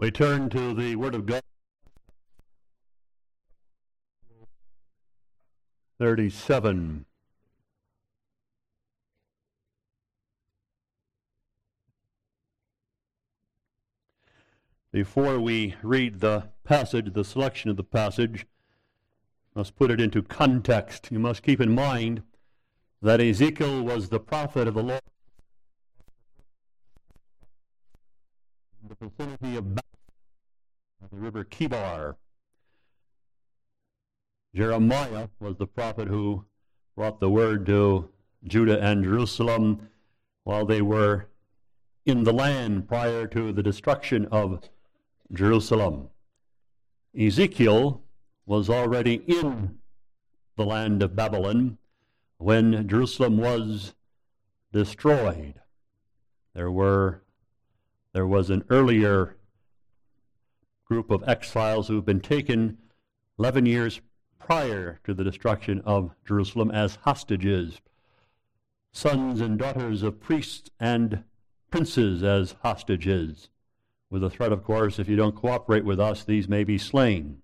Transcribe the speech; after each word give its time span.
We 0.00 0.10
turn 0.10 0.48
to 0.48 0.72
the 0.72 0.96
Word 0.96 1.14
of 1.14 1.26
God. 1.26 1.42
37. 5.98 7.04
Before 14.90 15.38
we 15.38 15.74
read 15.82 16.20
the 16.20 16.44
passage, 16.64 17.12
the 17.12 17.22
selection 17.22 17.68
of 17.68 17.76
the 17.76 17.84
passage, 17.84 18.46
must 19.54 19.76
put 19.76 19.90
it 19.90 20.00
into 20.00 20.22
context. 20.22 21.08
You 21.10 21.18
must 21.18 21.42
keep 21.42 21.60
in 21.60 21.74
mind 21.74 22.22
that 23.02 23.20
Ezekiel 23.20 23.82
was 23.82 24.08
the 24.08 24.18
prophet 24.18 24.66
of 24.66 24.72
the 24.72 24.82
Lord 24.82 25.02
in 28.82 28.88
the 28.88 28.94
vicinity 28.94 29.56
of 29.58 29.89
the 31.08 31.16
river 31.16 31.44
Chebar. 31.44 32.16
Jeremiah 34.54 35.28
was 35.38 35.56
the 35.56 35.66
prophet 35.66 36.08
who 36.08 36.44
brought 36.94 37.20
the 37.20 37.30
word 37.30 37.64
to 37.66 38.10
Judah 38.44 38.80
and 38.80 39.04
Jerusalem 39.04 39.88
while 40.44 40.66
they 40.66 40.82
were 40.82 41.28
in 42.04 42.24
the 42.24 42.32
land 42.32 42.88
prior 42.88 43.26
to 43.28 43.52
the 43.52 43.62
destruction 43.62 44.26
of 44.30 44.68
Jerusalem. 45.32 46.10
Ezekiel 47.18 48.02
was 48.46 48.68
already 48.68 49.14
in 49.26 49.78
the 50.56 50.64
land 50.64 51.02
of 51.02 51.16
Babylon 51.16 51.78
when 52.38 52.86
Jerusalem 52.88 53.38
was 53.38 53.94
destroyed. 54.72 55.54
There 56.54 56.70
were 56.70 57.22
there 58.12 58.26
was 58.26 58.50
an 58.50 58.64
earlier 58.70 59.36
group 60.90 61.12
of 61.12 61.22
exiles 61.28 61.86
who've 61.86 62.04
been 62.04 62.20
taken 62.20 62.76
11 63.38 63.64
years 63.64 64.00
prior 64.40 64.98
to 65.04 65.14
the 65.14 65.22
destruction 65.22 65.80
of 65.84 66.10
Jerusalem 66.26 66.68
as 66.72 66.96
hostages, 67.02 67.80
sons 68.90 69.40
and 69.40 69.56
daughters 69.56 70.02
of 70.02 70.18
priests 70.18 70.68
and 70.80 71.22
princes 71.70 72.24
as 72.24 72.56
hostages, 72.62 73.50
with 74.10 74.22
the 74.22 74.30
threat, 74.30 74.50
of 74.50 74.64
course, 74.64 74.98
if 74.98 75.08
you 75.08 75.14
don't 75.14 75.36
cooperate 75.36 75.84
with 75.84 76.00
us, 76.00 76.24
these 76.24 76.48
may 76.48 76.64
be 76.64 76.76
slain. 76.76 77.40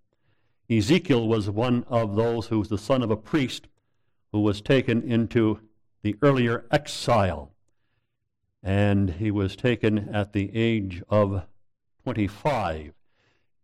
Ezekiel 0.68 1.28
was 1.28 1.48
one 1.48 1.84
of 1.86 2.16
those 2.16 2.48
who 2.48 2.58
was 2.58 2.68
the 2.68 2.76
son 2.76 3.00
of 3.00 3.12
a 3.12 3.16
priest 3.16 3.68
who 4.32 4.40
was 4.40 4.60
taken 4.60 5.08
into 5.08 5.60
the 6.02 6.16
earlier 6.20 6.66
exile. 6.72 7.52
And 8.64 9.10
he 9.10 9.30
was 9.30 9.54
taken 9.54 10.08
at 10.12 10.32
the 10.32 10.50
age 10.52 11.04
of 11.08 11.44
25. 12.02 12.92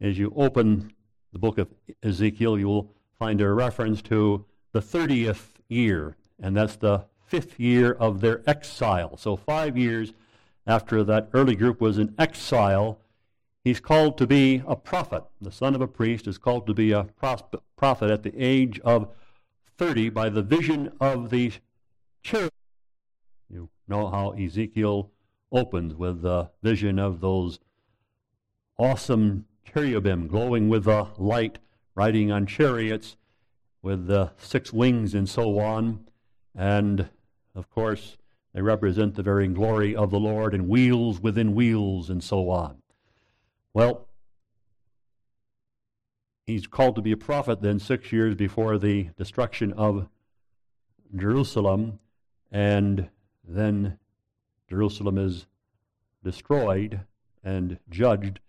As 0.02 0.18
you 0.18 0.32
open 0.34 0.92
the 1.32 1.38
book 1.38 1.58
of 1.58 1.68
Ezekiel, 2.02 2.58
you 2.58 2.66
will 2.66 2.92
find 3.18 3.40
a 3.40 3.52
reference 3.52 4.02
to 4.02 4.44
the 4.72 4.80
30th 4.80 5.60
year, 5.68 6.16
and 6.40 6.56
that's 6.56 6.74
the 6.74 7.04
fifth 7.24 7.60
year 7.60 7.92
of 7.92 8.20
their 8.20 8.42
exile. 8.50 9.16
So, 9.16 9.36
five 9.36 9.78
years 9.78 10.12
after 10.66 11.04
that 11.04 11.30
early 11.32 11.54
group 11.54 11.80
was 11.80 11.98
in 11.98 12.14
exile, 12.18 12.98
He's 13.62 13.78
called 13.78 14.18
to 14.18 14.26
be 14.26 14.60
a 14.66 14.74
prophet. 14.74 15.22
The 15.40 15.52
son 15.52 15.76
of 15.76 15.80
a 15.80 15.86
priest 15.86 16.26
is 16.26 16.36
called 16.36 16.66
to 16.66 16.74
be 16.74 16.90
a 16.90 17.04
prophet 17.14 18.10
at 18.10 18.24
the 18.24 18.34
age 18.36 18.80
of 18.80 19.08
30 19.78 20.08
by 20.08 20.30
the 20.30 20.42
vision 20.42 20.90
of 21.00 21.30
the 21.30 21.52
cherubim. 22.24 22.50
You 23.48 23.68
know 23.86 24.08
how 24.08 24.30
Ezekiel 24.30 25.12
opens 25.52 25.94
with 25.94 26.22
the 26.22 26.50
vision 26.60 26.98
of 26.98 27.20
those 27.20 27.60
awesome 28.80 29.44
cherubim 29.64 30.26
glowing 30.26 30.68
with 30.68 30.84
the 30.84 31.08
light, 31.18 31.58
riding 31.94 32.30
on 32.30 32.46
chariots 32.46 33.16
with 33.82 34.06
the 34.06 34.32
six 34.36 34.72
wings 34.72 35.14
and 35.14 35.28
so 35.28 35.58
on. 35.58 36.06
And 36.54 37.08
of 37.54 37.70
course, 37.70 38.16
they 38.54 38.62
represent 38.62 39.14
the 39.14 39.22
very 39.22 39.48
glory 39.48 39.96
of 39.96 40.10
the 40.10 40.20
Lord 40.20 40.54
and 40.54 40.68
wheels 40.68 41.20
within 41.20 41.54
wheels 41.54 42.10
and 42.10 42.22
so 42.22 42.50
on. 42.50 42.82
Well, 43.74 44.08
he's 46.46 46.66
called 46.66 46.96
to 46.96 47.02
be 47.02 47.12
a 47.12 47.16
prophet 47.16 47.62
then 47.62 47.78
six 47.78 48.12
years 48.12 48.34
before 48.34 48.78
the 48.78 49.08
destruction 49.16 49.72
of 49.72 50.08
Jerusalem, 51.16 51.98
and 52.50 53.08
then 53.46 53.98
Jerusalem 54.68 55.18
is 55.18 55.46
destroyed 56.22 57.00
and 57.42 57.78
judged. 57.90 58.40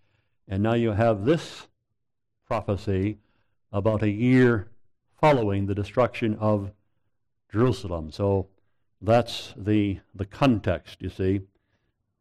And 0.48 0.62
now 0.62 0.74
you 0.74 0.92
have 0.92 1.24
this 1.24 1.68
prophecy 2.46 3.18
about 3.72 4.02
a 4.02 4.10
year 4.10 4.68
following 5.20 5.66
the 5.66 5.74
destruction 5.74 6.36
of 6.36 6.72
Jerusalem. 7.50 8.10
So 8.10 8.48
that's 9.00 9.54
the, 9.56 10.00
the 10.14 10.26
context, 10.26 11.00
you 11.00 11.08
see, 11.08 11.40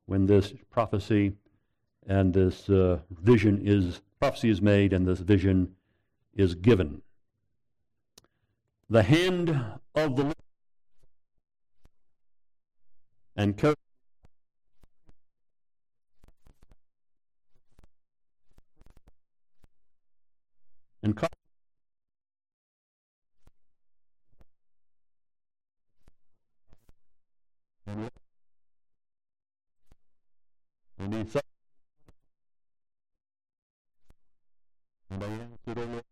when 0.06 0.25
this 0.25 0.53
prophecy 0.69 1.34
and 2.07 2.34
this 2.34 2.69
uh, 2.69 3.00
vision 3.09 3.61
is 3.63 4.01
prophecy 4.19 4.50
is 4.50 4.61
made 4.61 4.94
and 4.94 5.05
this 5.05 5.19
vision 5.19 5.75
is 6.34 6.55
given 6.55 7.01
the 8.90 9.03
hand 9.03 9.50
of 9.95 10.16
the 10.16 10.23
Lord 10.23 10.35
and 13.35 13.57
co- 13.57 13.75
and 21.03 21.19
and 30.97 31.14
he 31.14 31.30
said 31.30 31.44
And 35.09 35.22
when 35.22 36.03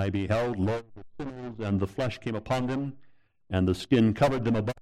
I 0.00 0.08
beheld, 0.08 0.58
lo, 0.58 0.82
the 0.94 1.04
sinews 1.18 1.60
and 1.60 1.78
the 1.78 1.86
flesh 1.86 2.16
came 2.16 2.34
upon 2.34 2.66
them, 2.66 2.94
and 3.50 3.68
the 3.68 3.74
skin 3.74 4.14
covered 4.14 4.46
them 4.46 4.56
above. 4.56 4.74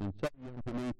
And 0.00 0.12
said 0.20 0.30
unto 0.44 0.72
me, 0.76 0.92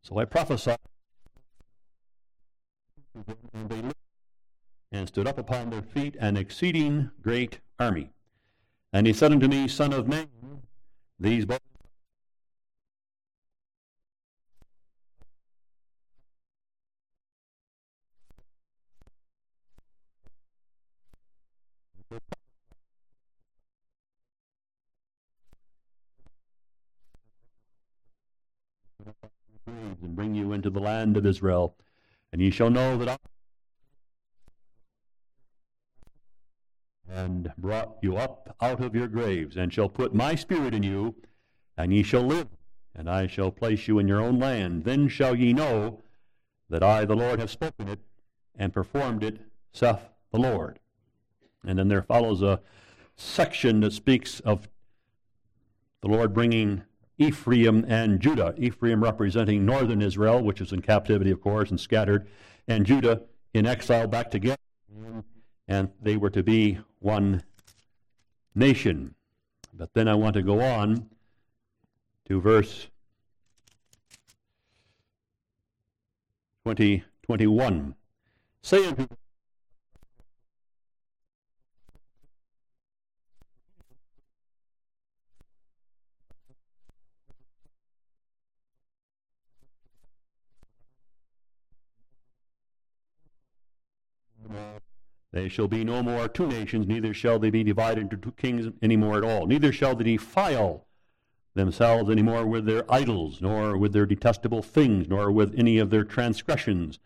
So 0.00 0.18
I 0.18 0.24
prophesied, 0.24 0.78
and 3.52 3.68
they 3.68 3.82
and 4.92 5.08
stood 5.08 5.26
up 5.26 5.38
upon 5.38 5.70
their 5.70 5.82
feet 5.82 6.16
an 6.20 6.36
exceeding 6.36 7.10
great 7.22 7.60
army. 7.82 8.10
And 8.92 9.06
he 9.06 9.12
said 9.12 9.32
unto 9.32 9.48
me, 9.48 9.68
Son 9.68 9.92
of 9.92 10.06
man, 10.06 10.28
these 11.18 11.44
bones 11.44 11.60
and 29.66 30.16
bring 30.16 30.34
you 30.34 30.52
into 30.52 30.70
the 30.70 30.80
land 30.80 31.16
of 31.16 31.26
Israel. 31.26 31.76
And 32.32 32.40
ye 32.40 32.50
shall 32.50 32.70
know 32.70 32.96
that 32.98 33.08
I 33.08 33.16
and 37.22 37.52
brought 37.56 37.96
you 38.02 38.16
up 38.16 38.56
out 38.60 38.80
of 38.80 38.94
your 38.94 39.08
graves, 39.08 39.56
and 39.56 39.72
shall 39.72 39.88
put 39.88 40.14
my 40.14 40.34
spirit 40.34 40.74
in 40.74 40.82
you, 40.82 41.14
and 41.76 41.92
ye 41.92 42.02
shall 42.02 42.22
live, 42.22 42.48
and 42.94 43.08
I 43.08 43.26
shall 43.26 43.50
place 43.50 43.88
you 43.88 43.98
in 43.98 44.08
your 44.08 44.20
own 44.20 44.38
land. 44.38 44.84
Then 44.84 45.08
shall 45.08 45.34
ye 45.34 45.52
know 45.52 46.02
that 46.68 46.82
I, 46.82 47.04
the 47.04 47.16
Lord, 47.16 47.38
have 47.38 47.50
spoken 47.50 47.88
it 47.88 48.00
and 48.56 48.72
performed 48.72 49.22
it, 49.22 49.40
saith 49.72 50.08
the 50.32 50.38
Lord. 50.38 50.78
And 51.66 51.78
then 51.78 51.88
there 51.88 52.02
follows 52.02 52.42
a 52.42 52.60
section 53.14 53.80
that 53.80 53.92
speaks 53.92 54.40
of 54.40 54.68
the 56.00 56.08
Lord 56.08 56.34
bringing 56.34 56.82
Ephraim 57.18 57.84
and 57.86 58.20
Judah. 58.20 58.54
Ephraim 58.58 59.02
representing 59.02 59.64
northern 59.64 60.02
Israel, 60.02 60.42
which 60.42 60.60
is 60.60 60.72
in 60.72 60.82
captivity, 60.82 61.30
of 61.30 61.40
course, 61.40 61.70
and 61.70 61.78
scattered, 61.78 62.26
and 62.66 62.84
Judah 62.84 63.22
in 63.54 63.64
exile 63.64 64.08
back 64.08 64.30
together. 64.30 64.58
And 65.68 65.90
they 66.00 66.16
were 66.16 66.30
to 66.30 66.42
be 66.42 66.78
one 66.98 67.42
nation. 68.54 69.14
But 69.74 69.94
then 69.94 70.08
I 70.08 70.14
want 70.14 70.34
to 70.34 70.42
go 70.42 70.60
on 70.60 71.08
to 72.26 72.40
verse 72.40 72.88
20, 76.64 77.04
21. 77.22 77.94
Say 78.62 78.86
unto 78.86 79.08
They 95.32 95.48
shall 95.48 95.66
be 95.66 95.82
no 95.82 96.02
more 96.02 96.28
two 96.28 96.46
nations, 96.46 96.86
neither 96.86 97.14
shall 97.14 97.38
they 97.38 97.50
be 97.50 97.64
divided 97.64 98.02
into 98.02 98.16
two 98.18 98.32
kings 98.32 98.66
any 98.82 98.96
more 98.96 99.16
at 99.16 99.24
all. 99.24 99.46
Neither 99.46 99.72
shall 99.72 99.96
they 99.96 100.04
defile 100.04 100.86
themselves 101.54 102.10
any 102.10 102.22
more 102.22 102.46
with 102.46 102.66
their 102.66 102.90
idols, 102.92 103.40
nor 103.40 103.78
with 103.78 103.92
their 103.92 104.06
detestable 104.06 104.62
things, 104.62 105.08
nor 105.08 105.32
with 105.32 105.54
any 105.58 105.78
of 105.78 105.90
their 105.90 106.04
transgressions. 106.04 106.98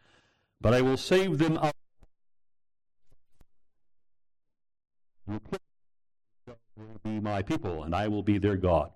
But 0.61 0.75
I 0.75 0.81
will 0.81 0.96
save 0.96 1.38
them 1.38 1.56
out. 1.58 1.73
will 5.26 7.00
be 7.02 7.20
my 7.20 7.43
people, 7.43 7.84
and 7.84 7.94
I 7.94 8.08
will 8.08 8.23
be 8.23 8.38
their 8.38 8.56
God. 8.56 8.90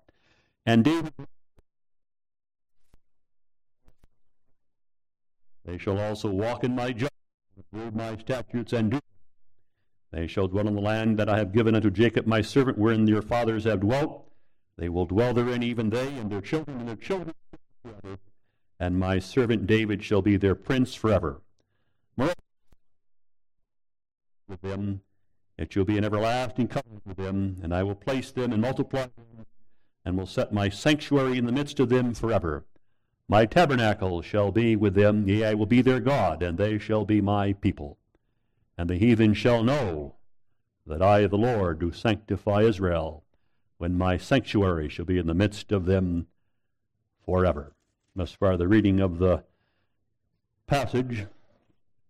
And 0.65 0.83
David 0.83 1.13
They 5.63 5.77
shall 5.77 5.99
also 5.99 6.29
walk 6.29 6.63
in 6.63 6.75
my 6.75 6.91
judgments, 6.91 7.15
observe 7.57 7.95
my 7.95 8.17
statutes, 8.17 8.73
and 8.73 8.91
do 8.91 8.99
they 10.11 10.27
shall 10.27 10.47
dwell 10.47 10.67
in 10.67 10.75
the 10.75 10.81
land 10.81 11.17
that 11.17 11.29
I 11.29 11.37
have 11.37 11.53
given 11.53 11.73
unto 11.73 11.89
Jacob 11.89 12.27
my 12.27 12.41
servant, 12.41 12.77
wherein 12.77 13.07
your 13.07 13.21
fathers 13.21 13.63
have 13.63 13.79
dwelt. 13.79 14.27
They 14.77 14.89
will 14.89 15.05
dwell 15.05 15.33
therein, 15.33 15.63
even 15.63 15.89
they 15.89 16.07
and 16.17 16.29
their 16.29 16.41
children 16.41 16.79
and 16.79 16.87
their 16.87 16.95
children 16.95 17.33
forever. 17.81 18.17
And 18.79 18.99
my 18.99 19.19
servant 19.19 19.67
David 19.67 20.03
shall 20.03 20.21
be 20.21 20.37
their 20.37 20.55
prince 20.55 20.95
forever. 20.95 21.41
Moreover, 22.17 22.35
with 24.47 24.61
them, 24.61 25.01
it 25.57 25.71
shall 25.71 25.85
be 25.85 25.97
an 25.97 26.03
everlasting 26.03 26.67
covenant 26.67 27.03
with 27.05 27.17
them, 27.17 27.57
and 27.63 27.73
I 27.73 27.83
will 27.83 27.95
place 27.95 28.31
them 28.31 28.51
and 28.51 28.61
multiply 28.61 29.03
them, 29.03 29.45
and 30.03 30.17
will 30.17 30.25
set 30.25 30.51
my 30.51 30.67
sanctuary 30.67 31.37
in 31.37 31.45
the 31.45 31.51
midst 31.51 31.79
of 31.79 31.89
them 31.89 32.13
forever. 32.13 32.65
My 33.29 33.45
tabernacle 33.45 34.21
shall 34.21 34.51
be 34.51 34.75
with 34.75 34.95
them, 34.95 35.25
yea, 35.27 35.45
I 35.45 35.53
will 35.53 35.67
be 35.67 35.81
their 35.81 36.01
God, 36.01 36.43
and 36.43 36.57
they 36.57 36.77
shall 36.79 37.05
be 37.05 37.21
my 37.21 37.53
people. 37.53 37.97
And 38.81 38.89
the 38.89 38.97
heathen 38.97 39.35
shall 39.35 39.61
know 39.61 40.15
that 40.87 41.03
I, 41.03 41.27
the 41.27 41.37
Lord, 41.37 41.77
do 41.77 41.91
sanctify 41.91 42.63
Israel, 42.63 43.23
when 43.77 43.95
my 43.95 44.17
sanctuary 44.17 44.89
shall 44.89 45.05
be 45.05 45.19
in 45.19 45.27
the 45.27 45.35
midst 45.35 45.71
of 45.71 45.85
them 45.85 46.25
forever. 47.23 47.75
Thus 48.15 48.31
far, 48.31 48.57
the 48.57 48.67
reading 48.67 48.99
of 48.99 49.19
the 49.19 49.43
passage, 50.65 51.27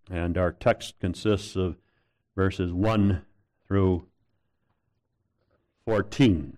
and 0.09 0.37
our 0.37 0.53
text 0.53 0.97
consists 1.01 1.57
of 1.57 1.75
verses 2.37 2.71
1 2.71 3.21
through 3.67 4.07
14. 5.83 6.57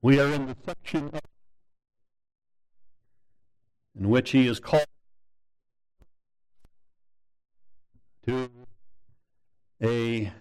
We 0.00 0.20
are 0.20 0.28
in 0.28 0.46
the 0.46 0.56
section 0.64 1.10
of 1.12 1.20
in 3.98 4.08
which 4.08 4.30
he 4.30 4.46
is 4.46 4.60
called 4.60 4.86
to 8.26 8.50
a 9.82 10.32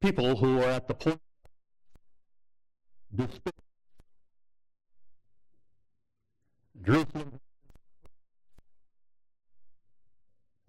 people 0.00 0.36
who 0.36 0.58
are 0.58 0.70
at 0.70 0.86
the 0.86 0.94
point 0.94 1.20
of 3.10 3.16
despair. 3.16 3.52
Jerusalem. 6.82 7.40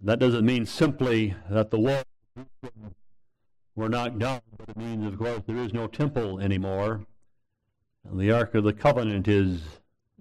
That 0.00 0.18
doesn't 0.18 0.46
mean 0.46 0.66
simply 0.66 1.34
that 1.50 1.70
the 1.70 1.78
walls 1.78 2.04
were 3.74 3.88
knocked 3.88 4.18
down, 4.18 4.40
but 4.56 4.70
it 4.70 4.76
means, 4.76 5.04
of 5.06 5.18
course, 5.18 5.42
there 5.46 5.56
is 5.56 5.74
no 5.74 5.86
temple 5.86 6.40
anymore. 6.40 7.04
And 8.08 8.18
the 8.18 8.30
Ark 8.30 8.54
of 8.54 8.64
the 8.64 8.72
Covenant 8.72 9.28
is 9.28 9.60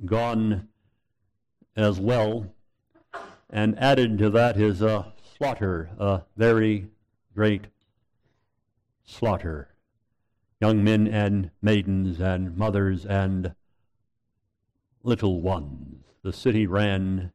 gone 0.05 0.67
as 1.75 1.99
well. 1.99 2.47
And 3.49 3.77
added 3.79 4.17
to 4.19 4.29
that 4.31 4.57
is 4.57 4.81
a 4.81 4.89
uh, 4.89 5.05
slaughter, 5.37 5.89
a 5.99 6.23
very 6.35 6.87
great 7.33 7.65
slaughter. 9.03 9.69
Young 10.61 10.83
men 10.83 11.07
and 11.07 11.51
maidens 11.61 12.19
and 12.19 12.57
mothers 12.57 13.05
and 13.05 13.53
little 15.03 15.41
ones. 15.41 16.03
The 16.23 16.33
city 16.33 16.65
ran 16.65 17.31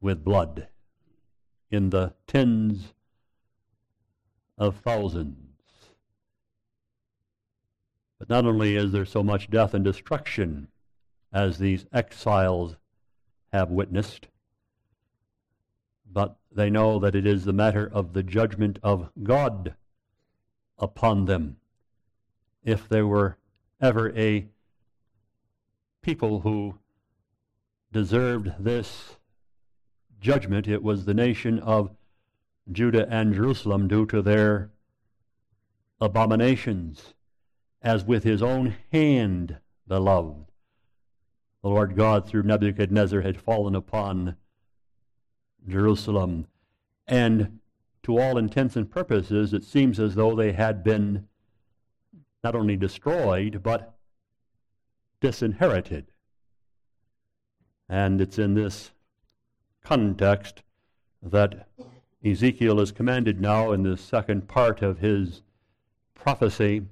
with 0.00 0.24
blood 0.24 0.68
in 1.70 1.90
the 1.90 2.14
tens 2.26 2.94
of 4.58 4.76
thousands. 4.76 5.36
But 8.18 8.28
not 8.28 8.44
only 8.44 8.76
is 8.76 8.92
there 8.92 9.04
so 9.04 9.22
much 9.22 9.50
death 9.50 9.74
and 9.74 9.84
destruction 9.84 10.68
as 11.32 11.58
these 11.58 11.86
exiles 11.92 12.76
have 13.52 13.70
witnessed, 13.70 14.28
but 16.10 16.36
they 16.50 16.70
know 16.70 16.98
that 16.98 17.14
it 17.14 17.26
is 17.26 17.44
the 17.44 17.52
matter 17.52 17.90
of 17.92 18.12
the 18.12 18.22
judgment 18.22 18.78
of 18.82 19.10
God 19.22 19.74
upon 20.78 21.26
them. 21.26 21.56
If 22.64 22.88
there 22.88 23.06
were 23.06 23.36
ever 23.80 24.16
a 24.16 24.46
people 26.02 26.40
who 26.40 26.78
deserved 27.92 28.52
this 28.58 29.16
judgment, 30.20 30.66
it 30.68 30.82
was 30.82 31.04
the 31.04 31.14
nation 31.14 31.58
of 31.58 31.90
Judah 32.70 33.06
and 33.10 33.34
Jerusalem 33.34 33.88
due 33.88 34.06
to 34.06 34.22
their 34.22 34.70
abominations, 36.00 37.14
as 37.82 38.04
with 38.04 38.24
his 38.24 38.42
own 38.42 38.76
hand 38.92 39.58
the 39.86 40.00
the 41.62 41.68
Lord 41.68 41.96
God 41.96 42.26
through 42.26 42.42
Nebuchadnezzar 42.42 43.20
had 43.20 43.40
fallen 43.40 43.74
upon 43.74 44.36
Jerusalem. 45.66 46.46
And 47.06 47.60
to 48.02 48.18
all 48.18 48.36
intents 48.36 48.74
and 48.74 48.90
purposes, 48.90 49.54
it 49.54 49.64
seems 49.64 50.00
as 50.00 50.16
though 50.16 50.34
they 50.34 50.52
had 50.52 50.82
been 50.82 51.28
not 52.42 52.56
only 52.56 52.76
destroyed, 52.76 53.62
but 53.62 53.94
disinherited. 55.20 56.06
And 57.88 58.20
it's 58.20 58.38
in 58.38 58.54
this 58.54 58.90
context 59.84 60.62
that 61.22 61.68
Ezekiel 62.24 62.80
is 62.80 62.90
commanded 62.90 63.40
now 63.40 63.70
in 63.70 63.84
the 63.84 63.96
second 63.96 64.48
part 64.48 64.82
of 64.82 64.98
his 64.98 65.42
prophecy 66.14 66.82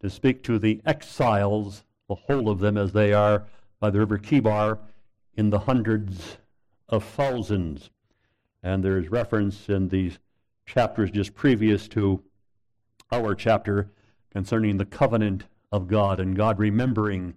to 0.00 0.08
speak 0.08 0.44
to 0.44 0.58
the 0.58 0.80
exiles, 0.86 1.84
the 2.08 2.14
whole 2.14 2.48
of 2.48 2.60
them 2.60 2.76
as 2.76 2.92
they 2.92 3.12
are 3.12 3.46
by 3.80 3.90
the 3.90 3.98
river 3.98 4.18
Chebar 4.18 4.78
in 5.34 5.50
the 5.50 5.60
hundreds 5.60 6.36
of 6.88 7.02
thousands. 7.02 7.90
And 8.62 8.84
there 8.84 8.98
is 8.98 9.10
reference 9.10 9.68
in 9.68 9.88
these 9.88 10.18
chapters 10.66 11.10
just 11.10 11.34
previous 11.34 11.88
to 11.88 12.22
our 13.10 13.34
chapter 13.34 13.90
concerning 14.30 14.76
the 14.76 14.84
covenant 14.84 15.44
of 15.72 15.88
God 15.88 16.20
and 16.20 16.36
God 16.36 16.58
remembering 16.58 17.34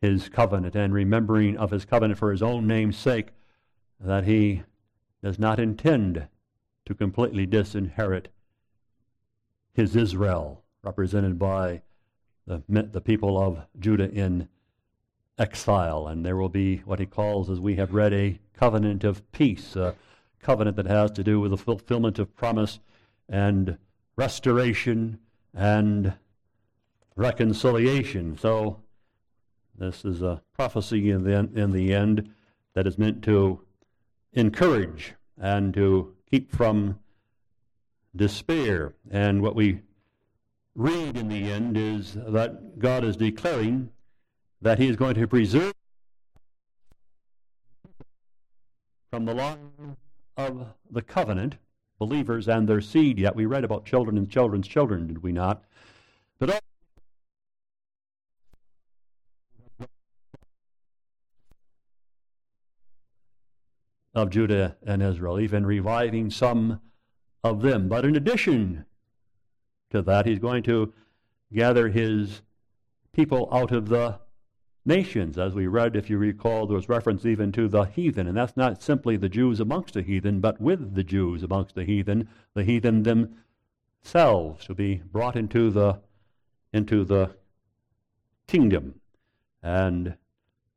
his 0.00 0.28
covenant 0.28 0.74
and 0.74 0.92
remembering 0.92 1.56
of 1.56 1.70
his 1.70 1.84
covenant 1.84 2.18
for 2.18 2.30
his 2.30 2.42
own 2.42 2.66
name's 2.66 2.96
sake 2.96 3.28
that 4.00 4.24
he 4.24 4.62
does 5.22 5.38
not 5.38 5.58
intend 5.58 6.26
to 6.86 6.94
completely 6.94 7.46
disinherit 7.46 8.28
his 9.72 9.96
Israel, 9.96 10.62
represented 10.82 11.38
by 11.38 11.82
the, 12.46 12.62
the 12.68 13.00
people 13.00 13.40
of 13.40 13.66
Judah 13.78 14.10
in 14.10 14.48
exile, 15.38 16.06
and 16.06 16.24
there 16.24 16.36
will 16.36 16.48
be 16.48 16.78
what 16.78 17.00
he 17.00 17.06
calls, 17.06 17.50
as 17.50 17.60
we 17.60 17.76
have 17.76 17.92
read, 17.92 18.12
a 18.12 18.38
covenant 18.54 19.04
of 19.04 19.30
peace, 19.32 19.76
a 19.76 19.94
covenant 20.40 20.76
that 20.76 20.86
has 20.86 21.10
to 21.12 21.24
do 21.24 21.40
with 21.40 21.50
the 21.50 21.56
fulfillment 21.56 22.18
of 22.18 22.34
promise 22.36 22.78
and 23.28 23.78
restoration 24.16 25.18
and 25.52 26.14
reconciliation. 27.16 28.36
So, 28.38 28.80
this 29.76 30.04
is 30.04 30.22
a 30.22 30.40
prophecy 30.54 31.10
in 31.10 31.24
the, 31.24 31.32
in 31.32 31.72
the 31.72 31.92
end 31.92 32.32
that 32.74 32.86
is 32.86 32.96
meant 32.96 33.22
to 33.24 33.60
encourage 34.32 35.14
and 35.36 35.74
to 35.74 36.14
keep 36.30 36.52
from 36.52 36.98
despair. 38.14 38.94
And 39.10 39.42
what 39.42 39.56
we 39.56 39.80
read 40.76 41.16
in 41.16 41.28
the 41.28 41.50
end 41.50 41.76
is 41.76 42.14
that 42.14 42.78
God 42.78 43.04
is 43.04 43.16
declaring 43.16 43.90
that 44.64 44.78
He 44.78 44.88
is 44.88 44.96
going 44.96 45.14
to 45.14 45.28
preserve 45.28 45.74
from 49.10 49.26
the 49.26 49.34
line 49.34 49.96
of 50.38 50.68
the 50.90 51.02
covenant 51.02 51.58
believers 51.98 52.48
and 52.48 52.66
their 52.66 52.80
seed. 52.80 53.18
Yet 53.18 53.36
we 53.36 53.44
read 53.44 53.62
about 53.62 53.84
children 53.84 54.16
and 54.16 54.28
children's 54.28 54.66
children, 54.66 55.06
did 55.06 55.22
we 55.22 55.32
not? 55.32 55.64
But 56.38 56.62
of 64.14 64.30
Judah 64.30 64.76
and 64.86 65.02
Israel, 65.02 65.38
even 65.40 65.66
reviving 65.66 66.30
some 66.30 66.80
of 67.42 67.60
them. 67.60 67.86
But 67.88 68.06
in 68.06 68.16
addition 68.16 68.86
to 69.90 70.00
that, 70.00 70.24
he's 70.24 70.38
going 70.38 70.62
to 70.62 70.94
gather 71.52 71.90
his 71.90 72.40
people 73.12 73.46
out 73.52 73.70
of 73.70 73.90
the 73.90 74.23
nations. 74.84 75.38
As 75.38 75.54
we 75.54 75.66
read, 75.66 75.96
if 75.96 76.10
you 76.10 76.18
recall, 76.18 76.66
there 76.66 76.76
was 76.76 76.88
reference 76.88 77.24
even 77.24 77.52
to 77.52 77.68
the 77.68 77.84
heathen. 77.84 78.26
And 78.26 78.36
that's 78.36 78.56
not 78.56 78.82
simply 78.82 79.16
the 79.16 79.28
Jews 79.28 79.60
amongst 79.60 79.94
the 79.94 80.02
heathen, 80.02 80.40
but 80.40 80.60
with 80.60 80.94
the 80.94 81.04
Jews 81.04 81.42
amongst 81.42 81.74
the 81.74 81.84
heathen, 81.84 82.28
the 82.54 82.64
heathen 82.64 83.02
themselves 83.02 84.66
to 84.66 84.74
be 84.74 85.02
brought 85.10 85.36
into 85.36 85.70
the 85.70 86.00
into 86.72 87.04
the 87.04 87.30
kingdom. 88.46 89.00
And 89.62 90.16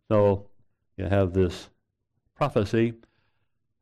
so 0.08 0.48
you 0.96 1.06
have 1.06 1.34
this 1.34 1.70
prophecy 2.36 2.94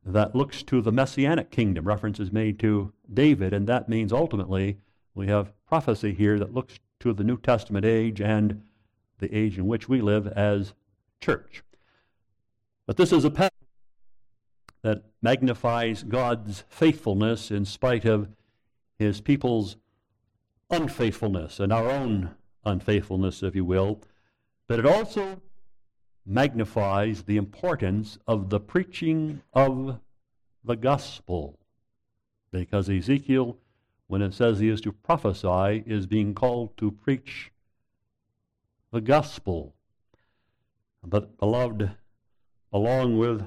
that 0.04 0.34
looks 0.34 0.62
to 0.62 0.80
the 0.80 0.92
messianic 0.92 1.50
kingdom. 1.50 1.86
Reference 1.86 2.18
is 2.18 2.32
made 2.32 2.58
to 2.60 2.92
David, 3.12 3.52
and 3.52 3.66
that 3.66 3.88
means 3.88 4.12
ultimately 4.12 4.78
we 5.14 5.26
have 5.26 5.52
prophecy 5.66 6.14
here 6.14 6.38
that 6.38 6.54
looks 6.54 6.78
to 7.00 7.12
the 7.12 7.24
New 7.24 7.36
Testament 7.36 7.84
age 7.84 8.20
and 8.20 8.62
the 9.18 9.34
age 9.34 9.58
in 9.58 9.66
which 9.66 9.88
we 9.88 10.00
live 10.00 10.26
as 10.26 10.74
church. 11.20 11.62
But 12.86 12.96
this 12.96 13.12
is 13.12 13.24
a 13.24 13.30
passage 13.30 13.52
that 14.82 15.02
magnifies 15.20 16.02
God's 16.02 16.64
faithfulness 16.68 17.50
in 17.50 17.64
spite 17.64 18.04
of 18.04 18.28
his 18.98 19.20
people's 19.20 19.76
unfaithfulness 20.70 21.58
and 21.58 21.72
our 21.72 21.90
own 21.90 22.30
unfaithfulness, 22.64 23.42
if 23.42 23.54
you 23.54 23.64
will. 23.64 24.00
But 24.68 24.78
it 24.78 24.86
also 24.86 25.40
magnifies 26.24 27.22
the 27.22 27.36
importance 27.36 28.18
of 28.26 28.50
the 28.50 28.60
preaching 28.60 29.42
of 29.52 30.00
the 30.64 30.76
gospel. 30.76 31.58
Because 32.50 32.90
Ezekiel, 32.90 33.56
when 34.08 34.22
it 34.22 34.34
says 34.34 34.58
he 34.58 34.68
is 34.68 34.80
to 34.82 34.92
prophesy, 34.92 35.84
is 35.86 36.06
being 36.06 36.34
called 36.34 36.76
to 36.76 36.90
preach 36.90 37.52
the 38.96 39.02
gospel. 39.02 39.74
But, 41.06 41.36
beloved, 41.36 41.90
along 42.72 43.18
with 43.18 43.46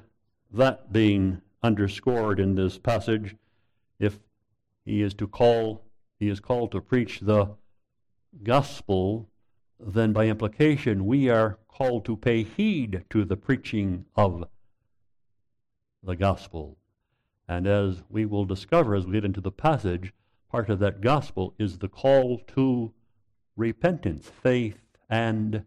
that 0.54 0.94
being 0.94 1.42
underscored 1.64 2.40
in 2.40 2.54
this 2.54 2.78
passage, 2.78 3.36
if 3.98 4.20
he 4.86 5.02
is 5.02 5.16
to 5.16 5.28
call, 5.28 5.82
he 6.20 6.30
is 6.30 6.40
called 6.40 6.72
to 6.74 6.82
preach 6.82 7.22
the 7.22 7.56
gospel, 8.44 9.28
then 9.80 10.14
by 10.14 10.28
implication 10.28 11.08
we 11.08 11.32
are 11.32 11.58
called 11.68 12.06
to 12.06 12.16
pay 12.16 12.44
heed 12.44 13.04
to 13.10 13.26
the 13.26 13.36
preaching 13.36 14.06
of 14.16 14.44
the 16.04 16.16
gospel. 16.16 16.78
And 17.48 17.66
as 17.66 18.04
we 18.08 18.28
will 18.28 18.46
discover 18.46 18.94
as 18.94 19.08
we 19.08 19.14
get 19.14 19.26
into 19.26 19.42
the 19.42 19.52
passage, 19.52 20.14
part 20.52 20.70
of 20.70 20.78
that 20.78 21.02
gospel 21.02 21.56
is 21.58 21.80
the 21.80 21.90
call 21.90 22.38
to 22.50 22.94
repentance, 23.56 24.30
faith, 24.44 24.78
and 25.10 25.64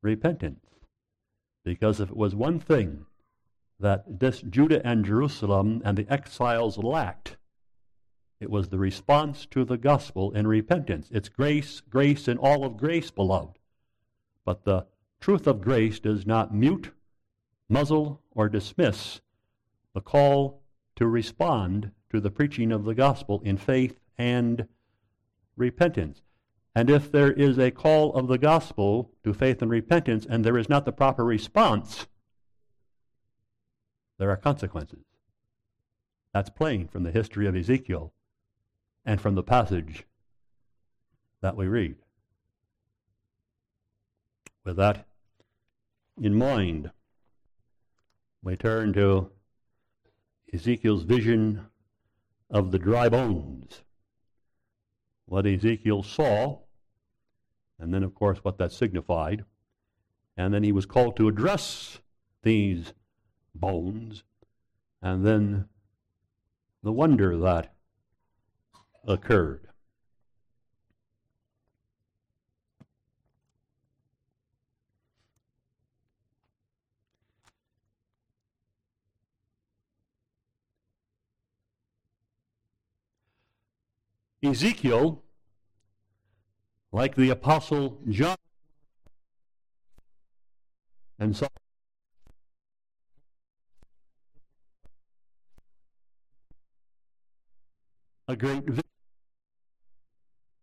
repentance. 0.00 0.64
Because 1.64 2.00
if 2.00 2.10
it 2.10 2.16
was 2.16 2.34
one 2.34 2.58
thing 2.58 3.06
that 3.78 4.20
this 4.20 4.40
Judah 4.42 4.84
and 4.86 5.04
Jerusalem 5.04 5.82
and 5.84 5.96
the 5.96 6.10
exiles 6.12 6.78
lacked, 6.78 7.36
it 8.40 8.50
was 8.50 8.68
the 8.68 8.78
response 8.78 9.46
to 9.46 9.64
the 9.64 9.76
gospel 9.76 10.32
in 10.32 10.46
repentance. 10.46 11.08
It's 11.12 11.28
grace, 11.28 11.80
grace, 11.80 12.26
and 12.26 12.38
all 12.40 12.64
of 12.64 12.76
grace, 12.76 13.10
beloved. 13.10 13.58
But 14.44 14.64
the 14.64 14.86
truth 15.20 15.46
of 15.46 15.60
grace 15.60 16.00
does 16.00 16.26
not 16.26 16.52
mute, 16.52 16.90
muzzle, 17.68 18.20
or 18.32 18.48
dismiss 18.48 19.20
the 19.94 20.00
call 20.00 20.62
to 20.96 21.06
respond 21.06 21.92
to 22.10 22.20
the 22.20 22.30
preaching 22.30 22.72
of 22.72 22.84
the 22.84 22.94
gospel 22.94 23.40
in 23.44 23.56
faith 23.56 24.00
and 24.18 24.66
repentance. 25.56 26.22
And 26.74 26.88
if 26.88 27.12
there 27.12 27.30
is 27.30 27.58
a 27.58 27.70
call 27.70 28.14
of 28.14 28.28
the 28.28 28.38
gospel 28.38 29.12
to 29.24 29.34
faith 29.34 29.60
and 29.60 29.70
repentance 29.70 30.26
and 30.28 30.44
there 30.44 30.56
is 30.56 30.68
not 30.68 30.84
the 30.84 30.92
proper 30.92 31.24
response, 31.24 32.06
there 34.18 34.30
are 34.30 34.36
consequences. 34.36 35.04
That's 36.32 36.48
plain 36.48 36.88
from 36.88 37.02
the 37.02 37.10
history 37.10 37.46
of 37.46 37.54
Ezekiel 37.54 38.14
and 39.04 39.20
from 39.20 39.34
the 39.34 39.42
passage 39.42 40.04
that 41.42 41.56
we 41.56 41.66
read. 41.66 41.96
With 44.64 44.76
that 44.76 45.06
in 46.20 46.34
mind, 46.34 46.90
we 48.42 48.56
turn 48.56 48.92
to 48.94 49.30
Ezekiel's 50.54 51.02
vision 51.02 51.66
of 52.48 52.70
the 52.70 52.78
dry 52.78 53.08
bones. 53.08 53.82
What 55.32 55.46
Ezekiel 55.46 56.02
saw, 56.02 56.58
and 57.78 57.94
then, 57.94 58.02
of 58.02 58.14
course, 58.14 58.40
what 58.44 58.58
that 58.58 58.70
signified. 58.70 59.46
And 60.36 60.52
then 60.52 60.62
he 60.62 60.72
was 60.72 60.84
called 60.84 61.16
to 61.16 61.26
address 61.26 62.00
these 62.42 62.92
bones, 63.54 64.24
and 65.00 65.24
then 65.24 65.70
the 66.82 66.92
wonder 66.92 67.38
that 67.38 67.72
occurred. 69.08 69.68
Ezekiel, 84.42 85.21
like 86.92 87.16
the 87.16 87.30
Apostle 87.30 87.98
John, 88.08 88.36
and 91.18 91.34
so 91.34 91.48
a 98.28 98.36
great 98.36 98.64
vision. 98.64 98.82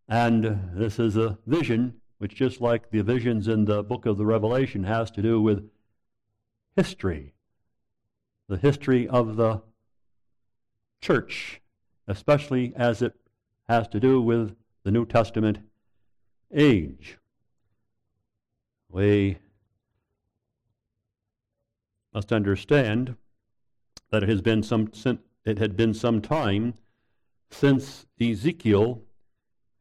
And 0.08 0.72
this 0.74 1.00
is 1.00 1.18
a 1.18 1.38
vision 1.46 1.96
which, 2.20 2.36
just 2.36 2.62
like 2.62 2.92
the 2.92 3.02
visions 3.02 3.48
in 3.48 3.66
the 3.66 3.84
book 3.84 4.06
of 4.06 4.18
the 4.18 4.26
Revelation, 4.26 4.84
has 4.84 5.10
to 5.12 5.22
do 5.22 5.42
with 5.42 5.70
history. 6.76 7.34
The 8.48 8.58
history 8.58 9.08
of 9.08 9.36
the 9.36 9.62
church, 11.02 11.62
especially 12.08 12.74
as 12.76 13.02
it 13.02 13.14
has 13.68 13.88
to 13.90 14.00
do 14.00 14.22
with 14.22 14.56
the 14.84 14.92
New 14.92 15.06
Testament 15.06 15.60
age. 16.54 17.18
We 18.90 19.38
must 22.14 22.32
understand 22.32 23.16
that 24.12 24.24
it 24.24 24.30
has 24.30 24.42
been 24.42 24.64
some 24.64 24.92
it 25.46 25.60
had 25.60 25.76
been 25.76 25.94
some 25.94 26.22
time 26.22 26.74
since 27.50 28.06
Ezekiel 28.20 29.04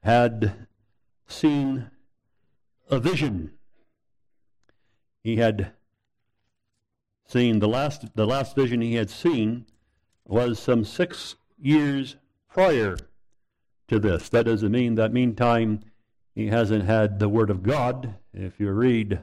had 0.03 0.67
seen 1.27 1.91
a 2.91 2.99
vision. 2.99 3.53
He 5.23 5.37
had 5.37 5.73
seen 7.27 7.59
the 7.59 7.69
last 7.69 8.15
the 8.15 8.27
last 8.27 8.55
vision 8.55 8.81
he 8.81 8.95
had 8.95 9.11
seen 9.11 9.67
was 10.25 10.59
some 10.59 10.85
six 10.85 11.37
years 11.59 12.17
prior 12.49 12.97
to 13.89 13.99
this. 13.99 14.29
That 14.29 14.47
doesn't 14.47 14.71
mean 14.71 14.95
that 14.95 15.13
meantime 15.13 15.83
he 16.39 16.47
hasn't 16.47 16.85
had 16.85 17.19
the 17.19 17.29
Word 17.29 17.51
of 17.51 17.65
God. 17.65 18.15
If 18.33 18.61
you 18.61 18.71
read 18.71 19.23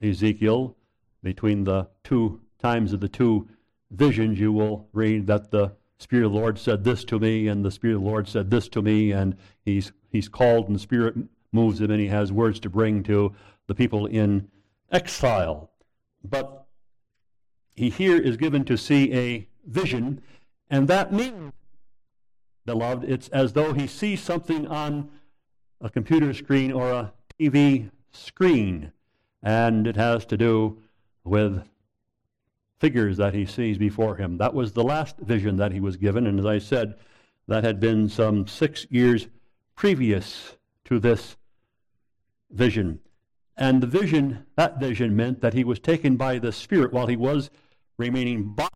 Ezekiel, 0.00 0.74
between 1.22 1.64
the 1.64 1.88
two 2.02 2.40
times 2.58 2.94
of 2.94 3.00
the 3.00 3.08
two 3.08 3.46
visions, 3.90 4.40
you 4.40 4.50
will 4.50 4.88
read 4.94 5.26
that 5.26 5.50
the 5.50 5.72
Spirit 5.98 6.24
of 6.24 6.32
the 6.32 6.38
Lord 6.38 6.58
said 6.58 6.84
this 6.84 7.04
to 7.04 7.18
me, 7.18 7.48
and 7.48 7.62
the 7.62 7.70
Spirit 7.70 7.96
of 7.96 8.00
the 8.00 8.08
Lord 8.08 8.28
said 8.28 8.50
this 8.50 8.66
to 8.70 8.80
me, 8.80 9.12
and 9.12 9.36
he's, 9.62 9.92
he's 10.08 10.26
called, 10.26 10.68
and 10.68 10.76
the 10.76 10.80
Spirit 10.80 11.16
moves 11.52 11.82
him, 11.82 11.90
and 11.90 12.00
he 12.00 12.06
has 12.06 12.32
words 12.32 12.58
to 12.60 12.70
bring 12.70 13.02
to 13.02 13.34
the 13.66 13.74
people 13.74 14.06
in 14.06 14.48
exile. 14.90 15.70
But 16.24 16.64
he 17.74 17.90
here 17.90 18.16
is 18.16 18.38
given 18.38 18.64
to 18.64 18.78
see 18.78 19.12
a 19.12 19.46
vision, 19.66 20.22
and 20.70 20.88
that 20.88 21.12
means, 21.12 21.52
beloved, 22.64 23.04
it's 23.04 23.28
as 23.28 23.52
though 23.52 23.74
he 23.74 23.86
sees 23.86 24.22
something 24.22 24.66
on 24.66 25.10
a 25.80 25.90
computer 25.90 26.32
screen 26.34 26.72
or 26.72 26.90
a 26.90 27.12
TV 27.38 27.90
screen, 28.12 28.92
and 29.42 29.86
it 29.86 29.96
has 29.96 30.26
to 30.26 30.36
do 30.36 30.78
with 31.24 31.62
figures 32.78 33.16
that 33.16 33.34
he 33.34 33.46
sees 33.46 33.78
before 33.78 34.16
him. 34.16 34.38
That 34.38 34.54
was 34.54 34.72
the 34.72 34.84
last 34.84 35.18
vision 35.18 35.56
that 35.56 35.72
he 35.72 35.80
was 35.80 35.96
given, 35.96 36.26
and 36.26 36.38
as 36.38 36.46
I 36.46 36.58
said, 36.58 36.94
that 37.46 37.64
had 37.64 37.80
been 37.80 38.08
some 38.08 38.46
six 38.46 38.86
years 38.90 39.28
previous 39.74 40.56
to 40.84 40.98
this 40.98 41.36
vision. 42.50 43.00
And 43.56 43.82
the 43.82 43.86
vision, 43.86 44.46
that 44.56 44.78
vision 44.78 45.16
meant 45.16 45.40
that 45.40 45.54
he 45.54 45.64
was 45.64 45.78
taken 45.78 46.16
by 46.16 46.38
the 46.38 46.52
Spirit 46.52 46.92
while 46.92 47.06
he 47.06 47.16
was 47.16 47.50
remaining 47.96 48.54
by 48.54 48.68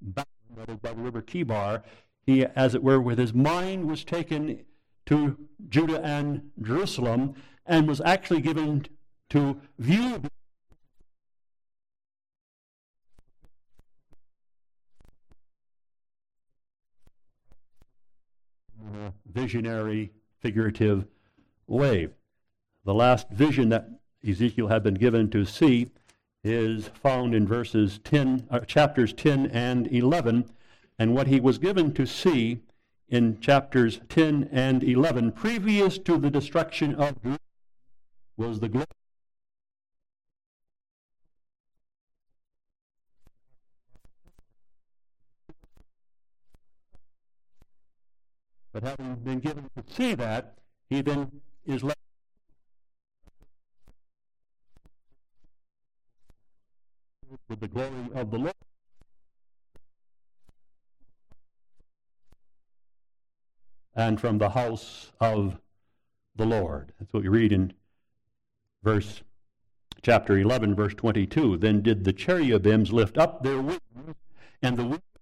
the 0.00 0.94
river 0.94 1.22
Chebar. 1.22 1.82
He, 2.26 2.44
as 2.44 2.74
it 2.74 2.82
were, 2.82 3.00
with 3.00 3.18
his 3.18 3.34
mind 3.34 3.88
was 3.88 4.04
taken 4.04 4.64
to 5.06 5.36
Judah 5.68 6.02
and 6.02 6.50
Jerusalem 6.60 7.34
and 7.66 7.88
was 7.88 8.00
actually 8.04 8.40
given 8.40 8.86
to 9.30 9.60
view 9.78 10.22
visionary, 19.34 20.12
figurative 20.40 21.06
way. 21.66 22.08
The 22.84 22.94
last 22.94 23.28
vision 23.30 23.68
that 23.70 23.88
Ezekiel 24.26 24.68
had 24.68 24.82
been 24.82 24.94
given 24.94 25.30
to 25.30 25.44
see 25.44 25.90
is 26.42 26.90
found 27.02 27.34
in 27.34 27.46
verses 27.46 27.98
10, 28.04 28.46
uh, 28.50 28.60
chapters 28.60 29.12
10 29.12 29.46
and 29.46 29.86
11. 29.92 30.44
And 30.98 31.14
what 31.14 31.26
he 31.26 31.40
was 31.40 31.58
given 31.58 31.92
to 31.94 32.06
see 32.06 32.60
in 33.08 33.40
chapters 33.40 34.00
10 34.08 34.48
and 34.50 34.82
11, 34.82 35.32
previous 35.32 35.98
to 35.98 36.18
the 36.18 36.30
destruction 36.30 36.94
of 36.94 37.20
Jerusalem, 37.22 37.38
was 38.36 38.60
the 38.60 38.68
glory. 38.68 38.86
But 48.72 48.82
having 48.82 49.14
been 49.16 49.38
given 49.38 49.70
to 49.76 49.94
see 49.94 50.14
that, 50.14 50.58
he 50.88 51.00
then 51.00 51.40
is 51.64 51.84
left. 51.84 51.98
with 57.48 57.60
the 57.60 57.68
glory 57.68 57.90
of 58.14 58.30
the 58.30 58.38
Lord. 58.38 58.63
And 63.96 64.20
from 64.20 64.38
the 64.38 64.50
house 64.50 65.12
of 65.20 65.58
the 66.36 66.46
Lord. 66.46 66.92
That's 66.98 67.12
what 67.12 67.22
we 67.22 67.28
read 67.28 67.52
in 67.52 67.72
verse 68.82 69.22
chapter 70.02 70.36
11 70.36 70.74
verse 70.74 70.92
22 70.94 71.56
then 71.56 71.80
did 71.80 72.04
the 72.04 72.12
cherubims 72.12 72.92
lift 72.92 73.16
up 73.16 73.42
their 73.42 73.62
wings 73.62 73.80
and 74.60 74.76
the 74.76 74.84
wings 74.84 75.13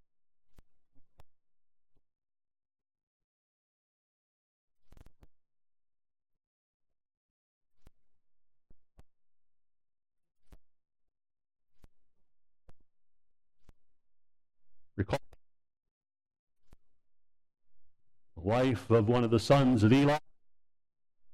wife 18.45 18.91
of 18.91 19.09
one 19.09 19.25
of 19.25 19.31
the 19.31 19.39
sons 19.39 19.83
of 19.83 19.93
Eli, 19.93 20.19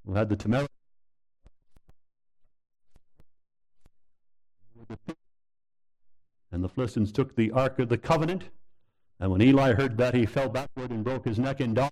who 0.06 0.14
had 0.14 0.28
the 0.28 0.36
temerity. 0.36 0.72
And 6.50 6.64
the 6.64 6.68
Philistines 6.68 7.12
took 7.12 7.36
the 7.36 7.50
Ark 7.50 7.78
of 7.78 7.88
the 7.88 7.98
Covenant. 7.98 8.44
And 9.20 9.30
when 9.30 9.42
Eli 9.42 9.74
heard 9.74 9.98
that, 9.98 10.14
he 10.14 10.24
fell 10.24 10.48
backward 10.48 10.90
and 10.90 11.04
broke 11.04 11.26
his 11.26 11.38
neck 11.38 11.60
and 11.60 11.74
died. 11.74 11.90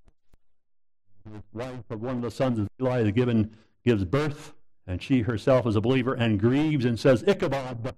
The 1.24 1.42
wife 1.52 1.90
of 1.90 2.00
one 2.00 2.16
of 2.16 2.22
the 2.22 2.31
sons 2.31 2.59
of 2.59 2.68
Eli 2.81 3.02
is 3.02 3.12
given, 3.12 3.55
gives 3.85 4.05
birth, 4.05 4.55
and 4.87 5.02
she 5.02 5.22
herself 5.22 5.66
is 5.66 5.76
a 5.76 5.81
believer 5.81 6.14
and 6.14 6.38
grieves 6.38 6.85
and 6.85 6.98
says, 6.98 7.24
Ichabod, 7.26 7.94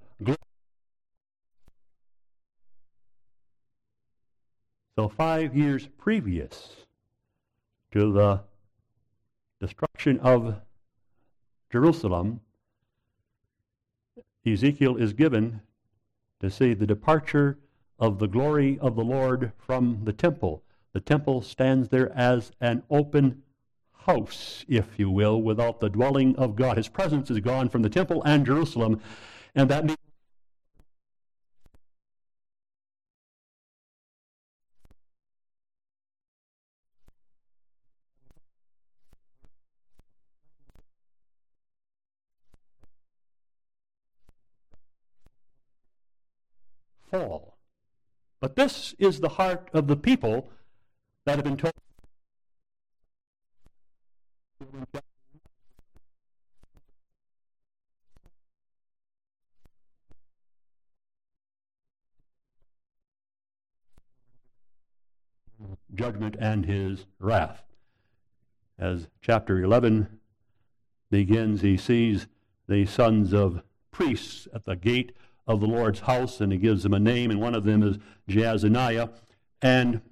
So, 4.97 5.09
five 5.09 5.55
years 5.55 5.89
previous 5.97 6.88
to 7.93 8.13
the 8.13 8.41
destruction 9.61 10.19
of 10.21 10.57
Jerusalem, 11.71 12.41
Ezekiel 14.47 14.97
is 14.97 15.13
given 15.13 15.61
to 16.41 16.51
see 16.51 16.75
the 16.75 16.87
departure 16.87 17.59
of 17.99 18.19
the 18.19 18.29
glory 18.29 18.79
of 18.81 18.95
the 18.95 19.05
Lord 19.05 19.53
from 19.59 20.01
the 20.05 20.13
temple. 20.13 20.63
The 20.93 21.01
temple 21.01 21.43
stands 21.43 21.89
there 21.89 22.11
as 22.17 22.53
an 22.61 22.83
open 22.91 23.43
house, 23.93 24.65
if 24.69 24.99
you 24.99 25.11
will, 25.11 25.43
without 25.43 25.81
the 25.81 25.91
dwelling 25.91 26.37
of 26.37 26.57
God. 26.57 26.77
His 26.77 26.89
presence 26.89 27.31
is 27.31 27.41
gone 27.41 27.69
from 27.69 27.83
the 27.83 27.91
temple 27.91 28.23
and 28.25 28.47
Jerusalem, 28.47 29.01
and 29.55 29.69
that 29.71 29.85
means 29.85 29.99
fall. 47.11 47.57
But 48.41 48.57
this 48.57 48.95
is 48.99 49.21
the 49.21 49.31
heart 49.31 49.69
of 49.73 49.87
the 49.87 49.97
people 49.97 50.49
that 51.25 51.37
have 51.37 51.45
been 51.45 51.57
told. 51.57 51.75
Judgment 65.95 66.37
and 66.39 66.65
his 66.65 67.07
wrath. 67.19 67.63
As 68.79 69.09
chapter 69.21 69.61
11 69.61 70.21
begins, 71.11 71.63
he 71.63 71.77
sees 71.77 72.29
the 72.69 72.87
sons 72.87 73.33
of 73.33 73.63
priests 73.91 74.47
at 74.55 74.65
the 74.65 74.77
gate 74.77 75.13
of 75.49 75.61
the 75.61 75.67
Lord's 75.67 76.01
house, 76.01 76.41
and 76.41 76.53
he 76.53 76.59
gives 76.59 76.83
them 76.83 76.93
a 76.93 77.01
name, 77.01 77.31
and 77.31 77.41
one 77.41 77.55
of 77.55 77.65
them 77.65 77.83
is 77.83 77.99
Jaazaniah. 78.29 79.11
And 79.63 80.03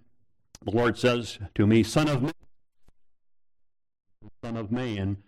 the 0.64 0.70
Lord 0.70 0.98
says 0.98 1.38
to 1.54 1.66
me, 1.66 1.82
Son 1.82 2.08
of 2.08 2.22
man, 2.22 2.32
son 4.42 4.56
of 4.56 4.72
man, 4.72 5.18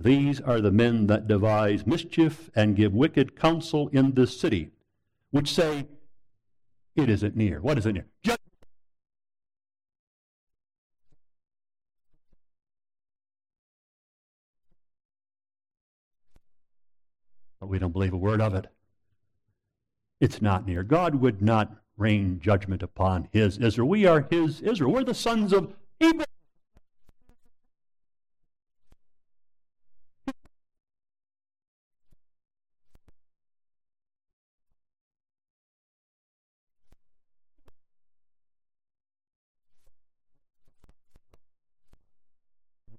these 0.00 0.40
are 0.40 0.60
the 0.60 0.72
men 0.72 1.06
that 1.08 1.28
devise 1.28 1.86
mischief 1.86 2.50
and 2.56 2.74
give 2.74 2.94
wicked 2.94 3.38
counsel 3.38 3.88
in 3.88 4.14
this 4.14 4.40
city, 4.40 4.70
which 5.30 5.52
say, 5.52 5.86
It 6.96 7.10
isn't 7.10 7.36
near. 7.36 7.60
What 7.60 7.78
is 7.78 7.84
it 7.86 7.92
near? 7.92 8.06
Just 8.22 8.40
but 17.60 17.68
we 17.68 17.78
don't 17.78 17.92
believe 17.92 18.12
a 18.12 18.16
word 18.16 18.40
of 18.40 18.54
it. 18.54 18.66
It's 20.20 20.40
not 20.40 20.66
near. 20.66 20.82
God 20.82 21.16
would 21.16 21.42
not 21.42 21.76
rain 21.96 22.40
judgment 22.40 22.82
upon 22.82 23.28
his 23.32 23.58
Israel. 23.58 23.88
We 23.88 24.06
are 24.06 24.26
his 24.30 24.60
Israel. 24.60 24.92
We're 24.92 25.04
the 25.04 25.14
sons 25.14 25.52
of 25.52 25.74
Abraham. 26.00 26.24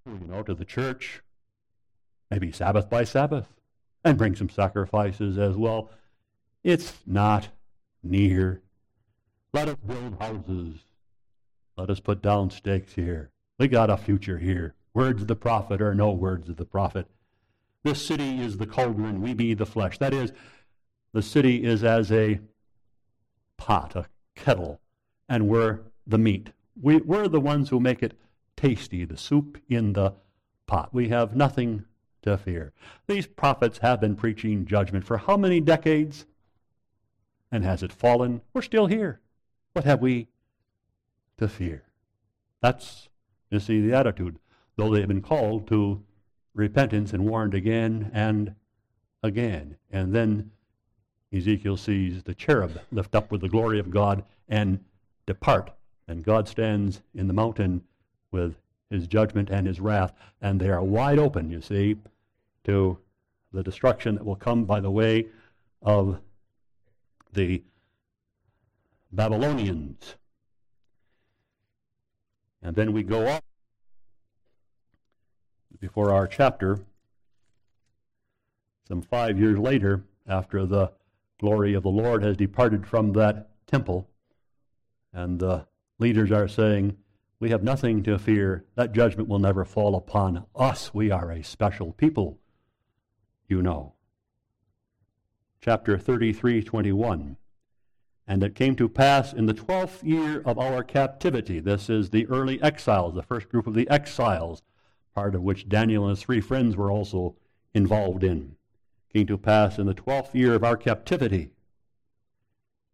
You 0.08 0.28
know, 0.28 0.44
to 0.44 0.54
the 0.54 0.66
church, 0.66 1.24
maybe 2.30 2.52
Sabbath 2.52 2.90
by 2.90 3.04
Sabbath, 3.04 3.48
and 4.04 4.18
bring 4.18 4.36
some 4.36 4.50
sacrifices 4.50 5.40
as 5.40 5.58
well. 5.58 5.90
It's 6.66 6.96
not 7.06 7.50
near. 8.02 8.64
Let 9.54 9.70
us 9.70 9.78
build 9.86 10.18
houses. 10.20 10.80
Let 11.78 11.92
us 11.92 12.00
put 12.00 12.24
down 12.24 12.50
stakes 12.50 12.94
here. 12.94 13.30
We 13.60 13.68
got 13.68 13.92
a 13.92 13.98
future 13.98 14.40
here. 14.40 14.74
Words 14.96 15.22
of 15.22 15.28
the 15.28 15.36
prophet 15.36 15.80
or 15.80 15.94
no 15.94 16.10
words 16.10 16.50
of 16.50 16.58
the 16.58 16.66
prophet. 16.66 17.06
This 17.84 18.04
city 18.04 18.42
is 18.42 18.58
the 18.58 18.66
cauldron, 18.66 19.22
we 19.22 19.36
be 19.36 19.54
the 19.54 19.68
flesh. 19.68 20.00
That 20.00 20.12
is, 20.12 20.34
the 21.14 21.22
city 21.22 21.64
is 21.64 21.84
as 21.84 22.12
a 22.12 22.40
pot, 23.58 23.96
a 23.96 24.08
kettle, 24.34 24.82
and 25.30 25.48
we're 25.48 25.82
the 26.08 26.18
meat. 26.18 26.50
We, 26.82 26.98
we're 26.98 27.28
the 27.28 27.40
ones 27.40 27.70
who 27.70 27.80
make 27.80 28.02
it 28.02 28.20
tasty, 28.58 29.06
the 29.06 29.18
soup 29.18 29.62
in 29.70 29.94
the 29.94 30.14
pot. 30.66 30.92
We 30.92 31.10
have 31.10 31.36
nothing 31.36 31.86
to 32.24 32.40
fear. 32.40 32.74
These 33.06 33.28
prophets 33.28 33.78
have 33.84 34.02
been 34.02 34.16
preaching 34.16 34.66
judgment 34.66 35.06
for 35.06 35.18
how 35.18 35.38
many 35.38 35.60
decades? 35.60 36.26
And 37.56 37.64
has 37.64 37.84
it 37.84 37.94
fallen? 37.94 38.42
We're 38.54 38.62
still 38.62 38.88
here. 38.88 39.22
What 39.72 39.86
have 39.86 40.02
we 40.02 40.28
to 41.38 41.48
fear? 41.48 41.84
That's, 42.62 43.08
you 43.50 43.62
see, 43.62 43.80
the 43.80 43.96
attitude. 43.96 44.40
Though 44.76 44.94
they've 44.94 45.08
been 45.08 45.22
called 45.22 45.66
to 45.70 46.04
repentance 46.54 47.14
and 47.14 47.26
warned 47.26 47.54
again 47.54 48.12
and 48.14 48.56
again. 49.24 49.78
And 49.90 50.14
then 50.14 50.52
Ezekiel 51.34 51.78
sees 51.78 52.24
the 52.24 52.36
cherub 52.36 52.78
lift 52.92 53.16
up 53.16 53.32
with 53.32 53.40
the 53.40 53.48
glory 53.48 53.80
of 53.80 53.90
God 53.90 54.26
and 54.50 54.84
depart. 55.26 55.72
And 56.10 56.26
God 56.26 56.50
stands 56.50 57.04
in 57.14 57.28
the 57.28 57.34
mountain 57.34 57.84
with 58.32 58.58
his 58.90 59.08
judgment 59.08 59.50
and 59.50 59.66
his 59.66 59.80
wrath. 59.80 60.12
And 60.42 60.60
they 60.60 60.72
are 60.72 60.84
wide 60.84 61.20
open, 61.20 61.50
you 61.50 61.62
see, 61.62 61.96
to 62.66 62.98
the 63.54 63.64
destruction 63.64 64.16
that 64.16 64.26
will 64.26 64.36
come 64.36 64.66
by 64.66 64.82
the 64.82 64.92
way 64.92 65.28
of 65.82 66.20
the 67.36 67.64
Babylonians. 69.12 70.16
And 72.62 72.76
then 72.76 72.94
we 72.94 73.04
go 73.04 73.28
on 73.28 73.42
before 75.80 76.12
our 76.12 76.26
chapter, 76.26 76.80
some 78.88 79.02
five 79.02 79.40
years 79.40 79.60
later, 79.60 80.04
after 80.28 80.66
the 80.66 80.92
glory 81.40 81.74
of 81.74 81.84
the 81.84 81.90
Lord 81.90 82.24
has 82.24 82.38
departed 82.38 82.88
from 82.88 83.14
that 83.14 83.50
temple, 83.68 84.10
and 85.14 85.40
the 85.40 85.68
leaders 86.00 86.32
are 86.32 86.48
saying, 86.48 86.98
We 87.40 87.52
have 87.52 87.64
nothing 87.64 88.04
to 88.04 88.18
fear. 88.18 88.66
That 88.76 88.94
judgment 88.94 89.30
will 89.30 89.40
never 89.40 89.66
fall 89.66 89.96
upon 89.96 90.46
us. 90.56 90.94
We 90.94 91.12
are 91.12 91.32
a 91.32 91.44
special 91.44 91.92
people, 91.92 92.40
you 93.48 93.62
know. 93.62 93.95
Chapter 95.66 95.98
33 95.98 96.62
21. 96.62 97.38
And 98.28 98.44
it 98.44 98.54
came 98.54 98.76
to 98.76 98.88
pass 98.88 99.34
in 99.34 99.48
the 99.48 99.54
twelfth 99.56 100.04
year 100.04 100.44
of 100.46 100.60
our 100.60 100.84
captivity. 100.84 101.60
This 101.60 101.90
is 101.90 102.12
the 102.12 102.28
early 102.28 102.62
exiles, 102.62 103.16
the 103.16 103.24
first 103.24 103.50
group 103.50 103.66
of 103.66 103.74
the 103.74 103.90
exiles, 103.90 104.62
part 105.16 105.34
of 105.34 105.42
which 105.42 105.68
Daniel 105.68 106.04
and 106.04 106.12
his 106.12 106.22
three 106.22 106.40
friends 106.40 106.76
were 106.76 106.92
also 106.92 107.36
involved 107.74 108.24
in. 108.24 108.58
Came 109.12 109.26
to 109.26 109.40
pass 109.40 109.80
in 109.80 109.88
the 109.88 109.96
twelfth 109.96 110.36
year 110.36 110.54
of 110.54 110.64
our 110.64 110.78
captivity, 110.78 111.50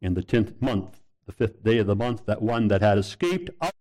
in 0.01 0.13
the 0.13 0.23
tenth 0.23 0.61
month, 0.61 1.01
the 1.25 1.33
fifth 1.33 1.61
day 1.65 1.77
of 1.77 1.87
the 1.87 1.95
month, 1.97 2.25
that 2.25 2.41
one 2.41 2.69
that 2.69 2.81
had 2.81 2.97
escaped 2.97 3.49
out 3.61 3.73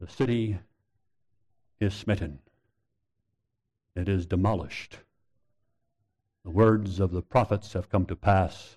the 0.00 0.08
city 0.08 0.60
is 1.78 1.92
smitten. 1.92 2.38
It 3.94 4.08
is 4.08 4.24
demolished. 4.24 5.00
The 6.44 6.50
words 6.50 7.00
of 7.00 7.10
the 7.10 7.22
prophets 7.22 7.72
have 7.72 7.88
come 7.88 8.04
to 8.06 8.14
pass, 8.14 8.76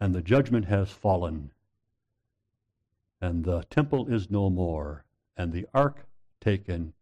and 0.00 0.12
the 0.12 0.20
judgment 0.20 0.64
has 0.64 0.90
fallen, 0.90 1.52
and 3.20 3.44
the 3.44 3.62
temple 3.70 4.12
is 4.12 4.30
no 4.30 4.50
more, 4.50 5.04
and 5.36 5.52
the 5.52 5.66
ark 5.72 6.06
taken, 6.40 6.92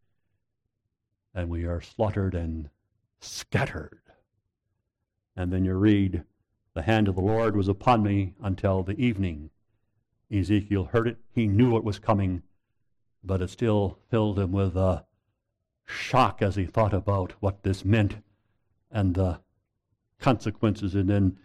and 1.35 1.49
we 1.49 1.65
are 1.65 1.81
slaughtered 1.81 2.35
and 2.35 2.69
scattered. 3.21 4.03
And 5.35 5.51
then 5.51 5.65
you 5.65 5.75
read, 5.75 6.25
The 6.75 6.83
hand 6.83 7.09
of 7.09 7.15
the 7.15 7.23
Lord 7.23 7.57
was 7.57 7.69
upon 7.69 8.03
me 8.03 8.35
until 8.43 8.83
the 8.83 9.01
evening. 9.01 9.49
Ezekiel 10.31 10.85
heard 10.85 11.09
it. 11.09 11.17
He 11.33 11.47
knew 11.47 11.77
it 11.79 11.85
was 11.85 11.99
coming, 11.99 12.43
but 13.25 13.41
it 13.41 13.49
still 13.49 13.99
filled 14.11 14.39
him 14.39 14.53
with 14.53 14.77
a 14.77 15.07
shock 15.87 16.43
as 16.43 16.57
he 16.57 16.67
thought 16.67 16.93
about 16.93 17.33
what 17.41 17.63
this 17.63 17.83
meant 17.83 18.19
and 18.91 19.15
the 19.15 19.41
consequences. 20.21 20.95
And 20.95 21.09
then 21.09 21.37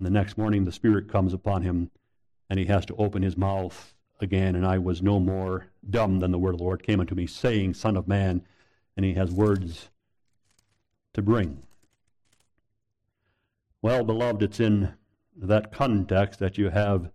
the 0.00 0.10
next 0.10 0.38
morning, 0.38 0.64
the 0.64 0.72
Spirit 0.72 1.08
comes 1.08 1.32
upon 1.32 1.62
him, 1.62 1.90
and 2.48 2.58
he 2.58 2.66
has 2.66 2.86
to 2.86 2.96
open 2.96 3.22
his 3.22 3.36
mouth 3.36 3.94
again. 4.20 4.54
And 4.56 4.66
I 4.66 4.78
was 4.78 5.02
no 5.02 5.20
more 5.20 5.66
dumb 5.88 6.20
than 6.20 6.30
the 6.30 6.38
word 6.38 6.54
of 6.54 6.58
the 6.58 6.64
Lord 6.64 6.82
came 6.82 7.00
unto 7.00 7.14
me, 7.14 7.26
saying, 7.26 7.74
Son 7.74 7.96
of 7.96 8.08
man. 8.08 8.42
And 8.96 9.04
he 9.04 9.14
has 9.14 9.30
words 9.30 9.90
to 11.14 11.22
bring. 11.22 11.62
Well, 13.82 14.04
beloved, 14.04 14.42
it's 14.42 14.60
in 14.60 14.94
that 15.36 15.72
context 15.72 16.38
that 16.40 16.56
you 16.56 16.70
have 16.70 17.10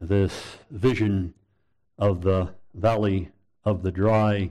this 0.00 0.58
vision 0.70 1.34
of 1.98 2.22
the 2.22 2.50
valley 2.74 3.30
of 3.64 3.82
the 3.82 3.92
dry 3.92 4.50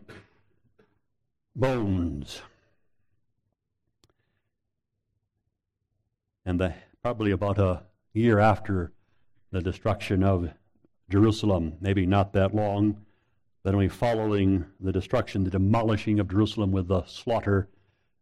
bones. 1.55 2.41
And 6.45 6.60
the, 6.60 6.73
probably 7.01 7.32
about 7.32 7.58
a 7.58 7.84
year 8.13 8.39
after 8.39 8.91
the 9.51 9.62
destruction 9.62 10.23
of 10.23 10.51
Jerusalem, 11.10 11.73
maybe 11.82 12.06
not 12.06 12.34
that 12.34 12.56
long, 12.56 13.06
then 13.63 13.77
we 13.77 13.88
following 13.88 14.65
the 14.80 14.91
destruction, 14.91 15.43
the 15.43 15.51
demolishing 15.51 16.19
of 16.19 16.30
Jerusalem 16.30 16.71
with 16.71 16.88
the 16.88 17.04
slaughter, 17.06 17.69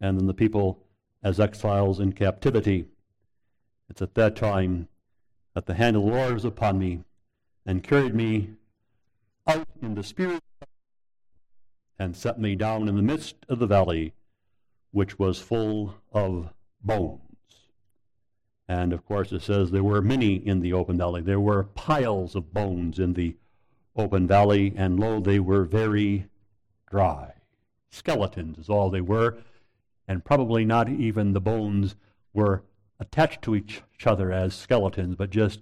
and 0.01 0.19
then 0.19 0.27
the 0.27 0.34
people 0.34 0.84
as 1.23 1.39
exiles 1.39 1.99
in 1.99 2.13
captivity. 2.13 2.86
It's 3.89 4.01
at 4.01 4.15
that 4.15 4.36
time 4.36 4.88
that 5.53 5.65
the 5.65 5.73
hand 5.75 5.95
of 5.95 6.03
the 6.03 6.10
Lord 6.10 6.34
was 6.34 6.45
upon 6.45 6.79
me 6.79 6.99
and 7.65 7.84
carried 7.84 8.15
me 8.15 8.51
out 9.47 9.67
in 9.82 9.95
the 9.95 10.03
spirit 10.03 10.43
and 11.97 12.15
set 12.15 12.39
me 12.39 12.55
down 12.55 12.88
in 12.88 12.95
the 12.95 13.01
midst 13.01 13.36
of 13.47 13.60
the 13.60 13.67
valley, 13.67 14.13
which 14.91 15.19
was 15.19 15.39
full 15.39 15.95
of 16.12 16.49
bones. 16.82 17.28
And 18.69 18.93
of 18.93 19.03
course, 19.03 19.32
it 19.32 19.41
says 19.41 19.71
there 19.71 19.84
were 19.84 19.99
many 19.99 20.36
in 20.36 20.60
the 20.60 20.73
open 20.73 20.95
valley. 20.95 21.23
There 21.23 21.39
were 21.39 21.63
piles 21.63 22.36
of 22.36 22.53
bones 22.53 22.99
in 22.99 23.13
the 23.13 23.36
open 23.95 24.27
valley, 24.27 24.75
and 24.77 24.99
lo, 24.99 25.19
they 25.19 25.39
were 25.39 25.63
very 25.63 26.27
dry. 26.88 27.34
Skeletons 27.89 28.60
is 28.60 28.69
all 28.69 28.91
they 28.91 29.01
were, 29.01 29.39
and 30.08 30.23
probably 30.23 30.65
not 30.65 30.88
even 30.88 31.34
the 31.34 31.41
bones 31.41 31.95
were 32.32 32.62
attached 32.99 33.41
to 33.41 33.55
each 33.55 33.82
other 34.05 34.32
as 34.32 34.53
skeletons, 34.53 35.15
but 35.15 35.32
just 35.32 35.62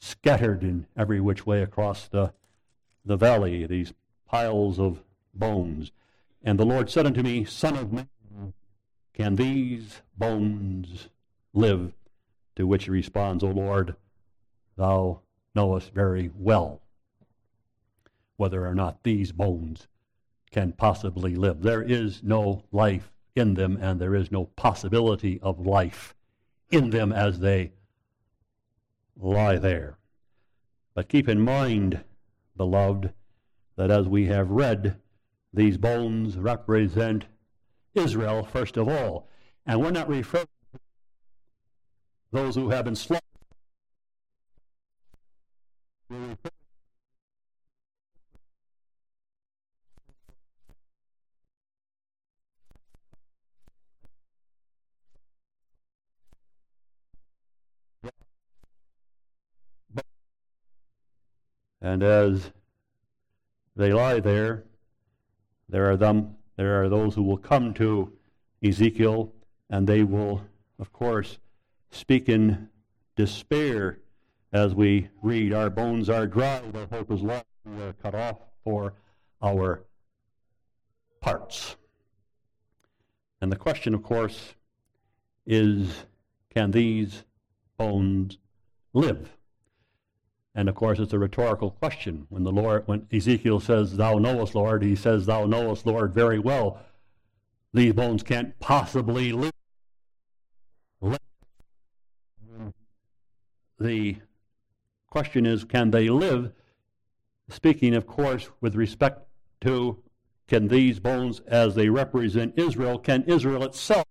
scattered 0.00 0.64
in 0.64 0.86
every 0.96 1.20
which 1.20 1.46
way 1.46 1.62
across 1.62 2.08
the, 2.08 2.32
the 3.04 3.16
valley, 3.16 3.64
these 3.64 3.92
piles 4.26 4.80
of 4.80 5.04
bones. 5.32 5.92
And 6.42 6.58
the 6.58 6.66
Lord 6.66 6.90
said 6.90 7.06
unto 7.06 7.22
me, 7.22 7.44
Son 7.44 7.76
of 7.76 7.92
man, 7.92 8.08
can 9.12 9.36
these 9.36 10.02
bones 10.18 11.08
live? 11.52 11.92
To 12.56 12.66
which 12.66 12.84
he 12.84 12.90
responds, 12.90 13.42
O 13.42 13.48
Lord, 13.48 13.96
thou 14.76 15.20
knowest 15.54 15.92
very 15.92 16.30
well 16.34 16.80
whether 18.36 18.66
or 18.66 18.74
not 18.74 19.02
these 19.02 19.32
bones 19.32 19.86
can 20.50 20.72
possibly 20.72 21.34
live. 21.34 21.62
There 21.62 21.82
is 21.82 22.22
no 22.22 22.64
life 22.72 23.12
in 23.34 23.54
them, 23.54 23.78
and 23.80 24.00
there 24.00 24.14
is 24.14 24.30
no 24.30 24.44
possibility 24.44 25.40
of 25.40 25.66
life 25.66 26.14
in 26.70 26.90
them 26.90 27.12
as 27.12 27.40
they 27.40 27.72
lie 29.16 29.56
there. 29.56 29.98
But 30.94 31.08
keep 31.08 31.28
in 31.28 31.40
mind, 31.40 32.04
beloved, 32.56 33.12
that 33.76 33.90
as 33.90 34.08
we 34.08 34.26
have 34.26 34.50
read, 34.50 34.96
these 35.52 35.76
bones 35.76 36.36
represent 36.36 37.26
Israel 37.94 38.44
first 38.44 38.76
of 38.76 38.88
all. 38.88 39.28
And 39.66 39.80
we're 39.80 39.90
not 39.90 40.08
referring 40.08 40.46
those 42.34 42.56
who 42.56 42.68
have 42.68 42.84
been 42.84 42.96
slaughtered. 42.96 43.22
And 61.80 62.02
as 62.02 62.50
they 63.76 63.92
lie 63.92 64.18
there, 64.18 64.64
there 65.68 65.88
are 65.88 65.96
them 65.96 66.36
There 66.56 66.82
are 66.82 66.88
those 66.88 67.14
who 67.14 67.22
will 67.22 67.36
come 67.36 67.74
to 67.74 68.12
Ezekiel 68.62 69.32
and 69.70 69.86
they 69.86 70.02
will, 70.02 70.42
of 70.80 70.92
course, 70.92 71.38
speak 71.94 72.28
in 72.28 72.68
despair 73.16 73.98
as 74.52 74.74
we 74.74 75.08
read, 75.22 75.52
Our 75.52 75.70
bones 75.70 76.08
are 76.08 76.26
dry, 76.26 76.62
our 76.74 76.86
hope 76.90 77.10
is 77.10 77.22
lost, 77.22 77.46
we 77.64 77.82
are 77.82 77.92
cut 77.94 78.14
off 78.14 78.38
for 78.62 78.94
our 79.42 79.84
parts. 81.20 81.76
And 83.40 83.50
the 83.50 83.56
question, 83.56 83.94
of 83.94 84.02
course, 84.02 84.54
is 85.46 86.04
can 86.54 86.70
these 86.70 87.24
bones 87.76 88.38
live? 88.92 89.30
And 90.54 90.68
of 90.68 90.74
course, 90.76 91.00
it's 91.00 91.12
a 91.12 91.18
rhetorical 91.18 91.72
question. 91.72 92.26
When 92.28 92.44
the 92.44 92.52
Lord, 92.52 92.84
when 92.86 93.08
Ezekiel 93.12 93.58
says, 93.58 93.96
"Thou 93.96 94.18
knowest, 94.18 94.54
Lord," 94.54 94.82
he 94.82 94.94
says, 94.94 95.26
"Thou 95.26 95.46
knowest, 95.46 95.84
Lord, 95.84 96.14
very 96.14 96.38
well." 96.38 96.80
These 97.72 97.92
bones 97.94 98.22
can't 98.22 98.58
possibly 98.60 99.32
live. 99.32 99.53
The 103.78 104.16
question 105.08 105.46
is, 105.46 105.64
can 105.64 105.90
they 105.90 106.08
live? 106.08 106.52
Speaking, 107.48 107.94
of 107.94 108.06
course, 108.06 108.50
with 108.60 108.74
respect 108.74 109.26
to 109.62 110.02
can 110.46 110.68
these 110.68 111.00
bones, 111.00 111.40
as 111.46 111.74
they 111.74 111.88
represent 111.88 112.58
Israel, 112.58 112.98
can 112.98 113.22
Israel 113.24 113.64
itself 113.64 114.03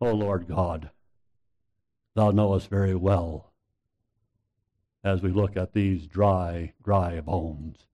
O 0.00 0.12
Lord 0.12 0.46
God, 0.46 0.90
thou 2.14 2.30
knowest 2.30 2.68
very 2.68 2.94
well 2.94 3.52
as 5.02 5.22
we 5.22 5.30
look 5.30 5.56
at 5.56 5.72
these 5.72 6.06
dry, 6.06 6.72
dry 6.82 7.20
bones. 7.20 7.86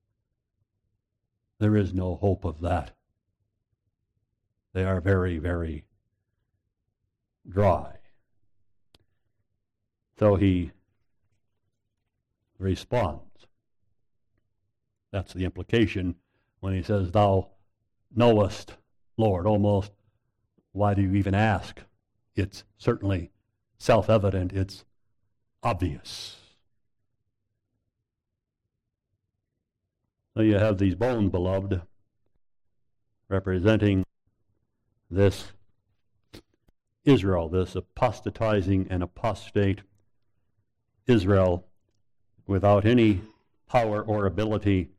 There 1.59 1.77
is 1.77 1.95
no 1.95 2.17
hope 2.17 2.45
of 2.45 2.61
that. 2.63 2.93
They 4.73 4.85
are 4.85 5.01
very, 5.01 5.39
very 5.39 5.85
dry. 7.49 7.97
So 10.19 10.37
he 10.37 10.73
responds. 12.59 13.47
That's 15.13 15.35
the 15.35 15.45
implication 15.45 16.17
when 16.61 16.75
he 16.75 16.83
says, 16.83 17.13
Thou 17.13 17.49
knowest, 18.15 18.77
Lord. 19.17 19.47
Almost, 19.47 19.93
why 20.73 20.95
do 20.95 21.03
you 21.03 21.15
even 21.15 21.35
ask? 21.35 21.81
It's 22.35 22.65
certainly 22.79 23.31
self 23.79 24.09
evident, 24.09 24.53
it's 24.53 24.85
obvious. 25.63 26.37
So 30.35 30.43
you 30.43 30.55
have 30.55 30.79
these 30.79 30.95
bones, 30.95 31.31
beloved, 31.31 31.83
representing 33.29 34.05
this 35.11 35.53
Israel, 37.05 37.49
this 37.49 37.75
apostatizing 37.75 38.87
and 38.89 39.03
apostate 39.03 39.81
Israel 41.07 41.67
without 42.47 42.87
any 42.87 43.21
power 43.69 44.03
or 44.03 44.27
ability 44.27 44.91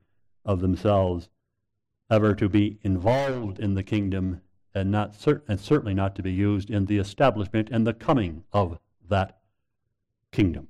of 0.46 0.60
themselves 0.60 1.30
ever 2.10 2.36
to 2.36 2.50
be 2.50 2.78
involved 2.84 3.60
in 3.60 3.74
the 3.74 3.84
kingdom 3.84 4.42
and, 4.76 4.92
not 4.92 5.16
cer- 5.16 5.44
and 5.48 5.60
certainly 5.60 5.94
not 5.94 6.16
to 6.16 6.24
be 6.24 6.32
used 6.32 6.70
in 6.70 6.86
the 6.86 6.98
establishment 6.98 7.70
and 7.72 7.86
the 7.86 7.94
coming 7.94 8.44
of 8.52 8.80
that 9.10 9.40
kingdom. 10.32 10.68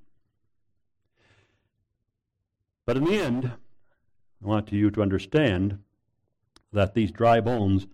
But 2.86 2.98
in 2.98 3.06
the 3.06 3.22
end, 3.22 3.46
I 3.46 4.48
want 4.48 4.72
you 4.72 4.92
to 4.92 5.02
understand 5.02 5.80
that 6.74 6.94
these 6.94 7.12
dry 7.12 7.40
bones 7.40 7.88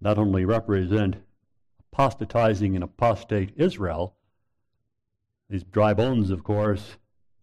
not 0.00 0.18
only 0.18 0.44
represent 0.44 1.16
apostatizing 1.92 2.74
and 2.74 2.82
apostate 2.82 3.52
Israel, 3.56 4.16
these 5.48 5.64
dry 5.64 5.94
bones, 5.94 6.30
of 6.30 6.42
course, 6.42 6.96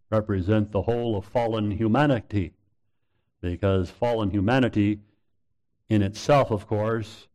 represent 0.09 0.71
the 0.71 0.83
whole 0.83 1.17
of 1.17 1.25
fallen 1.25 1.71
humanity. 1.71 2.53
Because 3.41 3.89
fallen 3.89 4.31
humanity 4.31 4.99
in 5.89 6.01
itself, 6.01 6.51
of 6.51 6.67
course, 6.67 7.27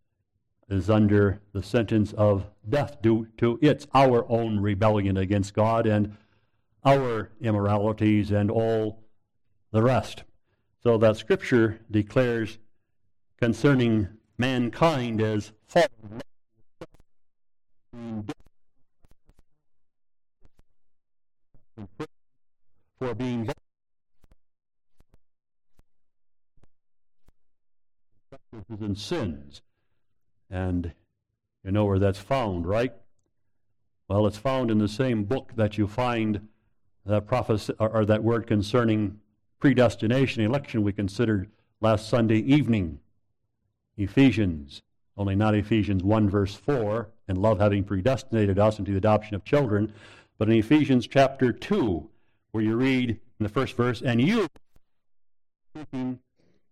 is 0.70 0.88
under 0.88 1.40
the 1.52 1.62
sentence 1.62 2.12
of 2.12 2.46
death 2.68 3.02
due 3.02 3.26
to 3.36 3.58
its 3.60 3.86
our 3.92 4.24
own 4.30 4.60
rebellion 4.60 5.16
against 5.16 5.52
God 5.52 5.86
and 5.86 6.16
our 6.84 7.30
immoralities 7.40 8.30
and 8.30 8.50
all 8.50 9.02
the 9.72 9.82
rest. 9.82 10.22
So 10.82 10.96
that 10.98 11.16
scripture 11.16 11.80
declares 11.90 12.58
concerning 13.40 14.08
mankind 14.38 15.20
as 15.20 15.52
fallen 15.66 16.22
for 22.98 23.14
being 23.14 23.50
and 28.68 28.96
sins. 28.96 29.62
And 30.50 30.92
you 31.64 31.70
know 31.70 31.84
where 31.84 31.98
that's 31.98 32.18
found, 32.18 32.66
right? 32.66 32.92
Well, 34.08 34.26
it's 34.26 34.38
found 34.38 34.70
in 34.70 34.78
the 34.78 34.88
same 34.88 35.24
book 35.24 35.52
that 35.56 35.78
you 35.78 35.86
find 35.86 36.48
that 37.06 37.26
prophecy 37.26 37.72
or, 37.78 37.88
or 37.90 38.04
that 38.06 38.24
word 38.24 38.46
concerning 38.46 39.20
predestination, 39.60 40.42
election 40.42 40.82
we 40.82 40.92
considered 40.92 41.50
last 41.80 42.08
Sunday 42.08 42.38
evening. 42.38 42.98
Ephesians, 43.96 44.82
only 45.16 45.36
not 45.36 45.54
Ephesians 45.54 46.02
1 46.02 46.28
verse 46.28 46.54
4, 46.54 47.08
and 47.28 47.38
love 47.38 47.60
having 47.60 47.84
predestinated 47.84 48.58
us 48.58 48.78
into 48.78 48.90
the 48.92 48.98
adoption 48.98 49.34
of 49.34 49.44
children, 49.44 49.92
but 50.38 50.48
in 50.48 50.56
Ephesians 50.56 51.06
chapter 51.06 51.52
2, 51.52 52.08
where 52.50 52.64
you 52.64 52.74
read 52.74 53.10
in 53.10 53.44
the 53.44 53.48
first 53.48 53.76
verse, 53.76 54.02
and 54.02 54.20
you 54.20 54.48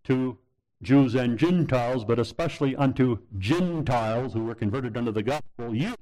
to 0.05 0.39
Jews 0.81 1.15
and 1.15 1.39
Gentiles, 1.39 2.05
but 2.05 2.19
especially 2.19 2.77
unto 2.77 3.19
Gentiles 3.39 4.33
who 4.33 4.45
were 4.45 4.55
converted 4.55 4.97
unto 4.97 5.11
the 5.11 5.23
gospel, 5.23 5.75
you 5.75 5.95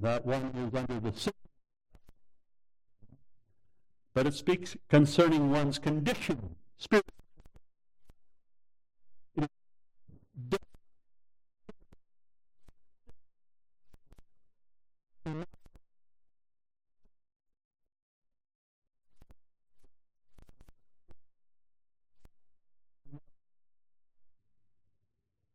that 0.00 0.24
one 0.24 0.52
is 0.56 0.74
under 0.74 1.00
the 1.00 1.12
but 4.18 4.26
it 4.26 4.34
speaks 4.34 4.76
concerning 4.88 5.52
one's 5.52 5.78
condition. 5.78 6.56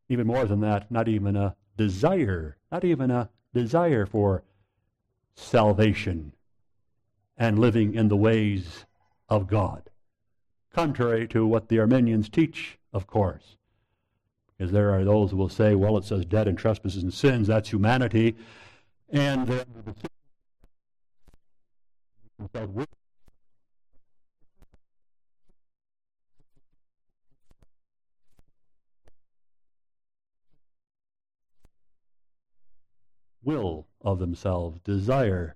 Even 0.08 0.26
more 0.26 0.46
than 0.46 0.62
that, 0.62 0.90
not 0.90 1.10
even 1.10 1.36
a 1.36 1.58
desire, 1.76 2.56
not 2.72 2.86
even 2.86 3.12
a 3.12 3.30
desire 3.54 4.06
for 4.06 4.46
salvation 5.36 6.32
and 7.38 7.60
living 7.60 7.94
in 7.96 8.08
the 8.08 8.18
ways 8.18 8.86
of 9.30 9.48
God. 9.48 9.90
contrary 10.74 11.28
to 11.28 11.46
what 11.46 11.70
the 11.70 11.80
Arminians 11.80 12.30
teach, 12.30 12.80
of 12.92 13.06
course. 13.06 13.58
Because 14.58 14.72
there 14.72 14.92
are 14.92 15.04
those 15.04 15.32
who 15.32 15.38
will 15.38 15.50
say, 15.50 15.76
well, 15.76 15.98
it 15.98 16.04
says 16.04 16.26
dead 16.26 16.48
in 16.48 16.56
trespasses 16.56 17.04
and 17.04 17.14
sins, 17.14 17.48
that's 17.48 17.70
humanity. 17.70 18.36
And 19.10 19.50
uh, 19.50 19.66
will 33.44 33.86
of 34.02 34.20
themselves 34.20 34.80
desire 34.84 35.56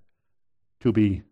to 0.80 0.92
be 0.92 1.22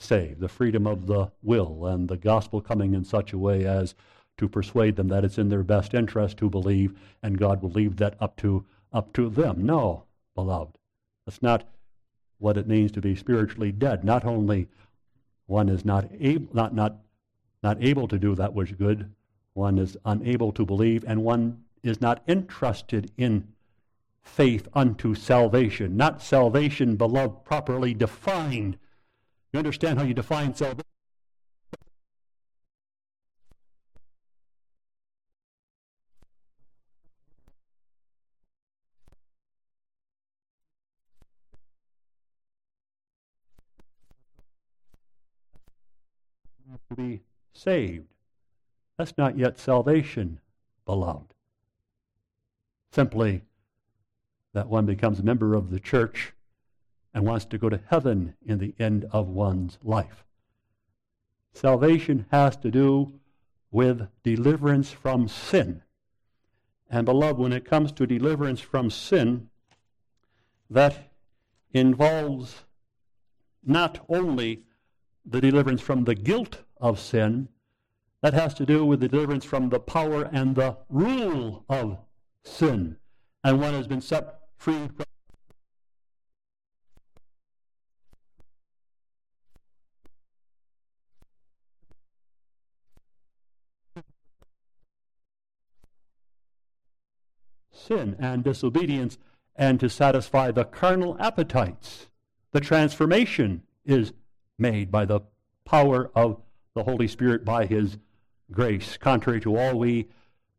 saved, 0.00 0.40
the 0.40 0.48
freedom 0.48 0.86
of 0.86 1.06
the 1.06 1.30
will, 1.42 1.86
and 1.86 2.08
the 2.08 2.16
gospel 2.16 2.60
coming 2.60 2.94
in 2.94 3.04
such 3.04 3.32
a 3.32 3.38
way 3.38 3.64
as 3.64 3.94
to 4.38 4.48
persuade 4.48 4.96
them 4.96 5.08
that 5.08 5.24
it's 5.24 5.38
in 5.38 5.50
their 5.50 5.62
best 5.62 5.92
interest 5.94 6.38
to 6.38 6.48
believe, 6.48 6.98
and 7.22 7.38
God 7.38 7.62
will 7.62 7.70
leave 7.70 7.96
that 7.96 8.16
up 8.20 8.36
to 8.36 8.64
up 8.92 9.12
to 9.12 9.28
them. 9.28 9.64
No, 9.64 10.04
beloved, 10.34 10.78
that's 11.24 11.42
not 11.42 11.68
what 12.38 12.56
it 12.56 12.66
means 12.66 12.90
to 12.92 13.00
be 13.00 13.14
spiritually 13.14 13.70
dead. 13.70 14.02
Not 14.02 14.24
only 14.24 14.66
one 15.46 15.68
is 15.68 15.84
not 15.84 16.08
able, 16.18 16.48
not 16.54 16.74
not 16.74 16.96
not 17.62 17.76
able 17.82 18.08
to 18.08 18.18
do 18.18 18.34
that 18.34 18.54
which 18.54 18.70
is 18.70 18.76
good, 18.76 19.12
one 19.52 19.78
is 19.78 19.96
unable 20.06 20.52
to 20.52 20.64
believe, 20.64 21.04
and 21.06 21.22
one 21.22 21.62
is 21.82 22.00
not 22.00 22.22
interested 22.26 23.10
in 23.18 23.46
faith 24.22 24.68
unto 24.74 25.14
salvation. 25.14 25.96
Not 25.96 26.22
salvation, 26.22 26.96
beloved, 26.96 27.44
properly 27.44 27.92
defined. 27.94 28.78
You 29.52 29.58
understand 29.58 29.98
how 29.98 30.04
you 30.04 30.14
define 30.14 30.54
salvation? 30.54 30.84
To 46.88 46.96
be 46.96 47.20
saved. 47.52 48.06
That's 48.96 49.16
not 49.16 49.38
yet 49.38 49.58
salvation, 49.58 50.40
beloved. 50.84 51.34
Simply 52.92 53.42
that 54.52 54.68
one 54.68 54.86
becomes 54.86 55.20
a 55.20 55.22
member 55.22 55.54
of 55.54 55.70
the 55.70 55.78
church 55.78 56.32
and 57.12 57.26
wants 57.26 57.44
to 57.46 57.58
go 57.58 57.68
to 57.68 57.80
heaven 57.88 58.34
in 58.44 58.58
the 58.58 58.74
end 58.78 59.06
of 59.10 59.28
one's 59.28 59.78
life. 59.82 60.24
Salvation 61.52 62.26
has 62.30 62.56
to 62.58 62.70
do 62.70 63.12
with 63.70 64.08
deliverance 64.22 64.90
from 64.90 65.28
sin. 65.28 65.82
And, 66.88 67.06
beloved, 67.06 67.38
when 67.38 67.52
it 67.52 67.64
comes 67.64 67.92
to 67.92 68.06
deliverance 68.06 68.60
from 68.60 68.90
sin, 68.90 69.48
that 70.68 71.12
involves 71.72 72.64
not 73.64 74.04
only 74.08 74.62
the 75.24 75.40
deliverance 75.40 75.80
from 75.80 76.04
the 76.04 76.14
guilt 76.14 76.62
of 76.80 76.98
sin, 76.98 77.48
that 78.22 78.34
has 78.34 78.54
to 78.54 78.66
do 78.66 78.84
with 78.84 79.00
the 79.00 79.08
deliverance 79.08 79.44
from 79.44 79.68
the 79.68 79.80
power 79.80 80.28
and 80.32 80.54
the 80.54 80.76
rule 80.88 81.64
of 81.68 81.98
sin. 82.42 82.96
And 83.44 83.60
one 83.60 83.74
has 83.74 83.86
been 83.86 84.00
set 84.00 84.40
free 84.56 84.88
from 84.88 85.06
sin 97.90 98.14
and 98.18 98.44
disobedience 98.44 99.18
and 99.56 99.80
to 99.80 99.88
satisfy 99.88 100.50
the 100.50 100.64
carnal 100.64 101.16
appetites. 101.18 102.08
The 102.52 102.60
transformation 102.60 103.62
is 103.84 104.12
made 104.58 104.90
by 104.90 105.04
the 105.04 105.20
power 105.64 106.10
of 106.14 106.40
the 106.74 106.84
Holy 106.84 107.08
Spirit 107.08 107.44
by 107.44 107.66
His 107.66 107.98
grace, 108.52 108.96
contrary 108.96 109.40
to 109.40 109.56
all 109.56 109.78
we 109.78 110.08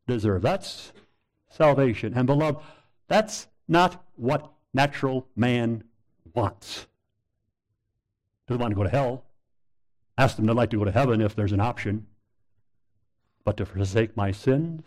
deserve. 0.07 0.41
That's 0.41 0.91
salvation. 1.49 2.13
And 2.15 2.27
beloved, 2.27 2.59
that's 3.07 3.47
not 3.67 4.03
what 4.15 4.51
natural 4.73 5.27
man 5.35 5.83
wants. 6.33 6.87
Doesn't 8.47 8.61
want 8.61 8.71
to 8.71 8.75
go 8.75 8.83
to 8.83 8.89
hell. 8.89 9.23
Ask 10.17 10.35
them 10.35 10.47
to 10.47 10.53
like 10.53 10.69
to 10.71 10.77
go 10.77 10.85
to 10.85 10.91
heaven 10.91 11.21
if 11.21 11.35
there's 11.35 11.53
an 11.53 11.61
option. 11.61 12.07
But 13.45 13.57
to 13.57 13.65
forsake 13.65 14.15
my 14.17 14.31
sins, 14.31 14.83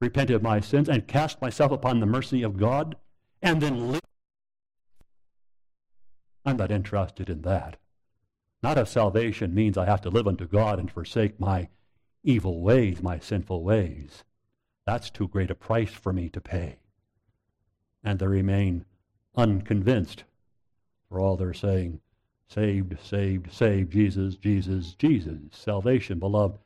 repent 0.00 0.30
of 0.30 0.42
my 0.42 0.60
sins, 0.60 0.88
and 0.88 1.06
cast 1.06 1.40
myself 1.40 1.72
upon 1.72 2.00
the 2.00 2.06
mercy 2.06 2.42
of 2.42 2.56
God, 2.56 2.96
and 3.42 3.60
then 3.60 3.92
live. 3.92 4.00
I'm 6.44 6.56
not 6.56 6.70
interested 6.70 7.28
in 7.28 7.42
that. 7.42 7.76
Not 8.62 8.78
if 8.78 8.88
salvation 8.88 9.54
means 9.54 9.76
I 9.76 9.86
have 9.86 10.00
to 10.02 10.10
live 10.10 10.26
unto 10.26 10.46
God 10.46 10.78
and 10.78 10.90
forsake 10.90 11.40
my 11.40 11.68
evil 12.22 12.60
ways, 12.60 13.02
my 13.02 13.18
sinful 13.18 13.62
ways. 13.62 14.24
That's 14.86 15.10
too 15.10 15.28
great 15.28 15.50
a 15.50 15.54
price 15.54 15.90
for 15.90 16.12
me 16.12 16.28
to 16.30 16.40
pay 16.40 16.78
and 18.06 18.20
they 18.20 18.26
remain 18.26 18.84
unconvinced. 19.34 20.22
For 21.08 21.20
all 21.20 21.36
they're 21.36 21.52
saying, 21.52 22.00
saved, 22.48 22.96
saved, 23.02 23.52
saved, 23.52 23.92
Jesus, 23.92 24.36
Jesus, 24.36 24.94
Jesus. 24.94 25.40
Salvation, 25.50 26.20
beloved, 26.20 26.58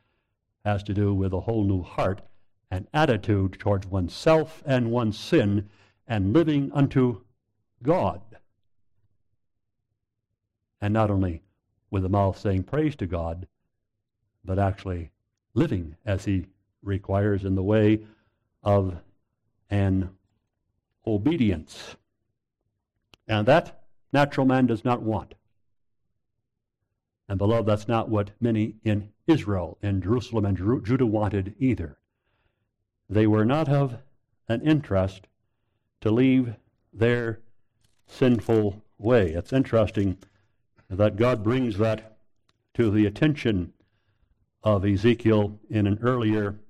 has 0.67 0.83
to 0.85 0.95
do 0.95 1.15
with 1.15 1.33
a 1.33 1.41
whole 1.41 1.65
new 1.65 1.83
heart 1.83 2.21
and 2.71 2.87
attitude 2.95 3.59
towards 3.59 3.87
oneself 3.87 4.63
and 4.65 4.91
one's 4.91 5.19
sin 5.19 5.69
and 6.07 6.33
living 6.33 6.71
unto 6.73 7.21
God. 7.83 8.21
And 10.81 10.95
not 10.95 11.11
only 11.11 11.43
with 11.91 12.03
the 12.03 12.09
mouth 12.09 12.39
saying 12.39 12.65
praise 12.65 12.97
to 12.97 13.07
God, 13.07 13.47
but 14.45 14.59
actually 14.59 15.11
living 15.55 15.97
as 16.07 16.25
He 16.25 16.47
requires 16.83 17.45
in 17.45 17.55
the 17.55 17.63
way 17.63 18.01
of 18.63 18.97
an 19.69 20.11
obedience. 21.07 21.97
And 23.29 23.47
that 23.47 23.85
natural 24.13 24.47
man 24.47 24.67
does 24.67 24.85
not 24.85 25.03
want. 25.03 25.35
And 27.29 27.39
beloved, 27.39 27.69
that's 27.69 27.87
not 27.87 28.09
what 28.09 28.31
many 28.41 28.75
in 28.83 29.11
Israel, 29.27 29.79
in 29.83 30.03
Jerusalem 30.03 30.45
and 30.45 30.85
Judah 30.85 31.07
wanted 31.07 31.55
either. 31.61 31.97
They 33.11 33.27
were 33.27 33.45
not 33.45 33.69
of 33.69 33.97
an 34.49 34.63
interest 34.63 35.27
to 36.01 36.13
leave 36.13 36.55
their 36.93 37.41
sinful 38.07 38.85
way. 38.99 39.33
It's 39.33 39.53
interesting 39.53 40.17
that 40.89 41.17
God 41.17 41.43
brings 41.43 41.77
that 41.79 42.19
to 42.75 42.89
the 42.89 43.07
attention 43.07 43.73
of 44.63 44.85
Ezekiel 44.85 45.59
in 45.69 45.89
an 45.89 45.99
earlier 46.01 46.61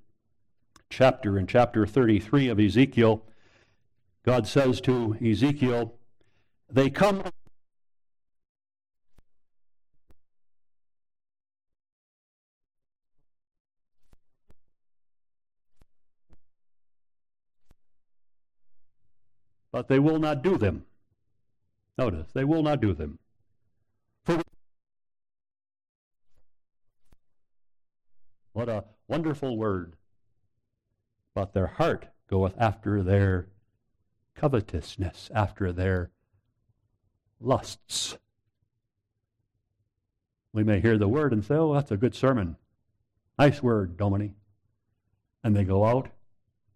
chapter, 0.88 1.38
in 1.38 1.46
chapter 1.46 1.86
33 1.86 2.48
of 2.48 2.58
Ezekiel, 2.58 3.22
God 4.24 4.46
says 4.46 4.80
to 4.82 5.16
Ezekiel, 5.22 5.94
They 6.70 6.88
come 6.88 7.22
but 19.80 19.88
they 19.88 19.98
will 19.98 20.18
not 20.18 20.42
do 20.42 20.58
them. 20.58 20.84
Notice, 21.96 22.26
they 22.34 22.44
will 22.44 22.62
not 22.62 22.82
do 22.82 22.92
them. 22.92 23.18
For 24.24 24.42
what 28.52 28.68
a 28.68 28.84
wonderful 29.08 29.56
word. 29.56 29.96
But 31.34 31.54
their 31.54 31.66
heart 31.66 32.08
goeth 32.28 32.52
after 32.58 33.02
their 33.02 33.46
covetousness, 34.34 35.30
after 35.34 35.72
their 35.72 36.10
lusts. 37.40 38.18
We 40.52 40.62
may 40.62 40.80
hear 40.80 40.98
the 40.98 41.08
word 41.08 41.32
and 41.32 41.42
say, 41.42 41.54
oh, 41.54 41.72
that's 41.72 41.90
a 41.90 41.96
good 41.96 42.14
sermon. 42.14 42.56
Nice 43.38 43.62
word, 43.62 43.96
Dominie. 43.96 44.34
And 45.42 45.56
they 45.56 45.64
go 45.64 45.86
out 45.86 46.10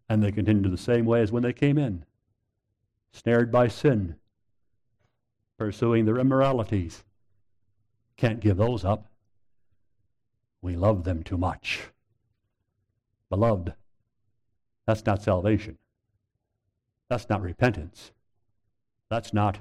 and 0.08 0.22
they 0.22 0.32
continue 0.32 0.70
the 0.70 0.78
same 0.78 1.04
way 1.04 1.20
as 1.20 1.30
when 1.30 1.42
they 1.42 1.52
came 1.52 1.76
in, 1.76 2.06
snared 3.14 3.52
by 3.52 3.68
sin, 3.68 4.16
pursuing 5.56 6.04
their 6.04 6.18
immoralities. 6.18 7.04
Can't 8.16 8.40
give 8.40 8.56
those 8.56 8.84
up. 8.84 9.06
We 10.60 10.74
love 10.74 11.04
them 11.04 11.22
too 11.22 11.38
much. 11.38 11.90
Beloved, 13.30 13.72
that's 14.86 15.06
not 15.06 15.22
salvation. 15.22 15.78
That's 17.08 17.28
not 17.28 17.40
repentance. 17.40 18.10
That's 19.10 19.32
not 19.32 19.58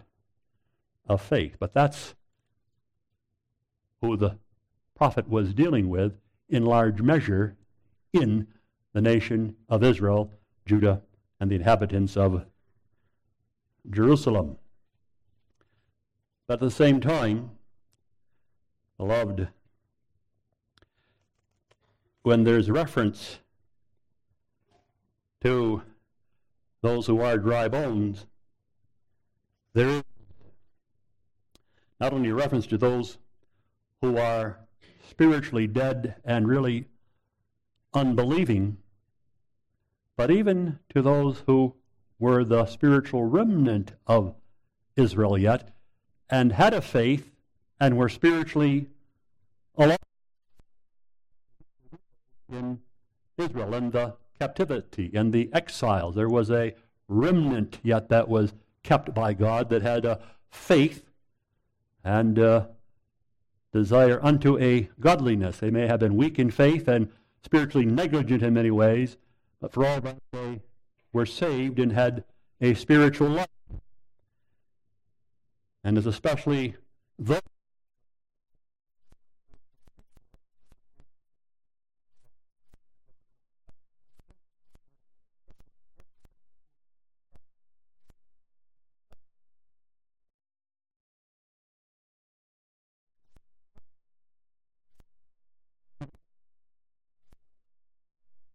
a 1.08 1.18
faith. 1.18 1.56
But 1.60 1.74
that's 1.74 2.16
who 4.02 4.18
the 4.18 4.38
prophet 4.96 5.30
was 5.30 5.54
dealing 5.54 5.90
with 5.90 6.14
in 6.50 6.66
large 6.66 7.02
measure 7.02 7.56
in 8.14 8.48
the 8.94 9.02
nation 9.02 9.56
of 9.70 9.84
Israel, 9.84 10.32
Judah, 10.66 11.02
and 11.40 11.52
the 11.52 11.56
inhabitants 11.56 12.18
of 12.18 12.46
Jerusalem. 13.90 14.58
But 16.48 16.56
at 16.56 16.60
the 16.60 16.72
same 16.72 17.00
time, 17.02 17.52
beloved, 18.98 19.48
when 22.24 22.44
there's 22.44 22.70
reference 22.70 23.40
to 25.42 25.82
those 26.82 27.08
who 27.08 27.22
are 27.22 27.38
dry 27.38 27.68
bones, 27.68 28.26
there 29.74 29.88
is 29.88 30.04
not 32.00 32.14
only 32.14 32.30
a 32.30 32.36
reference 32.36 32.68
to 32.68 32.78
those 32.78 33.18
who 34.02 34.18
are 34.18 34.60
spiritually 35.10 35.68
dead 35.68 36.16
and 36.26 36.48
really 36.48 36.88
unbelieving, 37.94 38.78
but 40.16 40.32
even 40.32 40.80
to 40.90 41.02
those 41.02 41.44
who 41.46 41.76
were 42.20 42.44
the 42.44 42.66
spiritual 42.66 43.24
remnant 43.26 43.94
of 44.08 44.36
Israel 44.96 45.38
yet 45.38 45.74
and 46.30 46.54
had 46.54 46.74
a 46.74 46.82
faith 46.82 47.32
and 47.80 47.98
were 47.98 48.10
spiritually 48.10 48.88
alive 49.78 49.98
in 52.52 52.80
Israel 53.38 53.74
in 53.74 53.92
the 53.92 54.16
captivity 54.40 55.12
and 55.14 55.34
the 55.34 55.50
exiles. 55.54 56.16
There 56.16 56.30
was 56.30 56.50
a 56.52 56.76
remnant 57.08 57.80
yet 57.84 58.10
that 58.10 58.30
was 58.30 58.54
kept 58.84 59.14
by 59.14 59.34
God 59.34 59.70
that 59.70 59.82
had 59.82 60.06
a 60.06 60.20
faith 60.50 61.04
and 62.04 62.38
uh, 62.38 62.68
desire 63.72 64.20
unto 64.24 64.60
a 64.60 64.90
godliness. 65.00 65.58
They 65.58 65.72
may 65.72 65.88
have 65.88 66.00
been 66.00 66.16
weak 66.16 66.38
in 66.38 66.52
faith 66.52 66.88
and 66.88 67.10
spiritually 67.44 67.86
negligent 67.86 68.44
in 68.44 68.54
many 68.54 68.72
ways, 68.72 69.18
but 69.60 69.72
for 69.72 69.86
all 69.86 70.02
that 70.02 70.18
they 70.32 70.62
were 71.14 71.26
saved 71.26 71.80
and 71.80 71.94
had 71.94 72.24
a 72.60 72.74
spiritual 72.74 73.30
life. 73.30 73.48
And 75.84 75.98
as 75.98 76.06
especially 76.06 76.76
those 77.20 77.40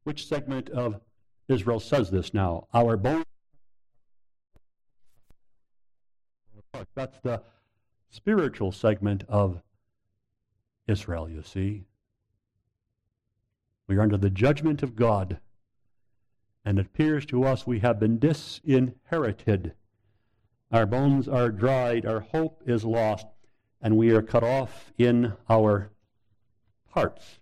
Which 0.05 0.27
segment 0.27 0.71
of 0.71 1.03
Israel 1.49 1.81
says 1.81 2.11
this 2.11 2.35
now? 2.35 2.69
Our 2.75 2.97
bones. 2.97 3.25
That's 6.95 7.19
the 7.21 7.43
spiritual 8.11 8.73
segment 8.73 9.25
of 9.29 9.63
Israel, 10.87 11.29
you 11.29 11.43
see. 11.43 11.85
We 13.87 13.97
are 13.97 14.03
under 14.03 14.19
the 14.19 14.31
judgment 14.31 14.83
of 14.83 14.95
God, 14.95 15.39
and 16.65 16.79
it 16.79 16.87
appears 16.87 17.25
to 17.27 17.45
us 17.45 17.67
we 17.67 17.81
have 17.81 17.99
been 17.99 18.19
disinherited. 18.19 19.73
Our 20.71 20.85
bones 20.85 21.27
are 21.29 21.51
dried, 21.51 22.05
our 22.05 22.21
hope 22.21 22.63
is 22.67 22.85
lost, 22.85 23.27
and 23.81 23.97
we 23.97 24.11
are 24.11 24.23
cut 24.23 24.45
off 24.45 24.93
in 24.99 25.33
our 25.49 25.91
hearts. 26.91 27.39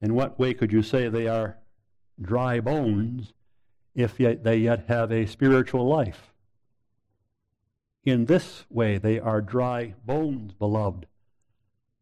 In 0.00 0.14
what 0.14 0.38
way 0.38 0.54
could 0.54 0.72
you 0.72 0.82
say 0.82 1.08
they 1.08 1.26
are 1.26 1.58
dry 2.20 2.60
bones 2.60 3.32
if 3.94 4.20
yet 4.20 4.44
they 4.44 4.58
yet 4.58 4.84
have 4.88 5.10
a 5.10 5.26
spiritual 5.26 5.86
life? 5.86 6.32
In 8.04 8.26
this 8.26 8.64
way 8.70 8.98
they 8.98 9.18
are 9.18 9.40
dry 9.40 9.94
bones, 10.04 10.54
beloved. 10.54 11.06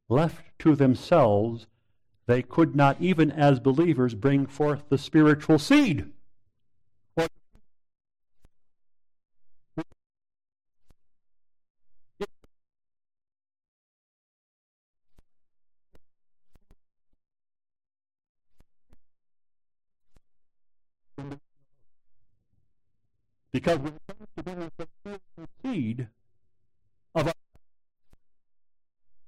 Left 0.09 0.44
to 0.61 0.76
themselves, 0.76 1.66
they 2.26 2.42
could 2.42 2.76
not, 2.76 3.01
even 3.01 3.30
as 3.30 3.61
believers, 3.61 4.14
bring 4.14 4.47
forth 4.47 4.88
the 4.88 4.99
spiritual 4.99 5.59
seed. 5.59 6.12
Because 23.66 23.80
it 23.84 23.94
comes 24.06 24.28
to 24.36 24.42
being 24.44 24.70
the 24.76 25.48
seed 25.60 26.06
of 27.16 27.26
our, 27.26 27.32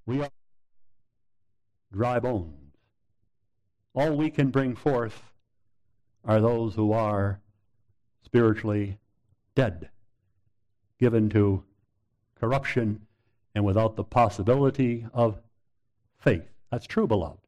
we 0.06 0.22
are 0.22 0.30
dry 1.92 2.20
bones. 2.20 2.76
All 3.96 4.16
we 4.16 4.30
can 4.30 4.50
bring 4.50 4.76
forth 4.76 5.20
are 6.24 6.40
those 6.40 6.76
who 6.76 6.92
are 6.92 7.40
spiritually 8.22 9.00
dead, 9.56 9.88
given 11.00 11.28
to 11.30 11.64
corruption 12.38 13.08
and 13.56 13.64
without 13.64 13.96
the 13.96 14.04
possibility 14.04 15.04
of 15.12 15.40
faith. 16.16 16.48
That's 16.70 16.86
true, 16.86 17.08
beloved. 17.08 17.40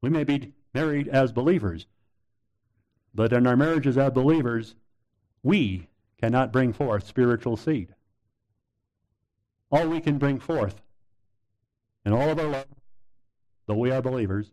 We 0.00 0.08
may 0.08 0.24
be 0.24 0.54
married 0.72 1.08
as 1.08 1.30
believers, 1.30 1.84
but 3.14 3.34
in 3.34 3.46
our 3.46 3.56
marriages 3.56 3.98
as 3.98 4.12
believers, 4.12 4.74
we 5.46 5.86
cannot 6.20 6.52
bring 6.52 6.72
forth 6.72 7.06
spiritual 7.06 7.56
seed. 7.56 7.94
All 9.70 9.86
we 9.86 10.00
can 10.00 10.18
bring 10.18 10.40
forth 10.40 10.82
in 12.04 12.12
all 12.12 12.30
of 12.30 12.38
our 12.40 12.48
lives, 12.48 12.74
though 13.66 13.76
we 13.76 13.92
are 13.92 14.02
believers, 14.02 14.50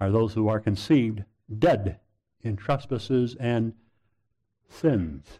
are 0.00 0.10
those 0.10 0.34
who 0.34 0.48
are 0.48 0.58
conceived 0.58 1.22
dead 1.56 2.00
in 2.42 2.56
trespasses 2.56 3.36
and 3.38 3.74
sins. 4.68 5.38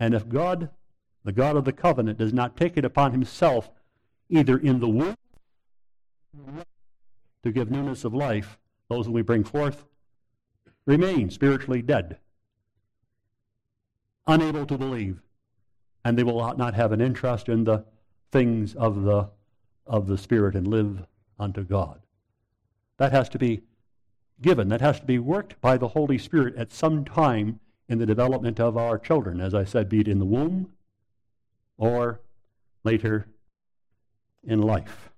And 0.00 0.14
if 0.14 0.28
God, 0.28 0.70
the 1.22 1.32
God 1.32 1.54
of 1.54 1.64
the 1.64 1.72
covenant, 1.72 2.18
does 2.18 2.32
not 2.32 2.56
take 2.56 2.76
it 2.76 2.84
upon 2.84 3.12
himself, 3.12 3.70
either 4.28 4.58
in 4.58 4.80
the 4.80 4.88
womb 4.88 5.16
to 7.44 7.52
give 7.52 7.70
newness 7.70 8.04
of 8.04 8.14
life, 8.14 8.58
those 8.88 9.04
that 9.04 9.12
we 9.12 9.22
bring 9.22 9.44
forth 9.44 9.84
remain 10.86 11.30
spiritually 11.30 11.82
dead 11.82 12.18
unable 14.30 14.66
to 14.66 14.78
believe, 14.78 15.20
and 16.04 16.16
they 16.16 16.22
will 16.22 16.54
not 16.56 16.74
have 16.74 16.92
an 16.92 17.00
interest 17.00 17.48
in 17.48 17.64
the 17.64 17.84
things 18.30 18.74
of 18.74 19.02
the, 19.02 19.28
of 19.86 20.06
the 20.06 20.18
Spirit 20.18 20.54
and 20.54 20.66
live 20.66 21.06
unto 21.38 21.62
God. 21.62 22.00
That 22.98 23.12
has 23.12 23.28
to 23.30 23.38
be 23.38 23.62
given, 24.40 24.68
that 24.68 24.80
has 24.80 25.00
to 25.00 25.06
be 25.06 25.18
worked 25.18 25.60
by 25.60 25.76
the 25.76 25.88
Holy 25.88 26.18
Spirit 26.18 26.56
at 26.56 26.72
some 26.72 27.04
time 27.04 27.60
in 27.88 27.98
the 27.98 28.06
development 28.06 28.60
of 28.60 28.76
our 28.76 28.98
children, 28.98 29.40
as 29.40 29.54
I 29.54 29.64
said, 29.64 29.88
be 29.88 30.00
it 30.00 30.08
in 30.08 30.18
the 30.18 30.24
womb 30.24 30.72
or 31.76 32.20
later 32.84 33.26
in 34.44 34.62
life. 34.62 35.10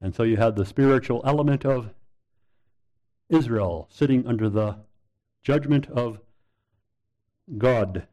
And 0.00 0.14
so 0.14 0.22
you 0.22 0.36
have 0.36 0.54
the 0.54 0.64
spiritual 0.64 1.20
element 1.24 1.66
of 1.66 1.90
Israel 3.30 3.88
sitting 3.90 4.26
under 4.26 4.48
the 4.48 4.76
judgment 5.42 5.88
of 5.88 6.20
God 7.56 8.06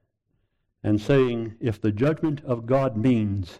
and 0.83 1.01
saying, 1.01 1.55
if 1.59 1.81
the 1.81 1.91
judgment 1.91 2.41
of 2.45 2.65
God 2.65 2.95
means 2.95 3.59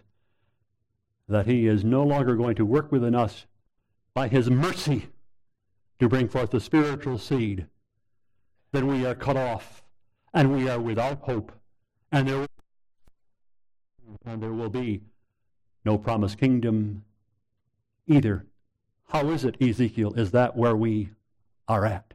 that 1.28 1.46
He 1.46 1.66
is 1.66 1.84
no 1.84 2.02
longer 2.02 2.36
going 2.36 2.54
to 2.56 2.64
work 2.64 2.90
within 2.90 3.14
us 3.14 3.44
by 4.14 4.28
His 4.28 4.48
mercy 4.48 5.08
to 5.98 6.08
bring 6.08 6.28
forth 6.28 6.50
the 6.50 6.60
spiritual 6.60 7.18
seed, 7.18 7.66
then 8.72 8.86
we 8.86 9.04
are 9.04 9.14
cut 9.14 9.36
off 9.36 9.82
and 10.32 10.52
we 10.52 10.68
are 10.68 10.80
without 10.80 11.20
hope 11.22 11.52
and 12.10 12.28
there, 12.28 12.46
and 14.24 14.42
there 14.42 14.52
will 14.52 14.70
be 14.70 15.02
no 15.84 15.98
promised 15.98 16.38
kingdom 16.38 17.04
either. 18.06 18.46
How 19.08 19.28
is 19.30 19.44
it, 19.44 19.60
Ezekiel? 19.60 20.14
Is 20.14 20.30
that 20.30 20.56
where 20.56 20.76
we 20.76 21.10
are 21.68 21.84
at. 21.84 22.14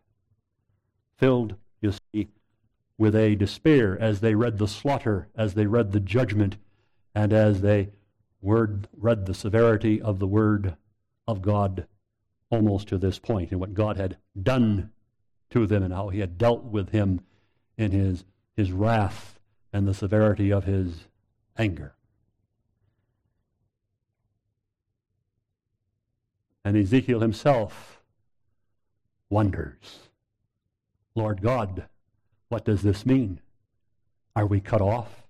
Filled, 1.16 1.56
you 1.80 1.94
see, 2.12 2.28
with 2.98 3.16
a 3.16 3.36
despair 3.36 3.98
as 4.00 4.20
they 4.20 4.36
read 4.36 4.58
the 4.58 4.68
slaughter, 4.68 5.30
as 5.36 5.54
they 5.54 5.66
read 5.66 5.92
the 5.92 6.00
judgment, 6.00 6.58
and 7.14 7.32
as 7.32 7.62
they 7.62 7.90
word, 8.42 8.88
read 8.98 9.26
the 9.26 9.34
severity 9.34 10.02
of 10.02 10.20
the 10.20 10.28
word 10.28 10.76
of 11.28 11.42
God 11.42 11.88
almost 12.50 12.88
to 12.90 12.98
this 12.98 13.20
point, 13.20 13.52
and 13.52 13.60
what 13.60 13.74
God 13.74 13.98
had 13.98 14.18
done 14.42 14.92
to 15.52 15.66
them, 15.66 15.84
and 15.84 15.94
how 15.94 16.10
he 16.10 16.20
had 16.20 16.38
dealt 16.38 16.64
with 16.64 16.90
him 16.90 17.22
in 17.78 17.92
his, 17.92 18.26
his 18.56 18.72
wrath 18.72 19.40
and 19.72 19.88
the 19.88 19.94
severity 19.94 20.52
of 20.52 20.66
his 20.66 21.08
anger. 21.58 21.96
And 26.66 26.78
Ezekiel 26.78 27.20
himself 27.20 28.03
wonders 29.34 30.10
Lord 31.16 31.42
God, 31.42 31.86
what 32.50 32.66
does 32.66 32.82
this 32.82 33.06
mean? 33.06 33.40
Are 34.36 34.48
we 34.48 34.60
cut 34.60 34.82
off? 34.82 35.28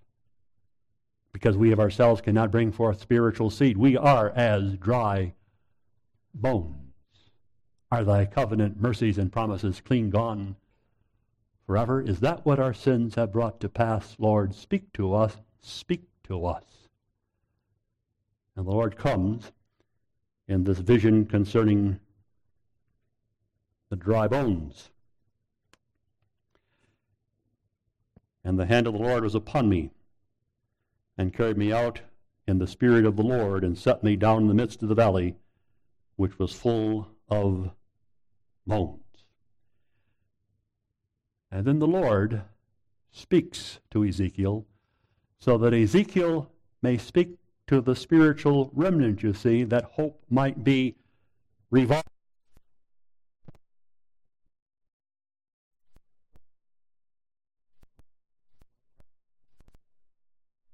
Because 1.34 1.58
we 1.58 1.72
of 1.72 1.80
ourselves 1.80 2.22
cannot 2.22 2.52
bring 2.52 2.72
forth 2.72 3.02
spiritual 3.02 3.50
seed. 3.50 3.78
We 3.78 3.98
are 3.98 4.30
as 4.30 4.78
dry 4.78 5.34
bones. 6.34 6.94
Are 7.92 8.04
thy 8.04 8.26
covenant 8.26 8.80
mercies 8.82 9.18
and 9.18 9.32
promises 9.32 9.82
clean 9.84 10.10
gone 10.10 10.56
forever? 11.66 12.02
Is 12.02 12.22
that 12.22 12.46
what 12.46 12.60
our 12.60 12.74
sins 12.74 13.16
have 13.16 13.34
brought 13.34 13.60
to 13.60 13.70
pass? 13.70 14.16
Lord, 14.20 14.54
speak 14.54 14.94
to 14.94 15.14
us. 15.14 15.38
Speak 15.62 16.04
to 16.28 16.46
us. 16.46 16.64
And 18.56 18.66
the 18.66 18.72
Lord 18.72 18.96
comes 18.96 19.52
in 20.48 20.64
this 20.64 20.80
vision 20.80 21.26
concerning 21.26 22.00
the 23.94 23.98
dry 23.98 24.28
bones. 24.28 24.90
And 28.44 28.58
the 28.58 28.66
hand 28.66 28.88
of 28.88 28.94
the 28.94 29.00
Lord 29.00 29.24
was 29.24 29.36
upon 29.36 29.70
me, 29.70 29.92
and 31.16 31.32
carried 31.32 31.60
me 31.60 31.72
out 31.72 32.02
in 32.48 32.58
the 32.58 32.66
spirit 32.66 33.06
of 33.06 33.18
the 33.18 33.22
Lord, 33.22 33.64
and 33.64 33.78
set 33.78 34.04
me 34.04 34.16
down 34.16 34.42
in 34.42 34.48
the 34.48 34.56
midst 34.56 34.82
of 34.82 34.90
the 34.90 34.96
valley, 34.96 35.36
which 36.16 36.40
was 36.40 36.52
full 36.52 37.08
of 37.30 37.70
bones. 38.66 39.00
And 41.52 41.64
then 41.64 41.78
the 41.78 41.86
Lord 41.86 42.42
speaks 43.12 43.78
to 43.92 44.04
Ezekiel, 44.04 44.66
so 45.38 45.56
that 45.60 45.72
Ezekiel 45.72 46.50
may 46.82 46.98
speak 46.98 47.38
to 47.68 47.80
the 47.80 47.96
spiritual 47.96 48.72
remnant, 48.74 49.22
you 49.22 49.36
see, 49.36 49.64
that 49.66 49.84
hope 49.84 50.20
might 50.32 50.64
be 50.64 50.96
revived. 51.70 52.08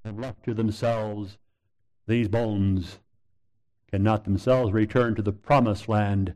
Have 0.10 0.18
left 0.18 0.44
to 0.46 0.56
themselves, 0.56 1.38
these 2.08 2.28
bones 2.28 2.98
cannot 3.92 4.24
themselves 4.24 4.74
return 4.74 5.14
to 5.14 5.22
the 5.22 5.32
promised 5.32 5.88
land 5.88 6.34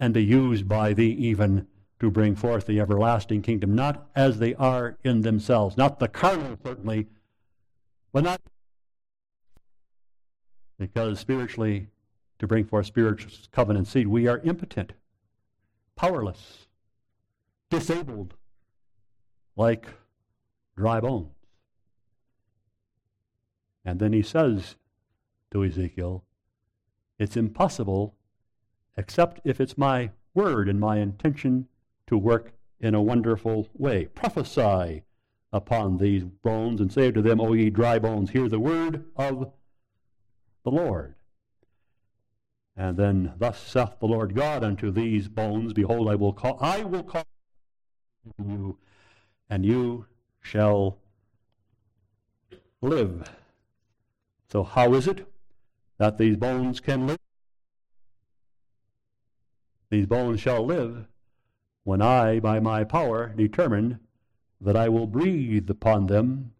and 0.00 0.14
be 0.14 0.24
used 0.24 0.66
by 0.66 0.94
thee 0.94 1.10
even 1.10 1.66
to 2.00 2.10
bring 2.10 2.34
forth 2.34 2.64
the 2.64 2.80
everlasting 2.80 3.42
kingdom, 3.42 3.74
not 3.74 4.08
as 4.16 4.38
they 4.38 4.54
are 4.54 4.96
in 5.04 5.20
themselves, 5.20 5.76
not 5.76 5.98
the 5.98 6.08
carnal 6.08 6.56
certainly, 6.64 7.06
but 8.14 8.24
not 8.24 8.40
because 10.78 11.20
spiritually, 11.20 11.88
to 12.38 12.46
bring 12.46 12.64
forth 12.64 12.86
spiritual 12.86 13.30
covenant 13.50 13.88
seed, 13.88 14.06
we 14.06 14.26
are 14.26 14.38
impotent, 14.38 14.94
powerless, 15.96 16.66
disabled, 17.68 18.32
like 19.54 19.86
dry 20.78 20.98
bones. 20.98 21.41
And 23.84 23.98
then 23.98 24.12
he 24.12 24.22
says 24.22 24.76
to 25.50 25.64
Ezekiel, 25.64 26.24
It's 27.18 27.36
impossible 27.36 28.14
except 28.96 29.40
if 29.44 29.60
it's 29.60 29.78
my 29.78 30.10
word 30.34 30.68
and 30.68 30.78
my 30.78 30.98
intention 30.98 31.68
to 32.06 32.16
work 32.18 32.52
in 32.80 32.94
a 32.94 33.02
wonderful 33.02 33.68
way. 33.74 34.06
Prophesy 34.06 35.02
upon 35.52 35.98
these 35.98 36.24
bones 36.24 36.80
and 36.80 36.92
say 36.92 37.10
to 37.10 37.22
them, 37.22 37.40
O 37.40 37.52
ye 37.52 37.70
dry 37.70 37.98
bones, 37.98 38.30
hear 38.30 38.48
the 38.48 38.58
word 38.58 39.04
of 39.16 39.52
the 40.64 40.70
Lord. 40.70 41.14
And 42.76 42.96
then, 42.96 43.34
thus 43.36 43.60
saith 43.60 44.00
the 44.00 44.06
Lord 44.06 44.34
God 44.34 44.64
unto 44.64 44.90
these 44.90 45.28
bones, 45.28 45.74
Behold, 45.74 46.08
I 46.08 46.14
will 46.14 46.32
call, 46.32 46.58
I 46.60 46.82
will 46.82 47.02
call 47.02 47.24
you, 48.38 48.78
and 49.50 49.66
you 49.66 50.06
shall 50.40 50.96
live. 52.80 53.30
So, 54.52 54.62
how 54.62 54.92
is 54.92 55.08
it 55.08 55.26
that 55.96 56.18
these 56.18 56.36
bones 56.36 56.78
can 56.78 57.06
live? 57.06 57.16
These 59.88 60.04
bones 60.04 60.40
shall 60.40 60.66
live 60.66 61.06
when 61.84 62.02
I, 62.02 62.38
by 62.38 62.60
my 62.60 62.84
power, 62.84 63.32
determine 63.34 63.98
that 64.60 64.76
I 64.76 64.90
will 64.90 65.06
breathe 65.06 65.70
upon 65.70 66.06
them 66.08 66.52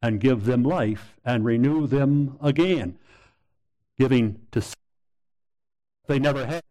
and 0.00 0.20
give 0.20 0.44
them 0.44 0.62
life 0.62 1.16
and 1.24 1.44
renew 1.44 1.88
them 1.88 2.38
again 2.40 2.98
giving 3.98 4.40
to 4.52 4.62
they 6.06 6.20
never 6.20 6.46
had. 6.46 6.62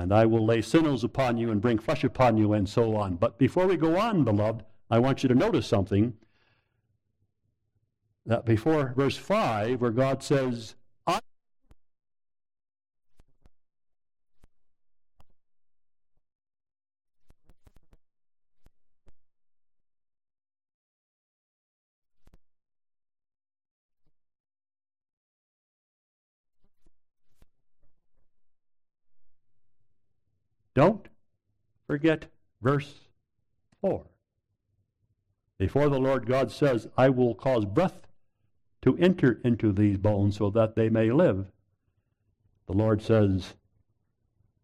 And 0.00 0.14
I 0.14 0.24
will 0.24 0.46
lay 0.46 0.62
sinews 0.62 1.04
upon 1.04 1.36
you 1.36 1.50
and 1.50 1.60
bring 1.60 1.78
flesh 1.78 2.04
upon 2.04 2.38
you, 2.38 2.54
and 2.54 2.66
so 2.66 2.96
on. 2.96 3.16
But 3.16 3.38
before 3.38 3.66
we 3.66 3.76
go 3.76 3.98
on, 3.98 4.24
beloved, 4.24 4.64
I 4.90 4.98
want 4.98 5.22
you 5.22 5.28
to 5.28 5.34
notice 5.34 5.66
something. 5.66 6.14
That 8.24 8.46
before 8.46 8.94
verse 8.96 9.18
5, 9.18 9.80
where 9.80 9.90
God 9.90 10.22
says, 10.22 10.74
Don't 30.74 31.06
forget 31.86 32.26
verse 32.62 32.94
4. 33.80 34.04
Before 35.58 35.88
the 35.88 35.98
Lord 35.98 36.26
God 36.26 36.50
says, 36.50 36.88
I 36.96 37.08
will 37.08 37.34
cause 37.34 37.64
breath 37.64 38.06
to 38.82 38.96
enter 38.96 39.40
into 39.44 39.72
these 39.72 39.98
bones 39.98 40.38
so 40.38 40.50
that 40.50 40.74
they 40.74 40.88
may 40.88 41.10
live, 41.10 41.50
the 42.66 42.72
Lord 42.72 43.02
says, 43.02 43.54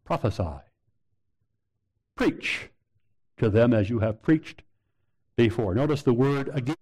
prophesy. 0.05 0.61
Preach 2.15 2.71
to 3.37 3.51
them 3.51 3.75
as 3.75 3.91
you 3.91 3.99
have 3.99 4.23
preached 4.23 4.63
before. 5.37 5.75
Notice 5.75 6.03
the 6.03 6.15
word 6.15 6.49
again. 6.55 6.77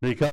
Because 0.00 0.32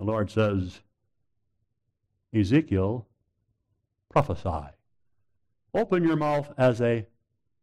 The 0.00 0.06
Lord 0.06 0.30
says, 0.30 0.80
Ezekiel, 2.32 3.06
prophesy. 4.08 4.72
Open 5.74 6.04
your 6.04 6.16
mouth 6.16 6.54
as 6.56 6.80
a 6.80 7.04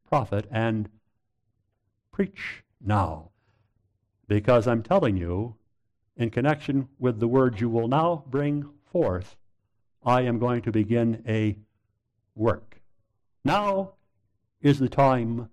prophet 0.08 0.46
and 0.52 0.88
preach 2.12 2.64
now. 2.80 3.32
Because 4.28 4.68
I'm 4.68 4.84
telling 4.84 5.18
you, 5.18 5.56
in 6.16 6.30
connection 6.30 6.90
with 7.00 7.20
the 7.20 7.28
words 7.28 7.60
you 7.60 7.70
will 7.70 7.88
now 7.88 8.24
bring 8.28 8.70
forth, 8.86 9.36
I 10.06 10.22
am 10.22 10.38
going 10.38 10.62
to 10.62 10.72
begin 10.72 11.24
a 11.28 11.58
work. 12.36 12.82
Now 13.44 13.94
is 14.62 14.78
the 14.78 14.90
time 14.90 15.50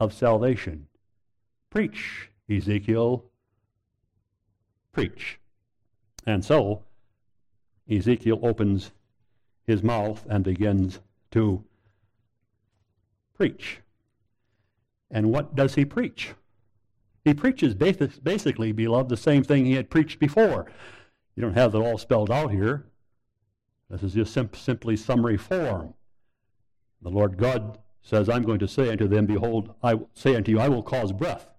of 0.00 0.14
salvation. 0.14 0.86
Preach, 1.68 2.30
Ezekiel. 2.48 3.26
Preach. 4.90 5.38
And 6.26 6.44
so, 6.44 6.82
Ezekiel 7.90 8.40
opens 8.42 8.92
his 9.64 9.82
mouth 9.82 10.24
and 10.28 10.44
begins 10.44 11.00
to 11.32 11.64
preach. 13.34 13.80
And 15.10 15.30
what 15.30 15.54
does 15.54 15.74
he 15.74 15.84
preach? 15.84 16.34
He 17.24 17.34
preaches 17.34 17.74
basically, 17.74 18.72
beloved, 18.72 19.08
the 19.08 19.16
same 19.16 19.44
thing 19.44 19.64
he 19.64 19.74
had 19.74 19.90
preached 19.90 20.18
before. 20.18 20.66
You 21.36 21.42
don't 21.42 21.54
have 21.54 21.74
it 21.74 21.78
all 21.78 21.98
spelled 21.98 22.30
out 22.30 22.50
here. 22.50 22.86
This 23.90 24.02
is 24.02 24.14
just 24.14 24.32
sim- 24.32 24.50
simply 24.54 24.96
summary 24.96 25.36
form. 25.36 25.94
The 27.02 27.10
Lord 27.10 27.36
God 27.36 27.78
says, 28.00 28.28
I'm 28.28 28.42
going 28.42 28.58
to 28.60 28.68
say 28.68 28.90
unto 28.90 29.06
them, 29.06 29.26
Behold, 29.26 29.74
I 29.82 30.00
say 30.14 30.34
unto 30.34 30.50
you, 30.50 30.58
I 30.58 30.68
will 30.68 30.82
cause 30.82 31.12
breath 31.12 31.51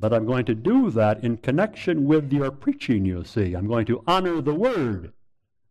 But 0.00 0.14
I'm 0.14 0.24
going 0.24 0.46
to 0.46 0.54
do 0.54 0.90
that 0.92 1.22
in 1.22 1.36
connection 1.36 2.06
with 2.06 2.32
your 2.32 2.50
preaching, 2.50 3.04
you 3.04 3.22
see. 3.22 3.52
I'm 3.52 3.68
going 3.68 3.84
to 3.86 4.02
honor 4.06 4.40
the 4.40 4.54
Word. 4.54 5.12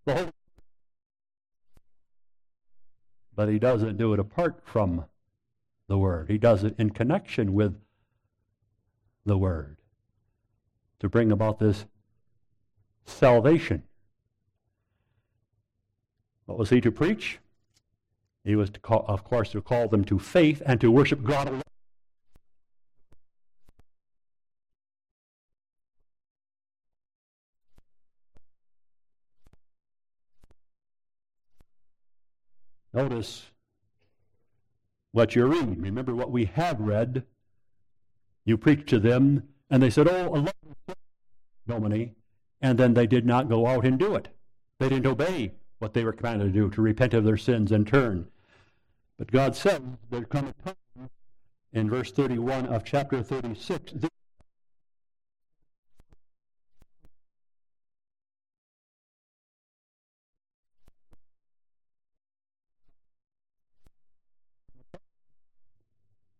The 0.05 0.31
but 3.35 3.47
he 3.47 3.57
doesn't 3.57 3.97
do 3.97 4.13
it 4.13 4.19
apart 4.19 4.59
from 4.65 5.05
the 5.87 5.97
Word. 5.97 6.29
He 6.29 6.37
does 6.37 6.63
it 6.63 6.75
in 6.77 6.91
connection 6.91 7.53
with 7.53 7.73
the 9.25 9.37
Word 9.37 9.77
to 10.99 11.09
bring 11.09 11.31
about 11.31 11.57
this 11.57 11.85
salvation. 13.05 13.83
What 16.45 16.57
was 16.57 16.69
he 16.69 16.81
to 16.81 16.91
preach? 16.91 17.39
He 18.43 18.55
was, 18.55 18.71
call, 18.81 19.05
of 19.07 19.23
course, 19.23 19.51
to 19.51 19.61
call 19.61 19.87
them 19.87 20.03
to 20.05 20.19
faith 20.19 20.61
and 20.65 20.79
to 20.81 20.91
worship 20.91 21.23
God 21.23 21.47
alone. 21.47 21.61
Notice 32.93 33.45
what 35.11 35.35
you're 35.35 35.47
reading. 35.47 35.81
Remember 35.81 36.15
what 36.15 36.31
we 36.31 36.45
have 36.45 36.79
read. 36.79 37.23
You 38.45 38.57
preached 38.57 38.87
to 38.89 38.99
them, 38.99 39.43
and 39.69 39.81
they 39.81 39.89
said, 39.89 40.07
Oh, 40.07 40.33
Allah, 40.33 40.53
Dominie, 41.67 42.13
and 42.61 42.77
then 42.77 42.93
they 42.93 43.07
did 43.07 43.25
not 43.25 43.49
go 43.49 43.67
out 43.67 43.85
and 43.85 43.97
do 43.99 44.15
it. 44.15 44.29
They 44.79 44.89
didn't 44.89 45.05
obey 45.05 45.53
what 45.79 45.93
they 45.93 46.03
were 46.03 46.13
commanded 46.13 46.45
to 46.45 46.59
do, 46.59 46.69
to 46.69 46.81
repent 46.81 47.13
of 47.13 47.23
their 47.23 47.37
sins 47.37 47.71
and 47.71 47.87
turn. 47.87 48.27
But 49.17 49.31
God 49.31 49.55
said 49.55 49.97
there 50.09 50.23
come 50.23 50.47
a 50.47 50.53
time 50.63 51.09
in 51.73 51.89
verse 51.89 52.11
31 52.11 52.65
of 52.67 52.83
chapter 52.83 53.21
36. 53.21 53.93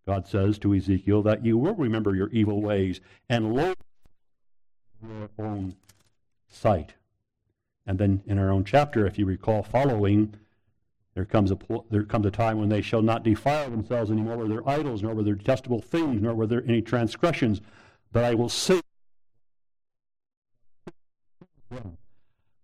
God 0.10 0.28
says 0.28 0.57
to 0.57 0.74
Ezekiel 0.74 1.22
that 1.22 1.45
you 1.45 1.55
will 1.55 1.76
remember 1.76 2.16
your 2.16 2.30
evil 2.30 2.64
ways 2.64 2.99
and 3.30 3.53
loathe 3.53 3.76
your 5.07 5.45
own 5.45 5.76
sight. 6.47 6.95
And 7.86 7.99
then 7.99 8.24
in 8.26 8.39
our 8.39 8.49
own 8.49 8.64
chapter, 8.64 9.05
if 9.05 9.20
you 9.20 9.28
recall 9.28 9.62
following, 9.62 10.34
there 11.14 11.26
comes 11.26 11.51
a 11.51 11.60
there 11.91 12.05
comes 12.05 12.26
a 12.26 12.32
time 12.32 12.57
when 12.57 12.70
they 12.70 12.82
shall 12.82 13.03
not 13.03 13.22
defile 13.22 13.70
themselves 13.70 14.10
anymore 14.10 14.38
with 14.38 14.49
their 14.49 14.68
idols, 14.68 15.03
nor 15.03 15.14
with 15.14 15.28
their 15.28 15.36
detestable 15.36 15.80
things, 15.80 16.24
nor 16.24 16.34
with 16.34 16.49
their 16.49 16.64
any 16.64 16.82
transgressions, 16.82 17.62
but 18.12 18.24
I 18.24 18.34
will 18.34 18.49
save. 18.49 18.82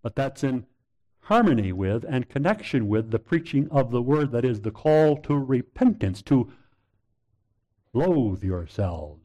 But 0.02 0.16
that's 0.16 0.42
in 0.42 0.66
harmony 1.20 1.70
with 1.70 2.04
and 2.08 2.28
connection 2.28 2.88
with 2.88 3.12
the 3.12 3.20
preaching 3.20 3.68
of 3.70 3.92
the 3.92 4.02
word 4.02 4.32
that 4.32 4.44
is 4.44 4.62
the 4.62 4.72
call 4.72 5.16
to 5.18 5.38
repentance, 5.38 6.22
to 6.22 6.50
loathe 7.96 8.44
yourselves. 8.44 9.22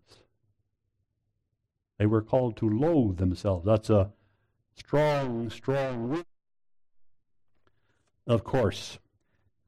They 1.99 2.05
were 2.05 2.21
called 2.21 2.55
to 2.57 2.69
loathe 2.69 3.17
themselves. 3.17 3.65
That's 3.65 3.89
a 3.89 4.11
strong, 4.75 5.49
strong 5.49 6.09
word, 6.09 6.25
of 8.25 8.43
course. 8.43 8.97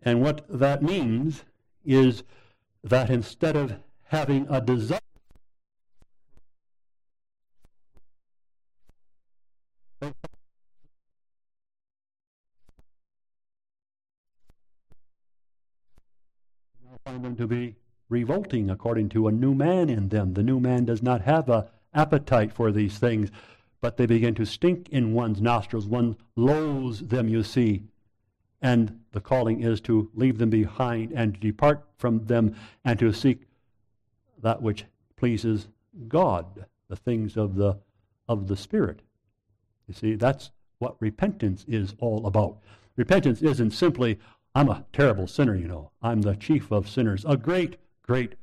And 0.02 0.22
what 0.22 0.46
that 0.50 0.82
means 0.82 1.44
is 1.86 2.24
that 2.84 3.10
instead 3.10 3.56
of 3.56 3.76
having 4.04 4.48
a 4.50 4.62
desire, 4.62 5.00
find 17.06 17.26
them 17.26 17.36
to 17.36 17.48
be 17.48 17.76
revolting 18.14 18.70
according 18.70 19.10
to 19.10 19.28
a 19.28 19.32
new 19.32 19.54
man 19.54 19.90
in 19.90 20.10
them. 20.10 20.36
The 20.36 20.44
new 20.44 20.60
man 20.60 20.86
does 20.86 21.02
not 21.02 21.22
have 21.22 21.50
a 21.50 21.68
appetite 21.94 22.54
for 22.54 22.72
these 22.72 22.98
things, 22.98 23.30
but 23.82 23.98
they 23.98 24.06
begin 24.06 24.36
to 24.36 24.46
stink 24.46 24.88
in 24.90 25.14
one's 25.14 25.42
nostrils. 25.42 25.88
One 25.88 26.16
loathes 26.36 27.08
them, 27.08 27.28
you 27.28 27.44
see. 27.44 27.84
And 28.62 29.02
the 29.12 29.20
calling 29.20 29.62
is 29.62 29.82
to 29.82 30.10
leave 30.14 30.38
them 30.38 30.50
behind 30.50 31.12
and 31.12 31.34
to 31.34 31.40
depart 31.40 31.84
from 31.98 32.26
them 32.26 32.56
and 32.86 32.98
to 33.00 33.12
seek 33.12 33.48
that 34.42 34.62
which 34.62 34.86
pleases 35.18 35.68
God, 36.08 36.66
the 36.88 36.96
things 36.96 37.36
of 37.36 37.56
the 37.56 37.80
of 38.30 38.48
the 38.48 38.56
Spirit. 38.56 39.02
You 39.88 39.94
see, 39.94 40.16
that's 40.16 40.52
what 40.80 40.96
repentance 41.00 41.66
is 41.68 41.94
all 42.00 42.26
about. 42.26 42.58
Repentance 42.96 43.42
isn't 43.42 43.72
simply, 43.72 44.20
I'm 44.56 44.70
a 44.70 44.86
terrible 44.94 45.28
sinner, 45.28 45.56
you 45.56 45.68
know. 45.68 45.92
I'm 46.02 46.22
the 46.22 46.36
chief 46.36 46.72
of 46.72 46.90
sinners, 46.90 47.26
a 47.28 47.36
great 47.36 47.78
great 48.14 48.36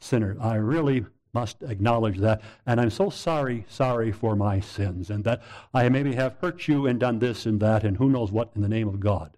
sinner. 0.00 0.36
I 0.40 0.56
really 0.56 1.06
must 1.32 1.62
acknowledge 1.62 2.18
that. 2.18 2.42
And 2.66 2.80
I'm 2.80 2.90
so 2.90 3.08
sorry, 3.08 3.64
sorry 3.68 4.10
for 4.10 4.34
my 4.34 4.58
sins, 4.58 5.10
and 5.10 5.22
that 5.22 5.42
I 5.72 5.88
maybe 5.90 6.16
have 6.16 6.34
hurt 6.40 6.66
you 6.66 6.88
and 6.88 6.98
done 6.98 7.20
this 7.20 7.46
and 7.46 7.60
that, 7.60 7.84
and 7.84 7.96
who 7.96 8.10
knows 8.10 8.32
what 8.32 8.50
in 8.56 8.62
the 8.62 8.68
name 8.68 8.88
of 8.88 8.98
God. 8.98 9.36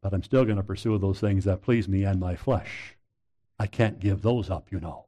But 0.00 0.14
I'm 0.14 0.22
still 0.22 0.46
going 0.46 0.56
to 0.56 0.62
pursue 0.62 0.96
those 0.96 1.20
things 1.20 1.44
that 1.44 1.60
please 1.60 1.88
me 1.88 2.04
and 2.04 2.18
my 2.18 2.36
flesh. 2.36 2.96
I 3.58 3.66
can't 3.66 4.00
give 4.00 4.22
those 4.22 4.48
up, 4.48 4.68
you 4.72 4.80
know. 4.80 5.04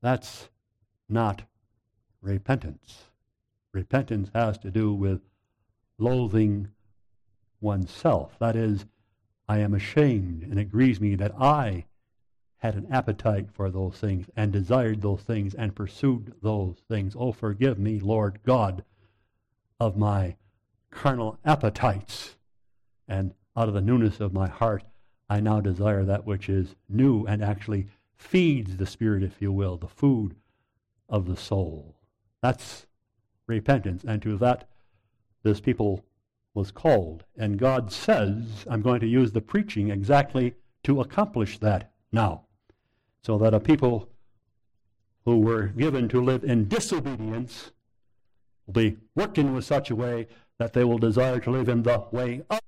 That's 0.00 0.48
not 1.08 1.42
repentance. 2.20 3.04
Repentance 3.70 4.32
has 4.34 4.58
to 4.58 4.72
do 4.72 4.92
with 4.92 5.20
loathing 5.96 6.70
oneself. 7.60 8.34
That 8.40 8.56
is, 8.56 8.84
I 9.52 9.58
am 9.58 9.74
ashamed, 9.74 10.44
and 10.44 10.58
it 10.58 10.70
grieves 10.70 10.98
me 10.98 11.14
that 11.16 11.34
I 11.38 11.84
had 12.56 12.74
an 12.74 12.86
appetite 12.90 13.50
for 13.52 13.70
those 13.70 13.98
things 13.98 14.30
and 14.34 14.50
desired 14.50 15.02
those 15.02 15.20
things 15.20 15.52
and 15.52 15.76
pursued 15.76 16.32
those 16.40 16.76
things. 16.88 17.14
Oh, 17.18 17.32
forgive 17.32 17.78
me, 17.78 18.00
Lord 18.00 18.38
God, 18.46 18.82
of 19.78 19.94
my 19.94 20.36
carnal 20.90 21.38
appetites. 21.44 22.36
And 23.06 23.34
out 23.54 23.68
of 23.68 23.74
the 23.74 23.82
newness 23.82 24.20
of 24.20 24.32
my 24.32 24.48
heart, 24.48 24.84
I 25.28 25.40
now 25.40 25.60
desire 25.60 26.06
that 26.06 26.24
which 26.24 26.48
is 26.48 26.74
new 26.88 27.26
and 27.26 27.44
actually 27.44 27.88
feeds 28.16 28.78
the 28.78 28.86
spirit, 28.86 29.22
if 29.22 29.42
you 29.42 29.52
will, 29.52 29.76
the 29.76 29.86
food 29.86 30.34
of 31.10 31.26
the 31.26 31.36
soul. 31.36 31.94
That's 32.40 32.86
repentance. 33.46 34.02
And 34.02 34.22
to 34.22 34.38
that, 34.38 34.66
this 35.42 35.60
people 35.60 36.06
was 36.54 36.70
called. 36.70 37.24
And 37.36 37.58
God 37.58 37.92
says, 37.92 38.66
I'm 38.68 38.82
going 38.82 39.00
to 39.00 39.06
use 39.06 39.32
the 39.32 39.40
preaching 39.40 39.90
exactly 39.90 40.54
to 40.84 41.00
accomplish 41.00 41.58
that 41.58 41.92
now. 42.10 42.42
So 43.22 43.38
that 43.38 43.54
a 43.54 43.60
people 43.60 44.08
who 45.24 45.38
were 45.38 45.68
given 45.68 46.08
to 46.08 46.20
live 46.20 46.44
in 46.44 46.68
disobedience 46.68 47.70
will 48.66 48.74
be 48.74 48.96
worked 49.14 49.38
in 49.38 49.54
with 49.54 49.64
such 49.64 49.90
a 49.90 49.96
way 49.96 50.26
that 50.58 50.72
they 50.72 50.84
will 50.84 50.98
desire 50.98 51.38
to 51.40 51.50
live 51.50 51.68
in 51.68 51.82
the 51.82 52.04
way 52.10 52.42
of. 52.50 52.60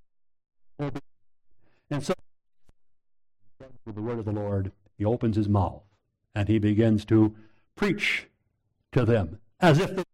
And 1.91 2.03
so, 2.03 2.15
with 3.85 3.95
the 3.95 4.03
word 4.03 4.19
of 4.19 4.25
the 4.25 4.33
Lord, 4.33 4.73
he 4.97 5.05
opens 5.05 5.37
his 5.37 5.49
mouth 5.49 5.83
and 6.35 6.49
he 6.49 6.59
begins 6.59 7.05
to 7.07 7.35
preach 7.77 8.29
to 8.93 9.05
them 9.05 9.39
as 9.61 9.79
if 9.79 9.95
they 9.95 10.05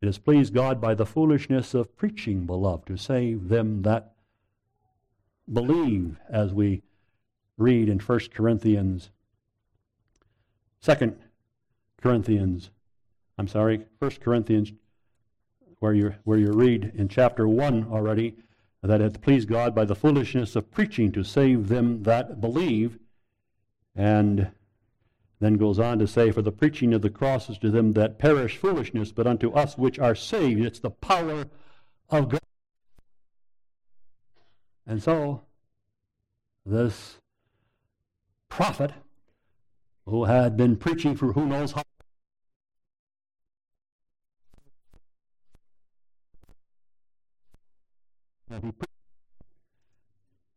It 0.00 0.06
has 0.06 0.18
pleased 0.18 0.54
God 0.54 0.80
by 0.80 0.94
the 0.94 1.04
foolishness 1.04 1.74
of 1.74 1.94
preaching, 1.96 2.46
beloved, 2.46 2.86
to 2.86 2.96
save 2.96 3.48
them 3.48 3.82
that 3.82 4.14
believe, 5.52 6.16
as 6.30 6.54
we 6.54 6.82
read 7.58 7.88
in 7.88 7.98
1 7.98 8.20
Corinthians, 8.32 9.10
2 10.82 11.16
Corinthians, 12.00 12.70
I'm 13.36 13.48
sorry, 13.48 13.84
1 13.98 14.10
Corinthians, 14.20 14.72
where 15.80 15.92
you, 15.92 16.14
where 16.24 16.38
you 16.38 16.52
read 16.52 16.92
in 16.94 17.08
chapter 17.08 17.46
1 17.46 17.88
already, 17.90 18.36
that 18.82 19.02
it 19.02 19.04
hath 19.04 19.20
pleased 19.20 19.48
God 19.48 19.74
by 19.74 19.84
the 19.84 19.94
foolishness 19.94 20.56
of 20.56 20.70
preaching 20.70 21.12
to 21.12 21.22
save 21.22 21.68
them 21.68 22.04
that 22.04 22.40
believe. 22.40 22.98
And 23.94 24.50
then 25.40 25.54
goes 25.54 25.78
on 25.78 25.98
to 25.98 26.06
say, 26.06 26.30
For 26.30 26.42
the 26.42 26.52
preaching 26.52 26.92
of 26.92 27.02
the 27.02 27.10
cross 27.10 27.48
is 27.48 27.58
to 27.58 27.70
them 27.70 27.94
that 27.94 28.18
perish 28.18 28.58
foolishness, 28.58 29.10
but 29.10 29.26
unto 29.26 29.50
us 29.52 29.76
which 29.76 29.98
are 29.98 30.14
saved, 30.14 30.60
it's 30.60 30.78
the 30.78 30.90
power 30.90 31.46
of 32.10 32.28
God. 32.28 32.40
And 34.86 35.02
so, 35.02 35.42
this 36.66 37.16
prophet, 38.48 38.92
who 40.04 40.24
had 40.24 40.56
been 40.56 40.76
preaching 40.76 41.16
for 41.16 41.32
who 41.32 41.46
knows 41.46 41.72
how 41.72 41.82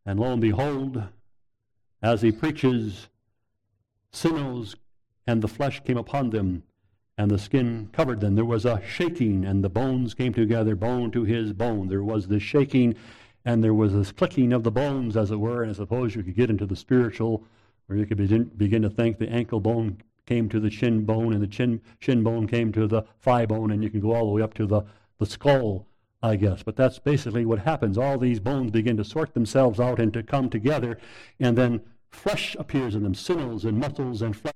And 0.06 0.20
lo 0.20 0.34
and 0.34 0.42
behold, 0.42 1.04
as 2.02 2.22
he 2.22 2.32
preaches, 2.32 3.08
sinews 4.14 4.76
and 5.28 5.42
the 5.42 5.48
flesh 5.48 5.82
came 5.84 5.98
upon 5.98 6.30
them, 6.30 6.64
and 7.18 7.30
the 7.30 7.38
skin 7.38 7.90
covered 7.94 8.20
them. 8.20 8.36
There 8.36 8.46
was 8.46 8.66
a 8.66 8.82
shaking, 8.86 9.46
and 9.46 9.64
the 9.64 9.70
bones 9.70 10.14
came 10.14 10.34
together, 10.34 10.76
bone 10.76 11.12
to 11.12 11.24
his 11.24 11.54
bone. 11.54 11.88
There 11.88 12.04
was 12.04 12.28
this 12.28 12.44
shaking, 12.44 12.96
and 13.46 13.64
there 13.64 13.74
was 13.74 13.94
this 13.94 14.12
clicking 14.12 14.52
of 14.52 14.64
the 14.64 14.72
bones, 14.72 15.16
as 15.16 15.32
it 15.32 15.40
were. 15.40 15.62
And 15.62 15.72
I 15.72 15.76
suppose 15.76 16.16
you 16.16 16.24
could 16.24 16.36
get 16.36 16.50
into 16.50 16.66
the 16.66 16.76
spiritual, 16.76 17.46
or 17.90 17.96
you 17.96 18.06
could 18.06 18.18
begin, 18.18 18.46
begin 18.58 18.82
to 18.82 18.90
think 18.90 19.18
the 19.18 19.30
ankle 19.30 19.60
bone 19.60 20.02
came 20.26 20.50
to 20.50 20.60
the 20.60 20.72
shin 20.72 21.06
bone, 21.06 21.34
and 21.34 21.42
the 21.42 21.48
chin, 21.48 21.82
shin 22.00 22.24
bone 22.24 22.48
came 22.48 22.72
to 22.72 22.88
the 22.88 23.04
thigh 23.22 23.46
bone, 23.46 23.72
and 23.72 23.84
you 23.84 23.90
can 23.90 24.00
go 24.00 24.14
all 24.14 24.26
the 24.26 24.32
way 24.32 24.42
up 24.42 24.54
to 24.56 24.66
the, 24.66 24.82
the 25.20 25.26
skull, 25.26 25.86
I 26.22 26.36
guess. 26.36 26.64
But 26.64 26.76
that's 26.76 27.00
basically 27.00 27.46
what 27.46 27.60
happens. 27.60 27.98
All 27.98 28.18
these 28.18 28.40
bones 28.40 28.72
begin 28.72 28.98
to 28.98 29.04
sort 29.04 29.34
themselves 29.34 29.80
out 29.80 30.00
and 30.00 30.12
to 30.14 30.24
come 30.24 30.50
together, 30.50 30.98
and 31.40 31.58
then 31.58 31.82
flesh 32.14 32.56
appears 32.60 32.96
in 32.96 33.04
them, 33.04 33.16
sinews 33.16 33.66
and 33.66 33.78
muscles 33.78 34.22
and 34.22 34.36
flesh. 34.36 34.54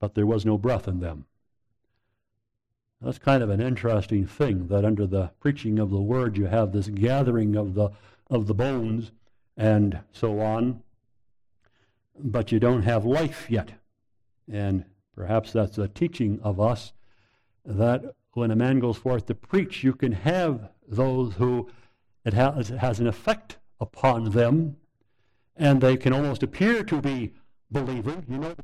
But 0.00 0.14
there 0.14 0.26
was 0.26 0.44
no 0.44 0.56
breath 0.58 0.86
in 0.86 1.00
them. 1.00 1.26
That's 3.00 3.18
kind 3.18 3.42
of 3.42 3.50
an 3.50 3.60
interesting 3.60 4.26
thing 4.26 4.68
that 4.68 4.84
under 4.84 5.06
the 5.06 5.30
preaching 5.40 5.78
of 5.78 5.90
the 5.90 6.00
word 6.00 6.36
you 6.36 6.46
have 6.46 6.72
this 6.72 6.88
gathering 6.88 7.56
of 7.56 7.74
the 7.74 7.90
of 8.28 8.46
the 8.46 8.54
bones 8.54 9.12
and 9.56 10.00
so 10.12 10.40
on, 10.40 10.82
but 12.18 12.50
you 12.50 12.58
don't 12.58 12.82
have 12.82 13.04
life 13.04 13.46
yet. 13.48 13.72
And 14.50 14.84
perhaps 15.14 15.52
that's 15.52 15.78
a 15.78 15.88
teaching 15.88 16.40
of 16.42 16.60
us 16.60 16.92
that 17.64 18.14
when 18.32 18.50
a 18.50 18.56
man 18.56 18.80
goes 18.80 18.96
forth 18.96 19.26
to 19.26 19.34
preach, 19.34 19.82
you 19.82 19.94
can 19.94 20.12
have 20.12 20.68
those 20.88 21.34
who 21.34 21.68
it 22.24 22.32
has, 22.34 22.70
it 22.70 22.78
has 22.78 23.00
an 23.00 23.06
effect 23.06 23.58
upon 23.80 24.30
them, 24.30 24.76
and 25.56 25.80
they 25.80 25.96
can 25.96 26.12
almost 26.12 26.42
appear 26.42 26.82
to 26.84 27.00
be 27.00 27.32
believing. 27.70 28.24
You 28.28 28.38
know, 28.38 28.54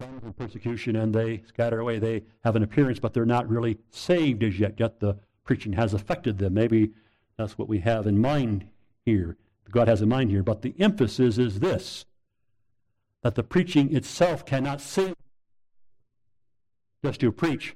and 0.00 0.36
persecution 0.36 0.96
and 0.96 1.14
they 1.14 1.42
scatter 1.46 1.80
away. 1.80 1.98
They 1.98 2.24
have 2.44 2.56
an 2.56 2.62
appearance, 2.62 2.98
but 2.98 3.14
they're 3.14 3.24
not 3.24 3.48
really 3.48 3.78
saved 3.90 4.42
as 4.42 4.58
yet. 4.58 4.74
Yet 4.78 5.00
the 5.00 5.18
preaching 5.44 5.72
has 5.74 5.94
affected 5.94 6.38
them. 6.38 6.54
Maybe 6.54 6.92
that's 7.36 7.58
what 7.58 7.68
we 7.68 7.78
have 7.80 8.06
in 8.06 8.18
mind 8.18 8.66
here. 9.04 9.36
God 9.72 9.88
has 9.88 10.00
in 10.00 10.08
mind 10.08 10.30
here. 10.30 10.44
But 10.44 10.62
the 10.62 10.74
emphasis 10.78 11.38
is 11.38 11.58
this 11.58 12.04
that 13.22 13.34
the 13.34 13.42
preaching 13.42 13.94
itself 13.94 14.44
cannot 14.44 14.80
save. 14.80 15.14
Just 17.04 17.20
to 17.20 17.32
preach 17.32 17.74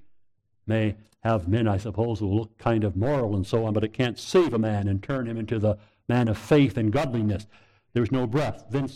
may 0.67 0.97
have 1.23 1.49
men, 1.49 1.67
I 1.67 1.77
suppose, 1.77 2.21
who 2.21 2.33
look 2.33 2.59
kind 2.59 2.85
of 2.85 2.97
moral 2.97 3.35
and 3.35 3.47
so 3.47 3.65
on, 3.65 3.73
but 3.73 3.85
it 3.85 3.93
can't 3.93 4.19
save 4.19 4.53
a 4.53 4.59
man 4.59 4.87
and 4.89 5.03
turn 5.03 5.27
him 5.27 5.37
into 5.37 5.59
the 5.59 5.79
man 6.09 6.29
of 6.29 6.39
faith 6.39 6.77
and 6.77 6.93
godliness. 6.93 7.47
There's 7.93 8.13
no 8.13 8.27
breath. 8.27 8.65
Then 8.71 8.89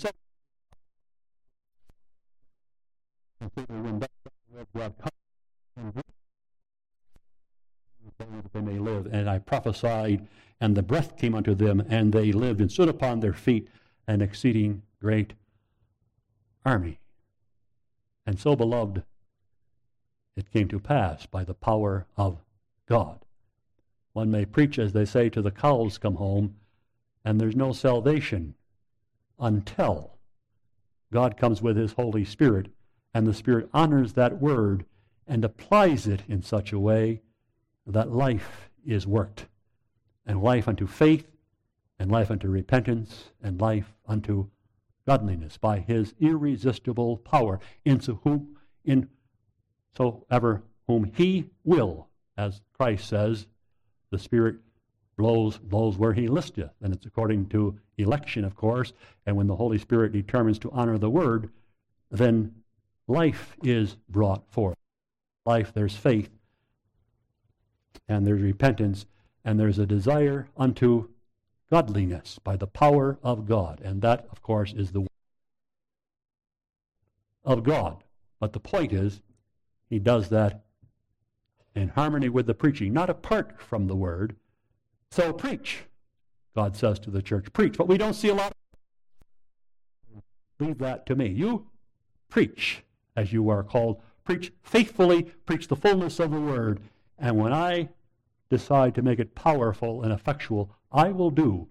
they 8.52 8.60
may 8.60 8.78
live. 8.78 9.06
And 9.06 9.28
I 9.28 9.38
prophesied, 9.38 10.26
and 10.60 10.76
the 10.76 10.82
breath 10.82 11.16
came 11.16 11.34
unto 11.34 11.54
them, 11.54 11.82
and 11.88 12.12
they 12.12 12.32
lived 12.32 12.60
and 12.60 12.70
stood 12.70 12.88
upon 12.88 13.20
their 13.20 13.32
feet, 13.32 13.68
an 14.06 14.20
exceeding 14.20 14.82
great 15.00 15.32
army. 16.64 17.00
And 18.26 18.38
so, 18.38 18.54
beloved, 18.54 19.02
it 20.36 20.52
came 20.52 20.68
to 20.68 20.78
pass 20.78 21.26
by 21.26 21.44
the 21.44 21.54
power 21.54 22.06
of 22.16 22.38
God. 22.86 23.24
One 24.12 24.30
may 24.30 24.44
preach, 24.44 24.78
as 24.78 24.92
they 24.92 25.04
say, 25.04 25.28
to 25.30 25.42
the 25.42 25.50
cows 25.50 25.98
come 25.98 26.16
home, 26.16 26.56
and 27.24 27.40
there's 27.40 27.56
no 27.56 27.72
salvation 27.72 28.54
until 29.38 30.18
God 31.12 31.36
comes 31.36 31.62
with 31.62 31.76
His 31.76 31.92
Holy 31.92 32.24
Spirit 32.24 32.68
and 33.12 33.26
the 33.26 33.34
Spirit 33.34 33.68
honors 33.72 34.12
that 34.12 34.40
word 34.40 34.84
and 35.26 35.44
applies 35.44 36.06
it 36.06 36.22
in 36.28 36.42
such 36.42 36.72
a 36.72 36.78
way 36.78 37.20
that 37.86 38.12
life 38.12 38.70
is 38.84 39.06
worked, 39.06 39.46
and 40.26 40.42
life 40.42 40.68
unto 40.68 40.86
faith, 40.86 41.26
and 41.98 42.10
life 42.10 42.30
unto 42.30 42.48
repentance, 42.48 43.30
and 43.42 43.60
life 43.60 43.92
unto 44.06 44.48
godliness 45.06 45.56
by 45.56 45.80
his 45.80 46.14
irresistible 46.20 47.16
power, 47.18 47.58
into 47.84 48.20
whom, 48.24 48.56
in 48.84 49.08
so 49.96 50.24
ever 50.30 50.62
whom 50.86 51.04
he 51.14 51.50
will, 51.64 52.08
as 52.36 52.62
Christ 52.72 53.08
says, 53.08 53.46
the 54.10 54.18
Spirit 54.18 54.56
blows 55.16 55.58
blows 55.58 55.98
where 55.98 56.14
he 56.14 56.28
listeth, 56.28 56.70
and 56.80 56.94
it's 56.94 57.04
according 57.04 57.46
to 57.46 57.78
election, 57.98 58.44
of 58.44 58.56
course. 58.56 58.92
And 59.26 59.36
when 59.36 59.46
the 59.46 59.56
Holy 59.56 59.78
Spirit 59.78 60.12
determines 60.12 60.58
to 60.60 60.70
honor 60.70 60.96
the 60.96 61.10
word, 61.10 61.50
then 62.10 62.54
life 63.06 63.56
is 63.62 63.96
brought 64.08 64.50
forth. 64.50 64.76
Life, 65.44 65.72
there's 65.74 65.96
faith, 65.96 66.30
and 68.08 68.26
there's 68.26 68.40
repentance, 68.40 69.06
and 69.44 69.58
there's 69.58 69.78
a 69.78 69.86
desire 69.86 70.48
unto 70.56 71.08
godliness 71.70 72.38
by 72.42 72.56
the 72.56 72.66
power 72.66 73.18
of 73.22 73.46
God. 73.46 73.80
And 73.82 74.02
that, 74.02 74.26
of 74.30 74.42
course, 74.42 74.72
is 74.72 74.92
the 74.92 75.06
of 77.44 77.62
God. 77.62 78.04
But 78.38 78.52
the 78.52 78.60
point 78.60 78.92
is, 78.92 79.22
he 79.88 79.98
does 79.98 80.28
that 80.28 80.64
in 81.74 81.88
harmony 81.88 82.28
with 82.28 82.46
the 82.46 82.54
preaching, 82.54 82.92
not 82.92 83.10
apart 83.10 83.60
from 83.60 83.86
the 83.86 83.96
word. 83.96 84.36
So 85.10 85.32
preach, 85.32 85.84
God 86.54 86.76
says 86.76 86.98
to 87.00 87.10
the 87.10 87.22
church, 87.22 87.52
preach. 87.52 87.76
But 87.76 87.88
we 87.88 87.98
don't 87.98 88.14
see 88.14 88.28
a 88.28 88.34
lot. 88.34 88.52
Leave 90.58 90.78
that 90.78 91.06
to 91.06 91.16
me. 91.16 91.28
You 91.28 91.66
preach 92.28 92.82
as 93.16 93.32
you 93.32 93.48
are 93.48 93.62
called. 93.62 94.02
Preach 94.24 94.52
faithfully, 94.62 95.24
preach 95.46 95.68
the 95.68 95.76
fullness 95.76 96.20
of 96.20 96.30
the 96.30 96.40
word. 96.40 96.80
And 97.18 97.36
when 97.36 97.52
I 97.52 97.88
decide 98.50 98.94
to 98.96 99.02
make 99.02 99.18
it 99.18 99.34
powerful 99.34 100.02
and 100.02 100.12
effectual, 100.12 100.76
I 100.92 101.10
will 101.12 101.30
do 101.30 101.68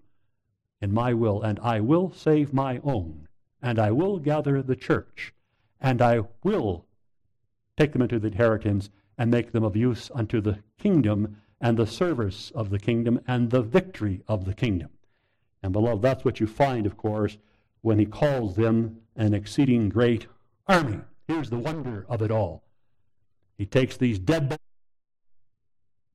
in 0.80 0.92
my 0.92 1.12
will, 1.12 1.42
and 1.42 1.60
I 1.60 1.80
will 1.80 2.10
save 2.10 2.54
my 2.54 2.80
own, 2.82 3.28
and 3.62 3.78
I 3.78 3.90
will 3.90 4.18
gather 4.18 4.62
the 4.62 4.76
church, 4.76 5.34
and 5.78 6.00
I 6.00 6.22
will 6.42 6.86
take 7.76 7.92
them 7.92 8.02
into 8.02 8.18
the 8.18 8.28
inheritance 8.28 8.90
and 9.18 9.30
make 9.30 9.52
them 9.52 9.62
of 9.62 9.76
use 9.76 10.10
unto 10.14 10.40
the 10.40 10.58
kingdom 10.78 11.36
and 11.60 11.76
the 11.76 11.86
service 11.86 12.50
of 12.54 12.70
the 12.70 12.78
kingdom 12.78 13.20
and 13.26 13.50
the 13.50 13.60
victory 13.60 14.22
of 14.26 14.46
the 14.46 14.54
kingdom. 14.54 14.88
And 15.62 15.74
beloved, 15.74 16.00
that's 16.00 16.24
what 16.24 16.40
you 16.40 16.46
find, 16.46 16.86
of 16.86 16.96
course, 16.96 17.36
when 17.82 17.98
he 17.98 18.06
calls 18.06 18.56
them 18.56 19.02
an 19.16 19.34
exceeding 19.34 19.90
great 19.90 20.26
army. 20.66 21.00
Here's 21.28 21.50
the 21.50 21.58
wonder 21.58 22.06
of 22.08 22.22
it 22.22 22.30
all. 22.30 22.62
He 23.58 23.66
takes 23.66 23.98
these 23.98 24.18
dead 24.18 24.48
bodies, 24.48 24.58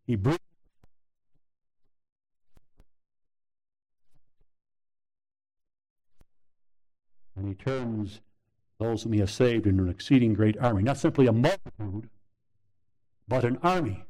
he 0.07 0.15
brings 0.15 0.39
and 7.35 7.47
he 7.47 7.53
turns 7.53 8.21
those 8.79 9.03
whom 9.03 9.13
he 9.13 9.19
has 9.19 9.31
saved 9.31 9.67
into 9.67 9.83
an 9.83 9.89
exceeding 9.89 10.33
great 10.33 10.57
army. 10.57 10.83
Not 10.83 10.97
simply 10.97 11.27
a 11.27 11.31
multitude, 11.31 12.09
but 13.27 13.43
an 13.43 13.57
army. 13.63 14.05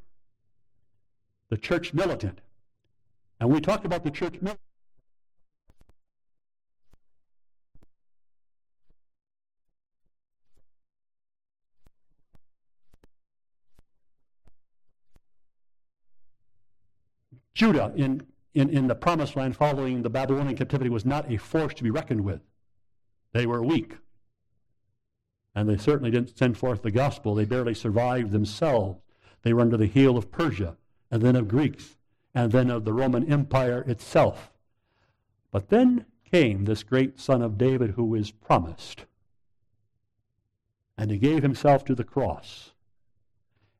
The 1.50 1.56
church 1.56 1.94
militant. 1.94 2.40
And 3.38 3.50
we 3.50 3.60
talked 3.60 3.84
about 3.84 4.04
the 4.04 4.10
church 4.10 4.34
militant. 4.40 4.60
Judah 17.54 17.90
in, 17.96 18.26
in, 18.52 18.68
in 18.68 18.86
the 18.86 18.94
promised 18.94 19.34
land 19.34 19.56
following 19.56 20.02
the 20.02 20.10
Babylonian 20.10 20.56
captivity 20.56 20.90
was 20.90 21.06
not 21.06 21.32
a 21.32 21.38
force 21.38 21.72
to 21.74 21.82
be 21.82 21.90
reckoned 21.90 22.22
with. 22.22 22.42
They 23.36 23.44
were 23.44 23.62
weak. 23.62 23.98
And 25.54 25.68
they 25.68 25.76
certainly 25.76 26.10
didn't 26.10 26.38
send 26.38 26.56
forth 26.56 26.80
the 26.80 26.90
gospel. 26.90 27.34
They 27.34 27.44
barely 27.44 27.74
survived 27.74 28.30
themselves. 28.30 28.98
They 29.42 29.52
were 29.52 29.60
under 29.60 29.76
the 29.76 29.84
heel 29.84 30.16
of 30.16 30.30
Persia, 30.30 30.78
and 31.10 31.20
then 31.20 31.36
of 31.36 31.46
Greeks, 31.46 31.98
and 32.34 32.50
then 32.50 32.70
of 32.70 32.86
the 32.86 32.94
Roman 32.94 33.30
Empire 33.30 33.84
itself. 33.86 34.54
But 35.50 35.68
then 35.68 36.06
came 36.24 36.64
this 36.64 36.82
great 36.82 37.20
son 37.20 37.42
of 37.42 37.58
David 37.58 37.90
who 37.90 38.14
is 38.14 38.30
promised. 38.30 39.04
And 40.96 41.10
he 41.10 41.18
gave 41.18 41.42
himself 41.42 41.84
to 41.84 41.94
the 41.94 42.04
cross. 42.04 42.72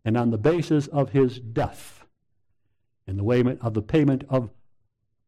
And 0.04 0.18
on 0.18 0.32
the 0.32 0.38
basis 0.38 0.86
of 0.88 1.11
his 1.12 1.40
death, 1.40 2.04
in 3.07 3.16
the 3.16 3.24
way 3.24 3.42
of 3.62 3.72
the 3.72 3.80
payment 3.80 4.24
of 4.28 4.50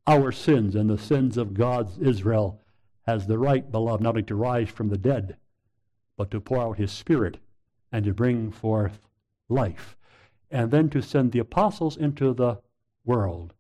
our 0.07 0.33
sins 0.33 0.75
and 0.75 0.91
the 0.91 0.99
sins 0.99 1.39
of 1.39 1.55
God's 1.55 1.97
Israel 1.99 2.61
has 3.09 3.27
the 3.27 3.39
right, 3.39 3.73
beloved, 3.73 4.03
not 4.03 4.11
only 4.11 4.23
to 4.23 4.35
rise 4.35 4.69
from 4.69 4.91
the 4.91 4.99
dead, 4.99 5.35
but 6.19 6.31
to 6.31 6.39
pour 6.39 6.59
out 6.61 6.77
his 6.77 6.93
Spirit 6.93 7.39
and 7.91 8.05
to 8.05 8.13
bring 8.13 8.51
forth 8.51 9.01
life. 9.49 9.97
And 10.51 10.71
then 10.71 10.91
to 10.91 11.01
send 11.01 11.33
the 11.33 11.39
apostles 11.39 11.97
into 11.97 12.35
the 12.35 12.59
world, 13.07 13.55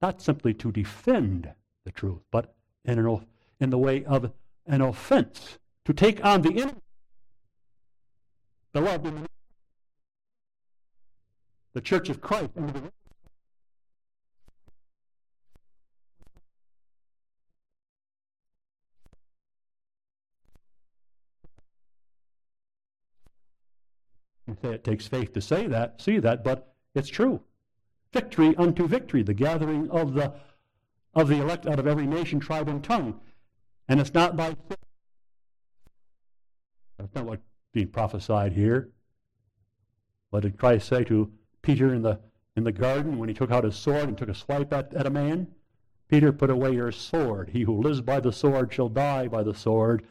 not 0.00 0.22
simply 0.22 0.54
to 0.54 0.70
defend 0.70 1.50
the 1.84 1.90
truth, 1.90 2.20
but 2.30 2.54
in, 2.84 2.96
an, 3.00 3.26
in 3.58 3.70
the 3.70 3.78
way 3.78 4.04
of 4.04 4.30
an 4.66 4.80
offense, 4.80 5.58
to 5.84 5.92
take 5.92 6.24
on 6.24 6.42
the 6.42 6.60
enemy. 6.60 6.80
Beloved, 8.72 9.26
the 11.72 11.80
church 11.80 12.08
of 12.08 12.20
Christ 12.20 12.50
You 24.46 24.56
say 24.60 24.74
it 24.74 24.84
takes 24.84 25.06
faith 25.06 25.32
to 25.34 25.40
say 25.40 25.66
that, 25.68 26.00
see 26.00 26.18
that, 26.18 26.42
but 26.42 26.74
it's 26.94 27.08
true. 27.08 27.40
Victory 28.12 28.54
unto 28.56 28.86
victory, 28.86 29.22
the 29.22 29.34
gathering 29.34 29.90
of 29.90 30.14
the 30.14 30.34
of 31.14 31.28
the 31.28 31.40
elect 31.40 31.66
out 31.66 31.78
of 31.78 31.86
every 31.86 32.06
nation, 32.06 32.40
tribe, 32.40 32.68
and 32.68 32.82
tongue. 32.82 33.20
And 33.88 34.00
it's 34.00 34.14
not 34.14 34.36
by 34.36 34.56
that's 36.98 37.14
not 37.14 37.24
what's 37.24 37.42
being 37.72 37.88
prophesied 37.88 38.52
here. 38.52 38.90
What 40.30 40.42
did 40.42 40.58
Christ 40.58 40.88
say 40.88 41.04
to 41.04 41.30
Peter 41.62 41.94
in 41.94 42.02
the 42.02 42.20
in 42.56 42.64
the 42.64 42.72
garden 42.72 43.18
when 43.18 43.28
he 43.28 43.34
took 43.34 43.50
out 43.50 43.64
his 43.64 43.76
sword 43.76 44.08
and 44.08 44.18
took 44.18 44.28
a 44.28 44.34
swipe 44.34 44.72
at, 44.72 44.92
at 44.94 45.06
a 45.06 45.10
man? 45.10 45.48
Peter, 46.08 46.32
put 46.32 46.50
away 46.50 46.72
your 46.72 46.92
sword. 46.92 47.50
He 47.50 47.62
who 47.62 47.80
lives 47.80 48.02
by 48.02 48.20
the 48.20 48.32
sword 48.32 48.72
shall 48.72 48.90
die 48.90 49.28
by 49.28 49.42
the 49.42 49.54
sword. 49.54 50.04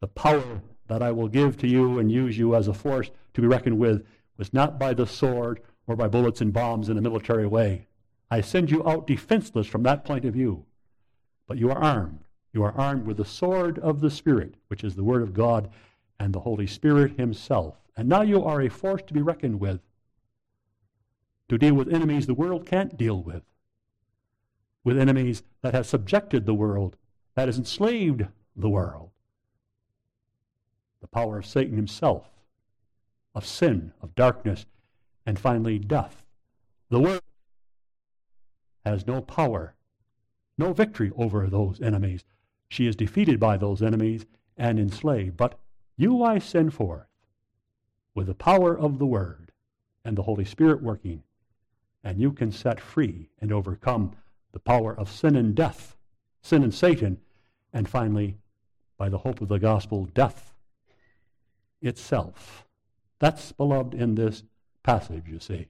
The 0.00 0.08
power 0.08 0.60
that 0.86 1.02
I 1.02 1.12
will 1.12 1.28
give 1.28 1.56
to 1.58 1.66
you 1.66 1.98
and 1.98 2.12
use 2.12 2.36
you 2.36 2.54
as 2.54 2.68
a 2.68 2.74
force 2.74 3.10
to 3.34 3.40
be 3.40 3.46
reckoned 3.46 3.78
with 3.78 4.06
was 4.36 4.52
not 4.52 4.78
by 4.78 4.94
the 4.94 5.06
sword 5.06 5.60
or 5.86 5.96
by 5.96 6.08
bullets 6.08 6.40
and 6.40 6.52
bombs 6.52 6.88
in 6.88 6.96
a 6.96 7.02
military 7.02 7.46
way. 7.46 7.86
I 8.30 8.40
send 8.40 8.70
you 8.70 8.86
out 8.88 9.06
defenseless 9.06 9.66
from 9.66 9.82
that 9.82 10.04
point 10.04 10.24
of 10.24 10.34
view. 10.34 10.64
But 11.46 11.58
you 11.58 11.70
are 11.70 11.78
armed. 11.78 12.20
You 12.52 12.62
are 12.62 12.72
armed 12.72 13.06
with 13.06 13.18
the 13.18 13.24
sword 13.24 13.78
of 13.80 14.00
the 14.00 14.10
Spirit, 14.10 14.54
which 14.68 14.82
is 14.82 14.94
the 14.94 15.04
Word 15.04 15.22
of 15.22 15.34
God 15.34 15.70
and 16.18 16.32
the 16.32 16.40
Holy 16.40 16.66
Spirit 16.66 17.18
Himself. 17.18 17.76
And 17.96 18.08
now 18.08 18.22
you 18.22 18.42
are 18.42 18.62
a 18.62 18.70
force 18.70 19.02
to 19.06 19.14
be 19.14 19.22
reckoned 19.22 19.60
with, 19.60 19.80
to 21.48 21.58
deal 21.58 21.74
with 21.74 21.92
enemies 21.92 22.26
the 22.26 22.34
world 22.34 22.66
can't 22.66 22.96
deal 22.96 23.22
with, 23.22 23.42
with 24.82 24.98
enemies 24.98 25.42
that 25.62 25.74
have 25.74 25.86
subjected 25.86 26.46
the 26.46 26.54
world, 26.54 26.96
that 27.34 27.48
has 27.48 27.58
enslaved 27.58 28.26
the 28.56 28.70
world 28.70 29.10
the 31.04 31.08
power 31.08 31.36
of 31.36 31.44
Satan 31.44 31.76
himself, 31.76 32.30
of 33.34 33.46
sin, 33.46 33.92
of 34.00 34.14
darkness, 34.14 34.66
and 35.26 35.38
finally 35.38 35.78
death. 35.78 36.24
The 36.90 37.00
Word 37.00 37.20
has 38.84 39.06
no 39.06 39.20
power, 39.20 39.74
no 40.56 40.72
victory 40.72 41.10
over 41.16 41.46
those 41.46 41.80
enemies. 41.80 42.24
She 42.68 42.86
is 42.86 42.96
defeated 42.96 43.40
by 43.40 43.56
those 43.56 43.82
enemies 43.82 44.26
and 44.56 44.78
enslaved. 44.78 45.36
But 45.36 45.58
you 45.96 46.22
I 46.22 46.38
send 46.38 46.74
forth 46.74 47.06
with 48.14 48.26
the 48.26 48.34
power 48.34 48.76
of 48.76 48.98
the 48.98 49.06
Word 49.06 49.52
and 50.04 50.16
the 50.16 50.22
Holy 50.22 50.44
Spirit 50.44 50.82
working, 50.82 51.22
and 52.02 52.20
you 52.20 52.32
can 52.32 52.52
set 52.52 52.80
free 52.80 53.30
and 53.40 53.50
overcome 53.50 54.12
the 54.52 54.60
power 54.60 54.94
of 54.96 55.10
sin 55.10 55.34
and 55.34 55.54
death, 55.54 55.96
sin 56.42 56.62
and 56.62 56.74
Satan, 56.74 57.18
and 57.72 57.88
finally, 57.88 58.36
by 58.96 59.08
the 59.08 59.18
hope 59.18 59.40
of 59.40 59.48
the 59.48 59.58
gospel, 59.58 60.04
death 60.14 60.54
itself. 61.82 62.63
That's, 63.18 63.52
beloved, 63.52 63.94
in 63.94 64.14
this 64.14 64.42
passage, 64.82 65.24
you 65.26 65.38
see. 65.38 65.68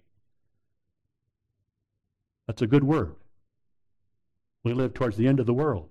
That's 2.46 2.62
a 2.62 2.66
good 2.66 2.84
word. 2.84 3.14
We 4.62 4.72
live 4.72 4.94
towards 4.94 5.16
the 5.16 5.28
end 5.28 5.40
of 5.40 5.46
the 5.46 5.54
world. 5.54 5.88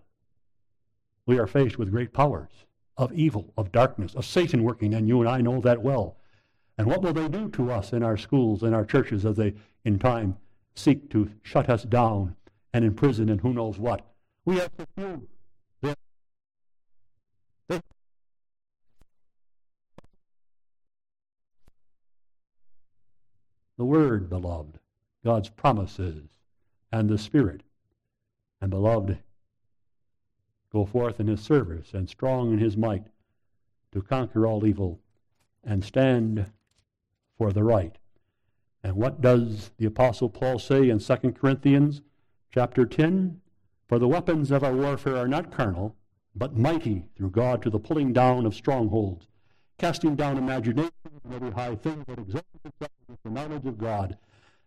We 1.26 1.40
are 1.40 1.48
faced 1.48 1.78
with 1.78 1.92
great 1.92 2.14
powers 2.14 2.52
of 2.98 3.14
evil, 3.14 3.54
of 3.58 3.72
darkness, 3.72 4.14
of 4.14 4.26
Satan 4.26 4.64
working, 4.64 4.94
and 4.94 5.08
you 5.08 5.20
and 5.20 5.30
I 5.30 5.42
know 5.42 5.62
that 5.62 5.82
well. 5.82 6.18
And 6.78 6.88
what 6.88 7.02
will 7.02 7.14
they 7.14 7.28
do 7.28 7.50
to 7.50 7.72
us 7.72 7.94
in 7.94 8.04
our 8.04 8.18
schools, 8.18 8.64
in 8.64 8.74
our 8.74 8.86
churches, 8.86 9.26
as 9.26 9.38
they, 9.38 9.54
in 9.86 10.00
time, 10.00 10.38
seek 10.76 11.10
to 11.12 11.32
shut 11.42 11.70
us 11.70 11.84
down 11.84 12.36
and 12.74 12.84
imprison 12.84 13.30
and 13.30 13.42
who 13.42 13.54
knows 13.54 13.80
what? 13.80 14.06
We 14.46 14.58
have 14.58 14.76
to 14.78 14.88
few. 14.96 15.28
The 23.78 23.86
Word, 23.86 24.30
beloved, 24.30 24.80
God's 25.24 25.50
promises, 25.50 26.24
and 26.92 27.10
the 27.10 27.18
Spirit. 27.18 27.62
And, 28.62 28.70
beloved, 28.70 29.18
go 30.72 30.86
forth 30.86 31.20
in 31.20 31.28
His 31.28 31.42
service 31.42 31.94
and 31.94 32.10
strong 32.10 32.54
in 32.54 32.60
His 32.60 32.78
might 32.78 33.08
to 33.92 34.02
conquer 34.02 34.46
all 34.46 34.66
evil 34.66 35.00
and 35.64 35.84
stand 35.84 36.46
for 37.38 37.52
the 37.52 37.64
right. 37.64 37.98
And 38.84 38.96
what 38.96 39.22
does 39.22 39.72
the 39.78 39.86
Apostle 39.86 40.30
Paul 40.30 40.60
say 40.60 40.90
in 40.90 41.00
2 41.00 41.16
Corinthians 41.32 42.02
chapter 42.52 42.86
10? 42.86 43.40
For 43.88 44.00
the 44.00 44.08
weapons 44.08 44.52
of 44.52 44.64
our 44.64 44.74
warfare 44.74 45.18
are 45.18 45.28
not 45.28 45.52
carnal, 45.52 45.96
but 46.36 46.58
mighty 46.58 47.06
through 47.16 47.30
God 47.30 47.62
to 47.62 47.70
the 47.70 47.80
pulling 47.80 48.12
down 48.12 48.46
of 48.46 48.56
strongholds, 48.56 49.28
casting 49.84 50.16
down 50.16 50.38
imaginations 50.38 50.94
and 51.26 51.34
every 51.34 51.52
high 51.52 51.76
thing 51.76 52.06
that 52.08 52.18
exalts 52.18 52.48
itself 52.64 52.92
with 53.10 53.22
the 53.26 53.30
knowledge 53.30 53.66
of 53.66 53.78
God 53.78 54.18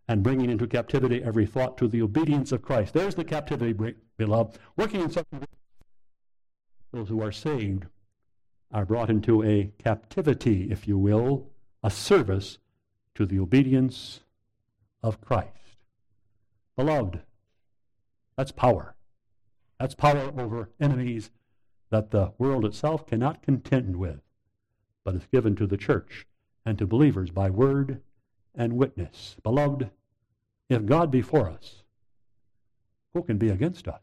and 0.08 0.22
bringing 0.22 0.50
into 0.50 0.66
captivity 0.66 1.24
every 1.24 1.46
thought 1.46 1.78
to 1.78 1.88
the 1.88 2.02
obedience 2.02 2.52
of 2.52 2.60
Christ. 2.60 2.92
There's 2.92 3.14
the 3.14 3.24
captivity, 3.24 3.94
beloved. 4.18 4.58
Working 4.76 5.00
in 5.00 5.10
such 5.10 5.24
a 5.32 5.36
way, 5.38 5.46
those 6.92 7.08
who 7.08 7.22
are 7.22 7.32
saved 7.32 7.86
are 8.70 8.84
brought 8.84 9.08
into 9.08 9.42
a 9.42 9.72
captivity, 9.82 10.68
if 10.70 10.86
you 10.86 10.98
will, 10.98 11.48
a 11.82 11.90
service 11.90 12.58
to 13.14 13.24
the 13.24 13.38
obedience 13.38 14.20
of 15.02 15.22
Christ. 15.22 15.78
Beloved, 16.76 17.20
that's 18.36 18.52
power. 18.52 18.94
That's 19.80 19.94
power 19.94 20.30
over 20.38 20.68
enemies 20.78 21.30
that 21.88 22.10
the 22.10 22.32
world 22.36 22.66
itself 22.66 23.06
cannot 23.06 23.40
contend 23.40 23.96
with, 23.96 24.20
but 25.06 25.14
is 25.14 25.26
given 25.32 25.54
to 25.54 25.68
the 25.68 25.76
church 25.76 26.26
and 26.66 26.76
to 26.76 26.84
believers 26.84 27.30
by 27.30 27.48
word 27.48 28.02
and 28.56 28.72
witness. 28.72 29.36
Beloved, 29.44 29.88
if 30.68 30.84
God 30.84 31.12
be 31.12 31.22
for 31.22 31.48
us, 31.48 31.84
who 33.14 33.22
can 33.22 33.38
be 33.38 33.48
against 33.48 33.86
us? 33.86 34.00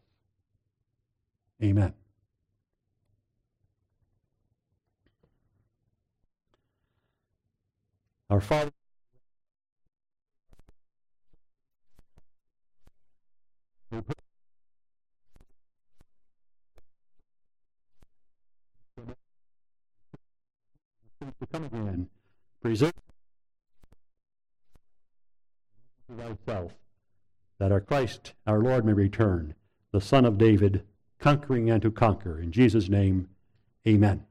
Amen. 1.61 1.93
Our 8.29 8.39
Father. 8.39 8.71
To 21.39 21.47
come 21.47 21.65
again. 21.65 22.07
Preserve 22.61 22.93
thyself, 26.17 26.73
that 27.59 27.71
our 27.71 27.81
Christ, 27.81 28.33
our 28.45 28.59
Lord, 28.59 28.85
may 28.85 28.93
return, 28.93 29.55
the 29.91 30.01
Son 30.01 30.25
of 30.25 30.37
David, 30.37 30.83
conquering 31.19 31.69
and 31.69 31.81
to 31.81 31.91
conquer. 31.91 32.39
In 32.39 32.51
Jesus' 32.51 32.89
name, 32.89 33.29
amen. 33.87 34.25